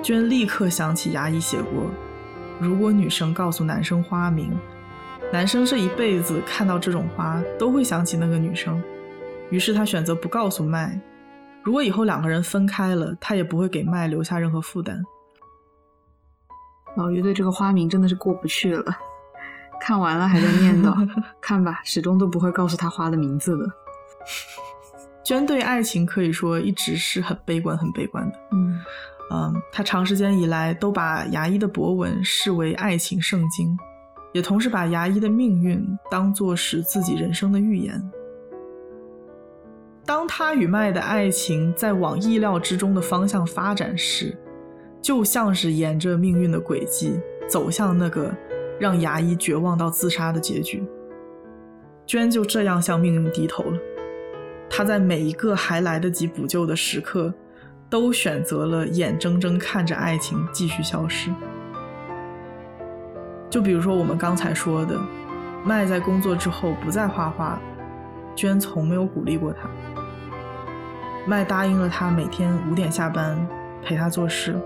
[0.00, 1.90] 娟立刻想起牙医写过：
[2.60, 4.52] 如果女生告诉男生花名，
[5.32, 8.80] 男生这一辈子看到这种花都会想起那个女生。
[9.50, 10.96] 于是他选择不告诉麦。
[11.64, 15.02] 如果以后两个人分开了，他也不会给麦留下任何负担。
[16.96, 18.94] 老于对这个花名真的是过不去了，
[19.80, 20.94] 看完了还在念叨，
[21.40, 23.64] 看吧，始终都不会告诉他花的名字的。
[25.24, 28.38] 娟对爱情可以说一直是很悲观、很悲观的。
[28.50, 28.80] 嗯
[29.30, 33.74] 嗯，她长时间以来都把牙医的博文视为爱情圣经，
[34.32, 38.12] 也同时把牙医的命运当作是自己人生的预言。
[40.04, 44.36] 当他与麦的爱情在往意料之中的方向发展时，
[45.00, 48.34] 就像是沿着命运的轨迹走向那个
[48.80, 50.84] 让牙医绝望到自杀的结局，
[52.04, 53.78] 娟就这样向命运低头了。
[54.68, 57.32] 她在每一个还来得及补救的时刻，
[57.88, 61.30] 都选择了眼睁睁看着爱情继续消失。
[63.48, 64.98] 就比如说我们刚才说的，
[65.64, 67.62] 麦在工作之后不再画画了，
[68.34, 69.68] 娟从没有鼓励过他。
[71.26, 73.38] 麦答应了他每天五点下班
[73.82, 74.60] 陪他做事。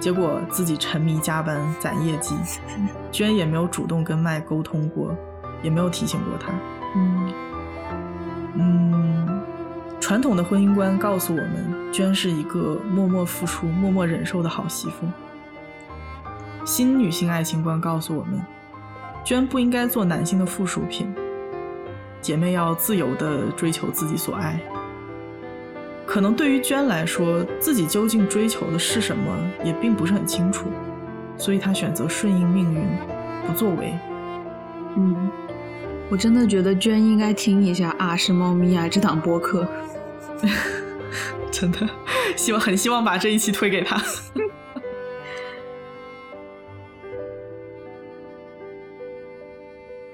[0.00, 2.36] 结果自己沉迷加班攒业绩，
[3.10, 5.16] 娟也没有主动跟麦沟通过，
[5.62, 6.52] 也没有提醒过他。
[6.96, 7.32] 嗯
[8.56, 9.42] 嗯，
[10.00, 15.06] 传统的婚姻观告诉我们，娟是一个默默付出、默默忍受的好媳妇。
[16.64, 18.40] 新女性爱情观告诉我们，
[19.24, 21.12] 娟不应该做男性的附属品，
[22.20, 24.60] 姐妹要自由的追求自己所爱。
[26.06, 30.68] 可能对于娟来说，自己究竟追求的是什么，也并不是很清楚，
[31.36, 32.80] 所以她选择顺应命运，
[33.46, 33.92] 不作为。
[34.96, 35.30] 嗯，
[36.08, 39.66] 我真的觉得娟应该听一下《啊是猫咪啊》这档播客，
[41.50, 41.78] 真的，
[42.36, 44.00] 希望很希望把这一期推给她。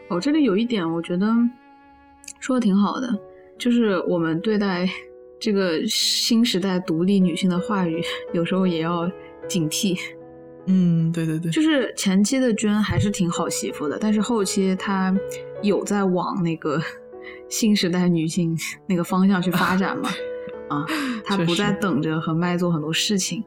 [0.09, 1.27] 哦，这里有一点，我觉得
[2.39, 3.09] 说的挺好的。
[3.59, 4.89] 就是我们对待
[5.41, 8.03] 这个新时代独立女性的话语，
[8.33, 9.11] 有时候也要
[9.49, 9.99] 警惕。
[10.67, 15.13] 嗯，对对对，就是前期的娟还是挺好媳妇的，但是后期她
[15.63, 16.81] 有在往那个
[17.49, 18.57] 新时代女性
[18.87, 20.11] 那个方向去发展嘛？
[20.69, 20.85] 啊，
[21.25, 23.43] 她不再等着和麦做很多事情，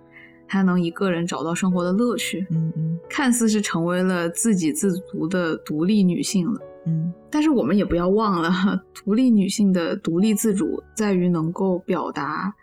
[0.47, 6.59] 她能一个人找到生活的乐趣，嗯嗯看似是成为了自给自足的独立女性了。
[6.85, 12.53] 嗯但是我们也不要忘了，独立女性的独立自主在于能够表达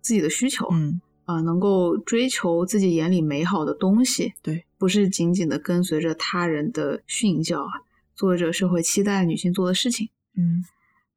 [0.00, 7.72] 自己的需求，嗯，啊、能够追求自己眼里美好的东西，对，不是仅仅的跟随着他人的训教啊，
[8.14, 10.08] 做着社会期待女性做的事情。
[10.36, 10.64] 嗯，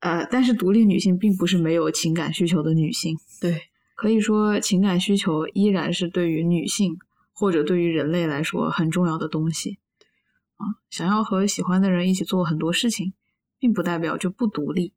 [0.02, 3.62] 呃，但是独立女性并不是没有情感需求的女性，对，
[3.96, 7.00] 可以说情感需求依然是对于女性
[7.34, 9.78] 或者对于人类来说很重要的东西。
[10.62, 13.14] 啊，想要和喜欢的人一起做很多事情，
[13.60, 14.94] 并不代表就不独立。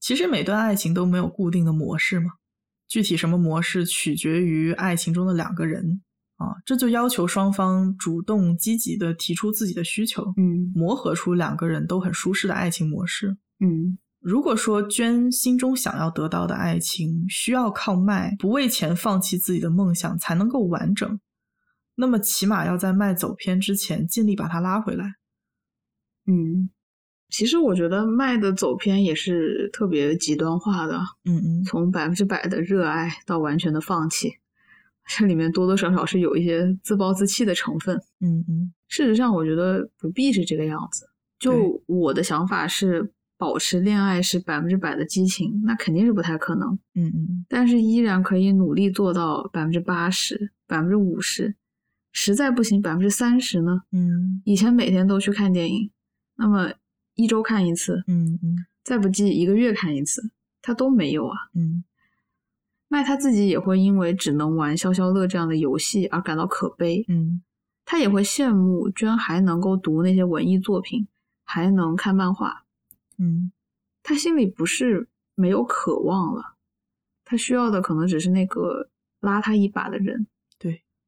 [0.00, 2.32] 其实每段爱情都没有固定的模式嘛，
[2.88, 6.02] 具体什么模式取决于爱情中的两个人
[6.36, 13.36] 啊，这就要求双方主动积极的提出自己的需求，嗯磨合出两个人都很舒适的爱情模式。
[13.60, 21.18] 嗯如果说娟心中想要得到的爱情需要靠卖不为钱放弃自己的梦想才能够完整，
[21.94, 25.14] 那么起码要在麦走偏之前尽力把它拉回来。
[26.26, 26.70] 嗯，
[27.28, 34.32] 其实我觉得麦的走偏也是特别极端化的，嗯嗯，从百分之百的热爱到完全的放弃，
[35.06, 37.96] 这里面多多少少是有一些自暴自弃的成分。
[38.20, 41.08] 嗯嗯事实上，我觉得不必是这个样子。
[41.38, 46.78] 就我的想法是，保持恋爱是百分之百的激情，那肯定是不太可能。
[46.94, 51.52] 嗯嗯但是依然可以努力做到百分之八十、百分之五十，
[52.12, 53.82] 实在不行百分之三十呢？
[53.90, 55.90] 嗯以前每天都去看电影，
[56.36, 56.72] 那么
[57.14, 60.30] 一周看一次，嗯嗯再不济一个月看一次，
[60.60, 61.36] 他都没有啊。
[61.54, 61.82] 嗯
[62.88, 67.42] 麦他自己也会因为只能玩消消乐这样的游戏而感到可悲，嗯
[67.84, 71.08] 他也会羡慕居然还能够读那些文艺作品，
[71.44, 72.64] 还能看漫画。
[73.18, 73.50] 嗯
[74.02, 76.56] 他心里不是没有渴望了，
[77.24, 78.90] 他需要的可能只是那个
[79.20, 80.26] 拉他一把的人。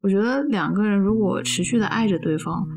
[0.04, 2.68] 对，我觉得两个人如果持续的爱着对方，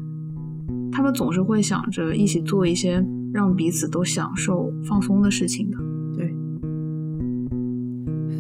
[0.91, 5.77] 他们总是会想着一起做一些让彼此都享受、放松的事情的。
[6.15, 6.33] 对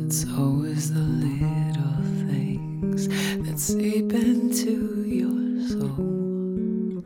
[0.07, 3.09] ，It's always the little things
[3.43, 5.33] that seep into your
[5.67, 7.03] soul.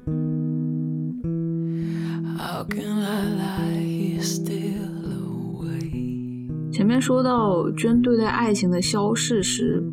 [2.38, 6.72] How can I lie here still awake?
[6.72, 9.84] 前面说到娟对待爱情的消逝时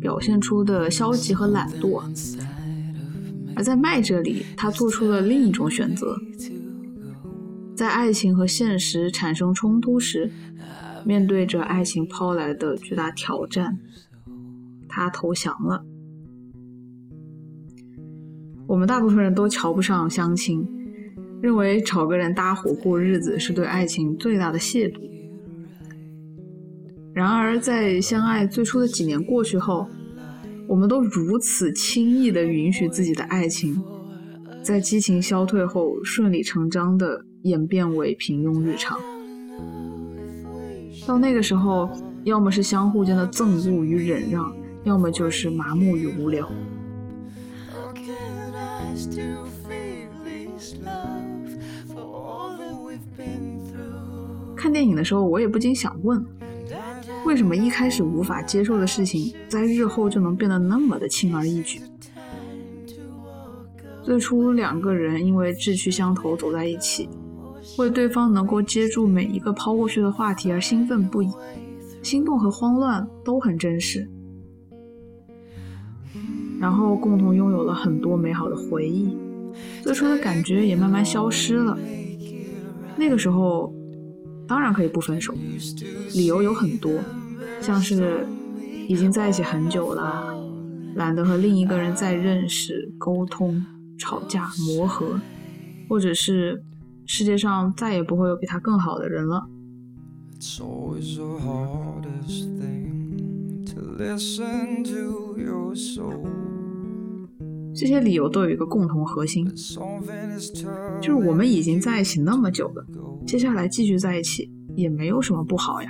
[0.00, 2.02] 表现出的消极和懒惰，
[3.56, 6.16] 而在麦这里，他做出了另一种选择。
[7.74, 10.30] 在爱情和现实产生冲突时，
[11.04, 13.78] 面对着爱情抛来的巨大挑战，
[14.88, 15.84] 他投降了。
[18.66, 20.66] 我们大部分人都瞧不上相亲，
[21.40, 25.00] 认为找个人搭伙过日子是对爱情最大的亵渎。
[27.18, 29.88] 然而，在相爱最初的几年过去后，
[30.68, 33.82] 我们都如此轻易地允许自己的爱情，
[34.62, 38.96] 在激情消退后顺理成章地演变为平庸日常。
[41.08, 41.90] 到那个时候，
[42.22, 44.54] 要么是相互间的憎恶与忍让，
[44.84, 46.48] 要么就是麻木与无聊。
[54.54, 56.24] 看电影的时候，我也不禁想问：
[57.24, 61.80] 为什么一开始无法接受的事情，在日后就能变得那么的轻而易举？
[64.02, 67.08] 最初两个人因为志趣相投走在一起，
[67.76, 71.28] 为对方能够接住每一个抛过去的话题而兴奋不已，
[72.02, 74.08] 心动和慌乱都很真实。
[76.58, 79.16] 然后共同拥有了很多美好的回忆，
[79.82, 81.78] 最初的感觉也慢慢消失了。
[82.96, 83.72] 那个时候，
[84.48, 85.34] 当然可以不分手，
[86.14, 86.90] 理由有很多，
[87.60, 88.26] 像是
[88.88, 90.34] 已经在一起很久了，
[90.96, 93.62] 懒得和另一个人再认识、沟通、
[93.98, 95.20] 吵架、磨合，
[95.88, 96.62] 或者是
[97.04, 99.46] 世界上再也不会有比他更好的人了。
[100.40, 100.58] It's
[107.78, 109.48] 这些理由都有一个共同核心，
[111.00, 112.84] 就是我们已经在一起那么久了，
[113.24, 115.88] 接下来继续在一起也没有什么不好呀。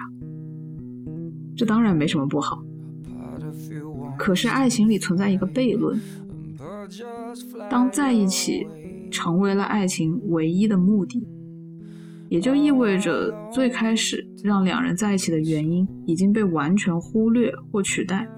[1.57, 2.63] 这当然没什么不好，
[4.19, 5.99] 可是爱情里存在一个悖论，
[7.71, 8.67] 当在一起
[9.11, 11.27] 成为了爱情唯一的目的，
[12.29, 18.29] 也就意味着最开始让两人在一起的原因已经被完全忽略或取代，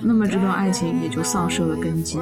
[0.00, 2.18] 那么这段爱情也就丧失了根基。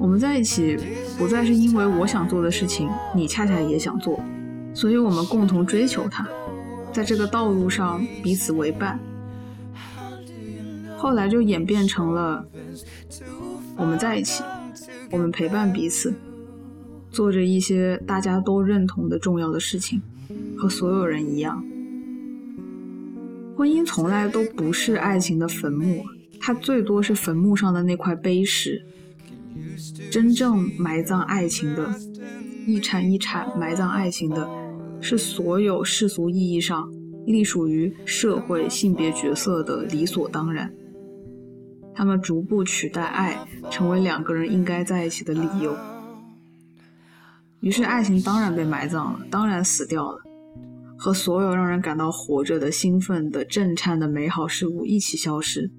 [0.00, 0.78] 我们在一起
[1.18, 4.18] 不再是因为我想做的事情，你恰恰也想做，
[4.72, 6.26] 所以我们共同追求它，
[6.92, 8.98] 在这个道路上彼此为伴。
[10.98, 12.44] 后来就演变成了
[13.76, 14.42] 我们在一起，
[15.12, 16.12] 我们陪伴彼此，
[17.10, 20.02] 做着一些大家都认同的重要的事情，
[20.56, 21.64] 和所有人一样。
[23.56, 26.04] 婚姻从来都不是爱情的坟墓，
[26.40, 28.84] 它最多是坟墓上的那块碑石。
[30.10, 31.94] 真正埋葬爱情的，
[32.66, 34.48] 一铲一铲埋葬爱情的，
[35.00, 36.92] 是所有世俗意义上
[37.26, 40.72] 隶属于社会性别角色的理所当然。
[41.98, 43.36] 他们逐步取代爱，
[43.72, 45.76] 成为两个人应该在一起的理由。
[47.58, 50.22] 于是，爱情当然被埋葬了，当然死掉了，
[50.96, 55.72] 和所有让人感到活着的、兴奋的、震颤的美好事物一起消失。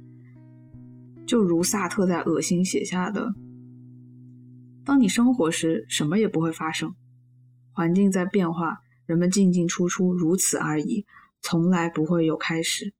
[1.25, 3.33] 就如萨特在《恶心》写下的。
[4.83, 6.93] 当你生活时，什么也不会发生，
[7.71, 11.05] 环境在变化，人们进进出出，如此而已，
[11.41, 12.93] 从来不会有开始。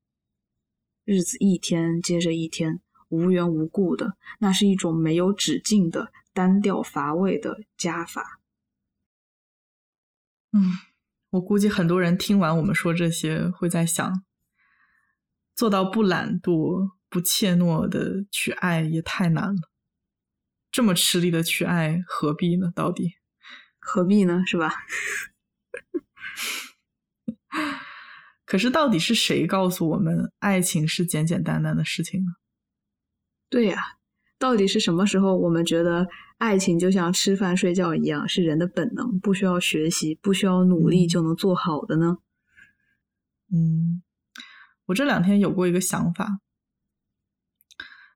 [1.04, 2.80] 日子一天接着一天，
[3.10, 8.40] 无缘无故的，那是一种没有止境的、单调乏味的加法。
[10.52, 10.62] 嗯，
[11.32, 14.24] 我估计很多人听完我们说这些，会在想，
[15.54, 19.62] 做到不懒惰、不怯懦的去爱也太难了。
[20.72, 22.72] 这么吃力的去爱，何必呢？
[22.76, 23.16] 到底
[23.80, 24.44] 何必呢？
[24.46, 24.72] 是吧？
[28.46, 32.32] 可是，到底是谁告诉我们爱情是简简单单的事情呢？
[33.50, 33.78] 对呀、
[34.38, 36.08] 到底是什么时候我们觉得
[36.38, 42.18] 爱情就像吃饭睡觉一样，是人的本能，不需要学习，不需要努力就能做好的呢？
[43.52, 44.04] 嗯，
[44.86, 46.40] 我这两天有过一个想法。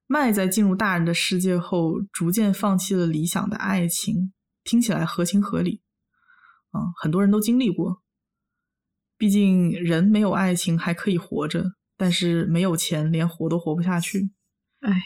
[0.06, 4.32] 麦在进入大人的世界后，逐渐放弃了理想的爱情，
[4.64, 5.82] 听起来合情合理。
[6.70, 8.04] 啊、很多人都经历过。
[9.18, 14.30] 毕竟人没有爱情还可以活着，但是没有钱连活都活不下去。
[14.82, 15.02] 哎，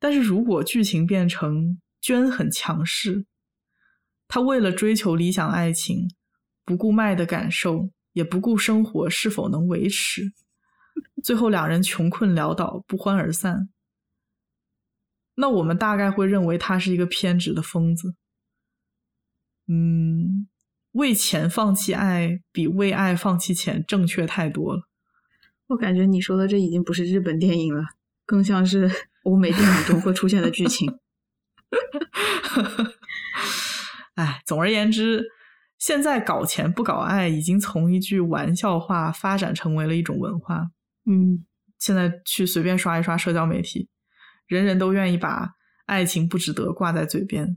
[0.00, 3.26] 但是如果剧情变成娟很强势，
[4.26, 6.08] 她为了追求理想爱情，
[6.64, 10.32] 不顾麦的感受，也不顾生活是否能维持，
[11.22, 13.68] 最后两人穷困潦倒，不欢而散。
[15.34, 18.14] 那我们大概会认为他是一个偏执的疯子。
[19.68, 20.48] 嗯，
[20.92, 24.82] 为钱放弃爱，比为爱放弃钱正确太多了。
[25.68, 27.84] 我感觉你说的这已经不是日本电影了，
[28.26, 28.90] 更像是
[29.24, 30.98] 欧美电影中会出现的剧情。
[34.14, 35.24] 哎，总而言之，
[35.78, 40.70] 现在搞钱不搞爱，已经从一句玩笑话发展成为了一种文化。
[41.06, 41.44] 嗯，
[41.78, 43.88] 现在去随便刷一刷社交媒体，
[44.46, 45.50] 人人都愿意把
[45.86, 47.56] 爱情不值得挂在嘴边，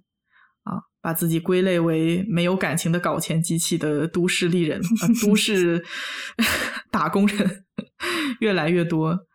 [0.64, 5.84] 啊，把自己归类为没有感情的搞钱机器的都市丽人、啊、都市
[6.92, 7.66] 打工人
[8.40, 9.28] 越来越多。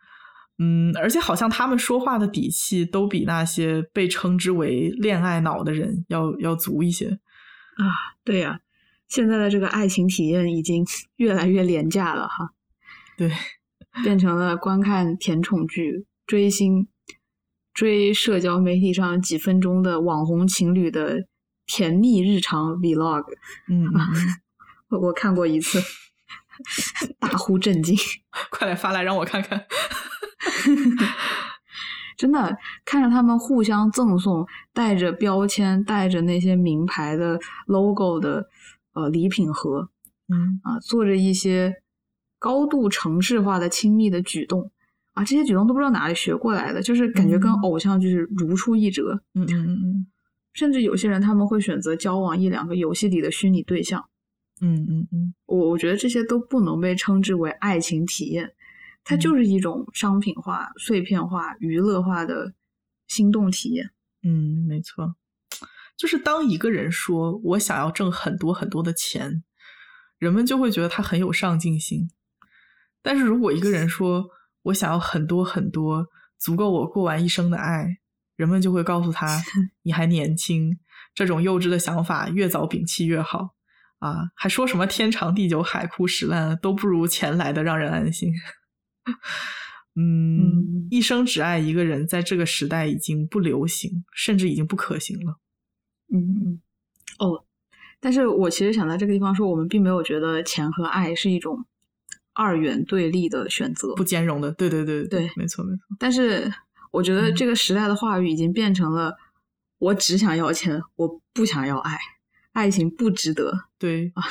[0.59, 7.07] 嗯，而且好像他们说话的底气都比那些被称之为恋爱脑的人要要足一些。
[7.77, 7.87] 啊，
[8.25, 8.59] 对呀、
[9.07, 12.49] 现在的这个爱情体验已经越来越廉价了哈，
[13.17, 13.31] 对，
[14.03, 16.89] 变成了观看甜宠剧、追星、
[17.73, 21.25] 追社交媒体上几分钟的网红情侣的
[21.65, 23.23] 甜蜜日常 vlog。
[23.71, 23.89] 嗯，
[24.89, 25.81] 我看过一次，
[27.17, 27.95] 大呼震惊。
[28.51, 29.65] 快来发来让我看看。
[32.17, 38.45] 真的看着他们互相赠送带着标签、带着那些名牌的 logo 的
[38.93, 39.89] 呃礼品盒
[40.27, 41.73] 嗯啊，做着一些
[42.37, 44.71] 高度城市化的亲密的举动。
[45.13, 47.61] 啊，这些举动都不知道哪里学过来的，就是感觉跟嗯。
[47.63, 49.21] 偶像就是如出一辙。
[49.33, 50.07] 嗯嗯嗯
[50.53, 54.03] 甚至有些人他们会选择交往一两个游戏里的虚拟对象，
[54.61, 55.33] 嗯嗯嗯。
[55.45, 58.51] 我我觉得这些都不能被称之为爱情体验，
[59.09, 62.53] 它嗯就是一种商品化、碎片化、娱乐化的
[63.07, 63.89] 心动体验。
[64.21, 65.15] 嗯，没错。
[65.97, 69.43] 就是当一个人说我想要挣很多很多的钱，
[70.19, 72.11] 人们就会觉得他很有上进心。
[73.01, 74.29] 但是如果一个人说
[74.61, 76.05] 我想要很多很多
[76.37, 77.97] 足够我过完一生的爱，
[78.35, 79.41] 人们就会告诉他
[79.81, 80.77] 你还年轻，
[81.15, 83.55] 这种幼稚的想法越早摒弃越好
[83.97, 88.31] 啊，还说什么天长地久、海枯石烂，都不如钱来的让人安心。
[89.95, 95.37] 嗯，嗯一生只爱一个人，在这个时代已经不流行，甚至已经不可行了。
[96.13, 96.61] 嗯嗯，
[97.19, 97.45] 哦，
[97.99, 101.65] 但是我其实想在这个地方说，我们并没有觉得钱和爱是一种
[102.33, 105.81] 二元对立的选择，不兼容的，对对对对没错没错。
[105.99, 106.51] 但是
[106.91, 109.15] 我觉得嗯这个时代的话语已经变成了，
[109.77, 111.97] 我只想要钱，我不想要爱，
[112.53, 114.23] 爱情不值得，对啊，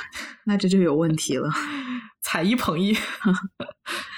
[0.46, 1.50] 那这就有问题了。
[2.20, 2.92] 踩一捧一，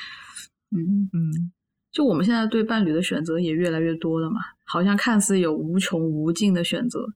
[0.70, 1.52] 嗯，嗯，
[1.92, 7.06] 就我们现在对伴侣的选择也越来越多了嘛，好像看似有无穷无尽的选择，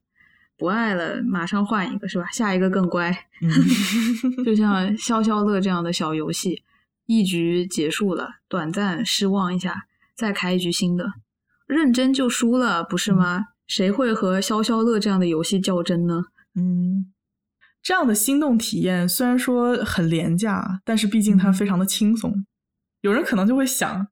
[0.57, 2.25] 不爱了马上换一个是吧？
[2.31, 3.11] 下一个更乖，
[3.41, 3.49] 嗯
[4.43, 6.63] 就像消消乐这样的小游戏，
[7.05, 11.05] 一局结束了，短暂失望一下，再开一局新的，
[11.67, 13.45] 认真就输了，不是吗？
[13.67, 16.25] 谁会和消消乐这样的游戏较真呢？
[16.55, 17.11] 嗯，
[17.81, 22.45] 这样的心动体验虽然说很廉价，但是毕竟它非常的轻松。
[23.05, 24.07] 有人可能就会想，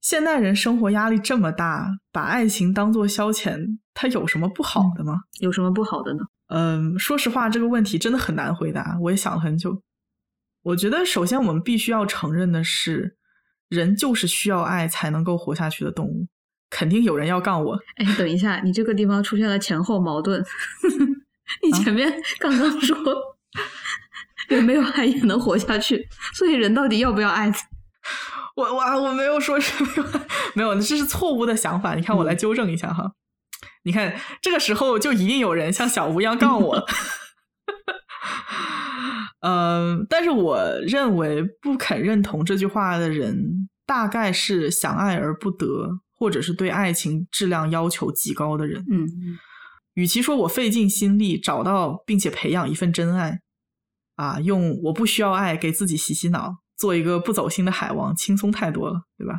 [0.00, 5.20] 现代人生活压力这么大，把爱情当做消遣，它有什么不好的吗？
[5.38, 6.24] 有什么不好的呢？
[6.48, 8.98] 嗯，说实话，这个问题真的很难回答。
[9.00, 9.80] 我也想了很久。
[10.64, 13.16] 我觉得，首先我们必须要承认的是，
[13.68, 16.26] 人就是需要爱才能够活下去的动物。
[16.68, 20.44] 肯定有人要杠我，哎，等一下，你这个地方出现了前后矛盾。
[21.62, 22.96] 你前面刚刚说
[24.50, 27.48] 有没有爱也能活下去，所以人到底要不要爱？
[28.56, 29.82] 我我我没有说是
[30.54, 31.94] 没有没有，这是错误的想法。
[31.94, 33.12] 你看，我来纠正一下哈。
[33.84, 36.86] 你看，这个时候就一定有人像小吴一样杠我。
[39.40, 48.84] 嗯，但是我认为不肯认同这句话的人，大概是想爱而不得，或者是对爱情质量要求极高的人。
[48.88, 49.08] 嗯，
[49.94, 53.40] 与其说我费尽心力找到并且培养一份真爱，
[54.14, 59.34] 啊，用我不需要爱给自己洗洗脑，做一个不走心的海王，轻松太多了，对吧？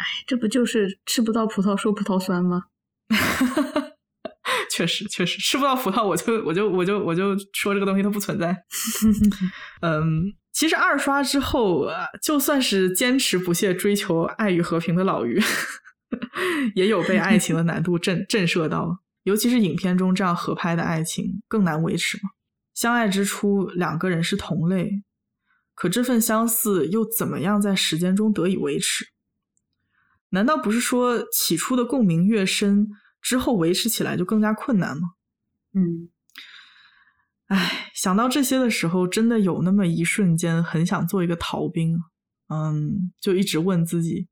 [0.00, 2.64] 哎这不就是吃不到葡萄说葡萄酸吗？
[4.72, 8.64] 确实，确实吃不到葡萄，我就我就我就我就说这个东西它不存在。
[9.82, 15.40] 嗯，其实二刷之后，呃就算是坚持不懈追求爱与和平的老于，
[16.74, 18.98] 也有被爱情的难度震震慑到。
[19.22, 22.30] 尤其是影片中这样合拍的爱情更难维持嘛。
[22.74, 25.02] 相爱之初，两个人是同类，
[25.80, 29.06] 可这份相似又怎么样在时间中得以维持？
[30.28, 32.86] 难道不是说起初的共鸣越深，
[33.22, 35.12] 之后维持起来就更加困难吗？
[35.72, 36.10] 嗯，
[37.46, 41.98] 唉，想到这些的时候，真的有那么一瞬间很想做一个逃兵，
[42.48, 44.28] 嗯，就一直问自己：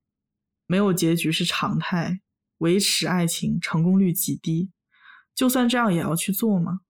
[0.66, 2.20] 没有结局是常态，
[2.59, 4.70] 维持爱情成功率极低，
[5.35, 6.81] 就算这样也要去做吗？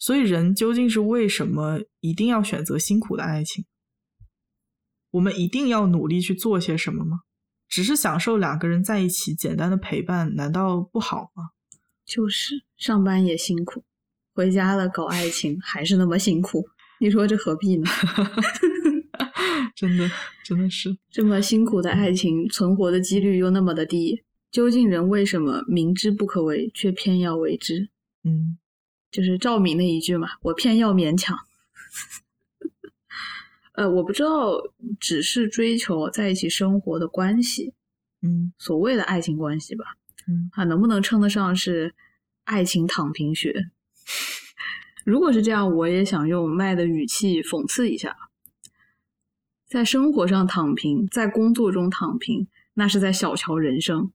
[0.00, 3.64] 嗯，所以人究竟是为什么一定要选择辛苦的爱情？
[5.10, 7.20] 我们一定要努力去做些什么吗？
[7.68, 11.50] 只是享受两个人在一起简单的陪伴，难道不好吗？
[12.04, 13.84] 就是上班也辛苦，
[14.34, 16.66] 回家了搞爱情还是那么辛苦，
[16.98, 17.84] 你说这何必呢？
[19.76, 20.10] 真的，
[20.44, 20.96] 真的是。
[21.10, 27.88] 这么辛苦的爱情，存活的几率又那么的低，究竟人为什么明知不可为，却偏要为之？
[28.24, 28.58] 嗯
[29.10, 31.36] 就是赵敏那一句嘛，我偏要勉强。
[33.72, 34.60] 呃，我不知道，
[34.98, 37.72] 只是追求在一起生活的关系，
[38.22, 39.96] 嗯所谓的爱情关系吧，
[40.28, 41.94] 嗯啊，能不能称得上是
[42.44, 43.70] 爱情躺平学？
[45.04, 48.16] 如果是这样，我也想用麦的语气讽刺一下，
[49.66, 54.10] 在生活上躺平，在工作中躺平，那是在小瞧人生；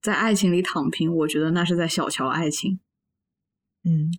[0.00, 2.78] 在爱情里躺平，我觉得那是在小瞧爱情。
[3.84, 4.10] 嗯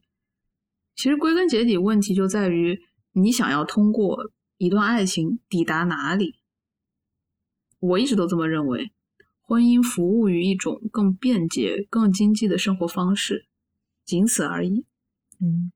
[0.95, 2.81] 其实归根结底，问题就在于
[3.13, 6.35] 你想要通过一段爱情抵达哪里。
[7.79, 8.91] 我一直都这么认为，
[9.41, 13.47] 婚姻服务于一种更便捷、更经济的生活方式，
[14.03, 14.85] 仅此而已。
[15.39, 15.71] 嗯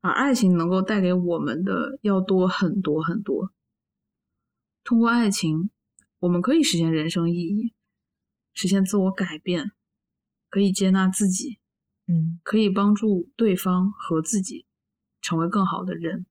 [0.00, 3.52] 而爱情能够带给我们的要多很多很多。
[4.82, 5.70] 通过爱情，
[6.18, 7.72] 我们可以实现人生意义，
[8.52, 9.70] 实现自我改变，
[10.48, 11.58] 可以接纳自己，
[12.06, 14.66] 嗯可以帮助对方和自己
[15.20, 16.26] 成为更好的人。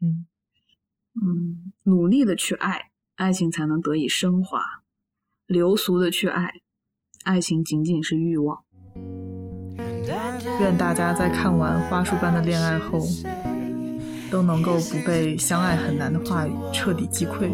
[0.00, 0.26] 嗯
[1.14, 4.58] 嗯，努力的去爱，爱情才能得以升华；
[5.46, 6.54] 流俗的去爱，
[7.24, 8.64] 爱情仅仅是欲望。
[10.58, 13.00] 愿大家在看完《花束般的恋爱》后，
[14.30, 17.52] 都能够不被“相爱很难”的话语彻底击溃，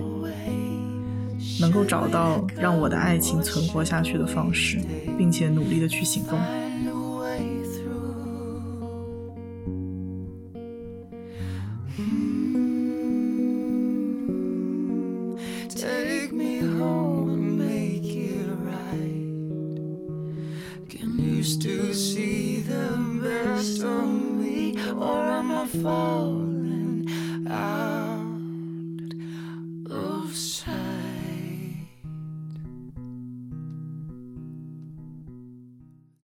[1.61, 4.79] 能够找到让我的爱情存活下去的方式，
[5.19, 6.39] 并且努力的去行动。